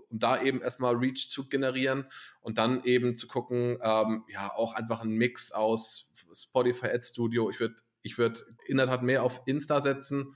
um 0.08 0.18
da 0.18 0.42
eben 0.42 0.62
erstmal 0.62 0.94
Reach 0.94 1.28
zu 1.28 1.46
generieren 1.46 2.06
und 2.40 2.56
dann 2.56 2.84
eben 2.84 3.16
zu 3.16 3.28
gucken, 3.28 3.78
ähm, 3.82 4.24
ja, 4.28 4.50
auch 4.54 4.72
einfach 4.72 5.02
ein 5.02 5.10
Mix 5.10 5.52
aus 5.52 6.10
Spotify 6.32 6.86
Ad 6.86 7.02
Studio. 7.02 7.50
Ich 7.50 7.60
würde 7.60 7.76
ich 8.02 8.18
würde 8.18 8.40
in 8.66 8.78
der 8.78 8.86
Tat 8.86 9.02
mehr 9.02 9.22
auf 9.22 9.42
Insta 9.44 9.80
setzen 9.80 10.34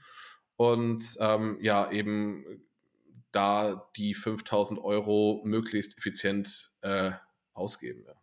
und 0.57 1.16
ähm, 1.20 1.59
ja, 1.61 1.90
eben 1.90 2.64
da 3.32 3.90
die 3.96 4.14
5000 4.14 4.80
Euro 4.80 5.42
möglichst 5.44 5.98
effizient 5.98 6.72
äh, 6.82 7.12
ausgeben. 7.52 8.05
Ja. 8.07 8.14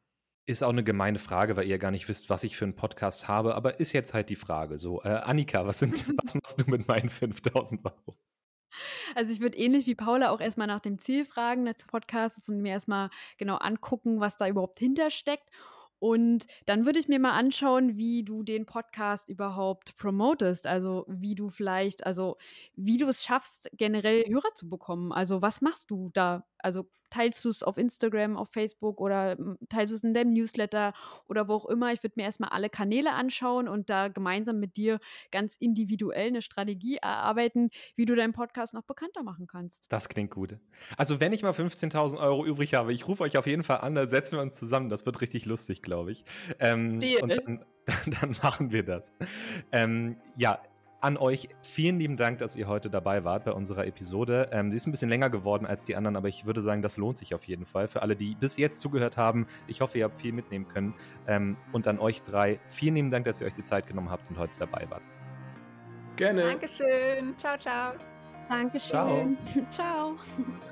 Ist 0.46 0.64
auch 0.64 0.70
eine 0.70 0.84
gemeine 0.84 1.20
Frage, 1.20 1.56
weil 1.56 1.68
ihr 1.68 1.78
gar 1.78 1.92
nicht 1.92 2.08
wisst, 2.10 2.30
was 2.30 2.44
ich 2.44 2.58
für 2.58 2.66
einen 2.66 2.76
Podcast 2.76 3.28
habe, 3.28 3.56
aber 3.56 3.80
ist 3.80 3.92
jetzt 3.94 4.14
halt 4.14 4.30
die 4.30 4.36
Frage 4.36 4.78
so. 4.78 5.02
Äh, 5.04 5.10
Annika, 5.10 5.66
was, 5.66 5.80
sind, 5.80 6.08
was 6.24 6.34
machst 6.34 6.62
du 6.62 6.70
mit 6.70 6.88
meinen 6.88 7.10
5000 7.10 7.86
Euro? 7.86 8.18
Also 9.16 9.34
ich 9.34 9.42
würde 9.42 9.58
ähnlich 9.58 9.86
wie 9.86 9.96
Paula 9.96 10.32
auch 10.32 10.40
erstmal 10.40 10.68
nach 10.68 10.80
dem 10.80 10.98
Ziel 10.98 11.26
fragen 11.26 11.66
des 11.66 11.86
Podcasts 11.86 12.48
und 12.48 12.62
mir 12.62 12.72
erstmal 12.72 13.10
genau 13.38 13.58
angucken, 13.58 14.22
was 14.22 14.38
da 14.38 14.48
überhaupt 14.48 14.80
hintersteckt 14.80 15.50
und 16.02 16.48
dann 16.66 16.88
würde 16.88 16.98
ich 16.98 17.08
mir 17.08 17.20
mal 17.20 17.38
anschauen, 17.38 17.96
wie 17.96 18.24
du 18.24 18.42
den 18.42 18.66
Podcast 18.66 19.30
überhaupt 19.30 19.96
promotest. 19.98 20.66
Also 20.66 21.06
wie 21.08 21.36
du 21.36 21.48
vielleicht, 21.48 22.08
also 22.08 22.38
wie 22.76 22.98
du 22.98 23.08
es 23.08 23.24
schaffst, 23.24 23.70
generell 23.78 24.26
Hörer 24.28 24.56
zu 24.56 24.68
bekommen. 24.68 25.12
Also 25.12 25.44
was 25.44 25.62
machst 25.62 25.92
du 25.92 26.10
da 26.16 26.44
Also 26.64 26.88
teilst 27.12 27.46
du 27.46 27.50
es 27.50 27.62
auf 27.62 27.78
Instagram, 27.78 28.38
auf 28.38 28.50
Facebook 28.50 29.00
oder 29.00 29.38
hm, 29.38 29.58
teilst 29.70 29.92
du 29.92 29.96
es 29.96 30.04
in 30.04 30.16
deinem 30.16 30.34
Newsletter 30.34 30.94
oder 31.28 31.48
wo 31.48 31.54
auch 31.54 31.66
immer. 31.68 31.94
Ich 31.94 32.02
würde 32.02 32.14
mir 32.16 32.24
erstmal 32.24 32.50
alle 32.50 32.70
Kanäle 32.70 33.14
anschauen 33.14 33.68
und 33.68 33.90
da 33.90 34.08
gemeinsam 34.08 34.60
mit 34.60 34.78
dir 34.78 35.00
ganz 35.32 35.56
individuell 35.58 36.30
eine 36.30 36.42
Strategie 36.42 36.98
erarbeiten, 36.98 37.70
wie 37.96 38.06
du 38.06 38.16
deinen 38.16 38.34
Podcast 38.34 38.74
noch 38.74 38.84
bekannter 38.84 39.22
machen 39.22 39.46
kannst. 39.46 39.86
Das 39.90 40.10
klingt 40.10 40.32
gut. 40.32 40.58
Also 40.98 41.20
wenn 41.20 41.34
ich 41.34 41.44
mal 41.44 41.52
15.000 41.52 42.18
Euro 42.18 42.46
übrig 42.46 42.74
habe, 42.74 42.94
ich 42.94 43.08
rufe 43.08 43.24
euch 43.24 43.38
auf 43.38 43.46
jeden 43.46 43.64
Fall 43.64 43.82
an, 43.82 43.94
da 43.94 44.08
setzen 44.08 44.38
wir 44.38 44.42
uns 44.42 44.56
zusammen. 44.56 44.90
Das 44.90 45.06
wird 45.06 45.22
richtig 45.22 45.46
lustig, 45.46 45.82
glaube 45.84 46.12
ich. 46.12 46.24
Ähm, 46.60 46.94
und 46.94 47.30
dann, 47.30 47.66
dann, 48.22 48.36
machen 48.42 48.72
wir 48.72 48.84
das. 48.84 49.14
Ähm, 49.72 50.16
ja, 50.38 50.62
an 51.02 51.18
euch 51.18 51.50
vielen 51.64 52.00
lieben 52.00 52.16
Dank, 52.16 52.38
dass 52.38 52.56
ihr 52.56 52.68
heute 52.68 52.90
dabei 52.90 53.24
wart 53.24 53.46
bei 53.46 53.52
unserer 53.52 53.86
Episode. 53.88 54.50
Ähm, 54.52 54.70
die 54.70 54.76
ist 54.76 54.88
ein 54.88 54.92
bisschen 54.92 55.10
länger 55.10 55.30
geworden 55.30 55.66
als 55.66 55.84
die 55.84 55.96
anderen, 55.96 56.16
aber 56.16 56.28
ich 56.28 56.46
würde 56.46 56.62
sagen, 56.62 56.82
das 56.82 56.98
lohnt 56.98 57.18
sich 57.18 57.34
auf 57.34 57.44
jeden 57.46 57.66
Fall. 57.66 57.88
Für 57.88 58.04
alle, 58.04 58.16
die 58.16 58.36
bis 58.36 58.58
jetzt 58.58 58.80
zugehört 58.80 59.18
haben, 59.18 59.48
ich 59.68 59.82
hoffe, 59.82 59.98
ihr 59.98 60.06
habt 60.06 60.20
viel 60.20 60.32
mitnehmen 60.32 60.68
können. 60.68 60.94
Ähm, 61.28 61.58
und 61.72 61.88
an 61.88 62.00
euch 62.00 62.22
drei, 62.22 62.60
vielen 62.66 62.96
lieben 62.96 63.12
Dank, 63.12 63.26
dass 63.26 63.42
ihr 63.42 63.48
euch 63.48 63.56
die 63.56 63.64
Zeit 63.64 63.88
genommen 63.88 64.12
habt 64.12 64.30
und 64.30 64.38
heute 64.38 64.58
dabei 64.60 64.86
wart. 64.90 65.04
Gerne. 66.16 66.44
Dankeschön. 66.44 67.36
Ciao, 67.38 67.58
ciao. 67.58 67.94
Dankeschön. 68.48 69.38
Ciao. 69.70 69.70
ciao. 69.72 70.71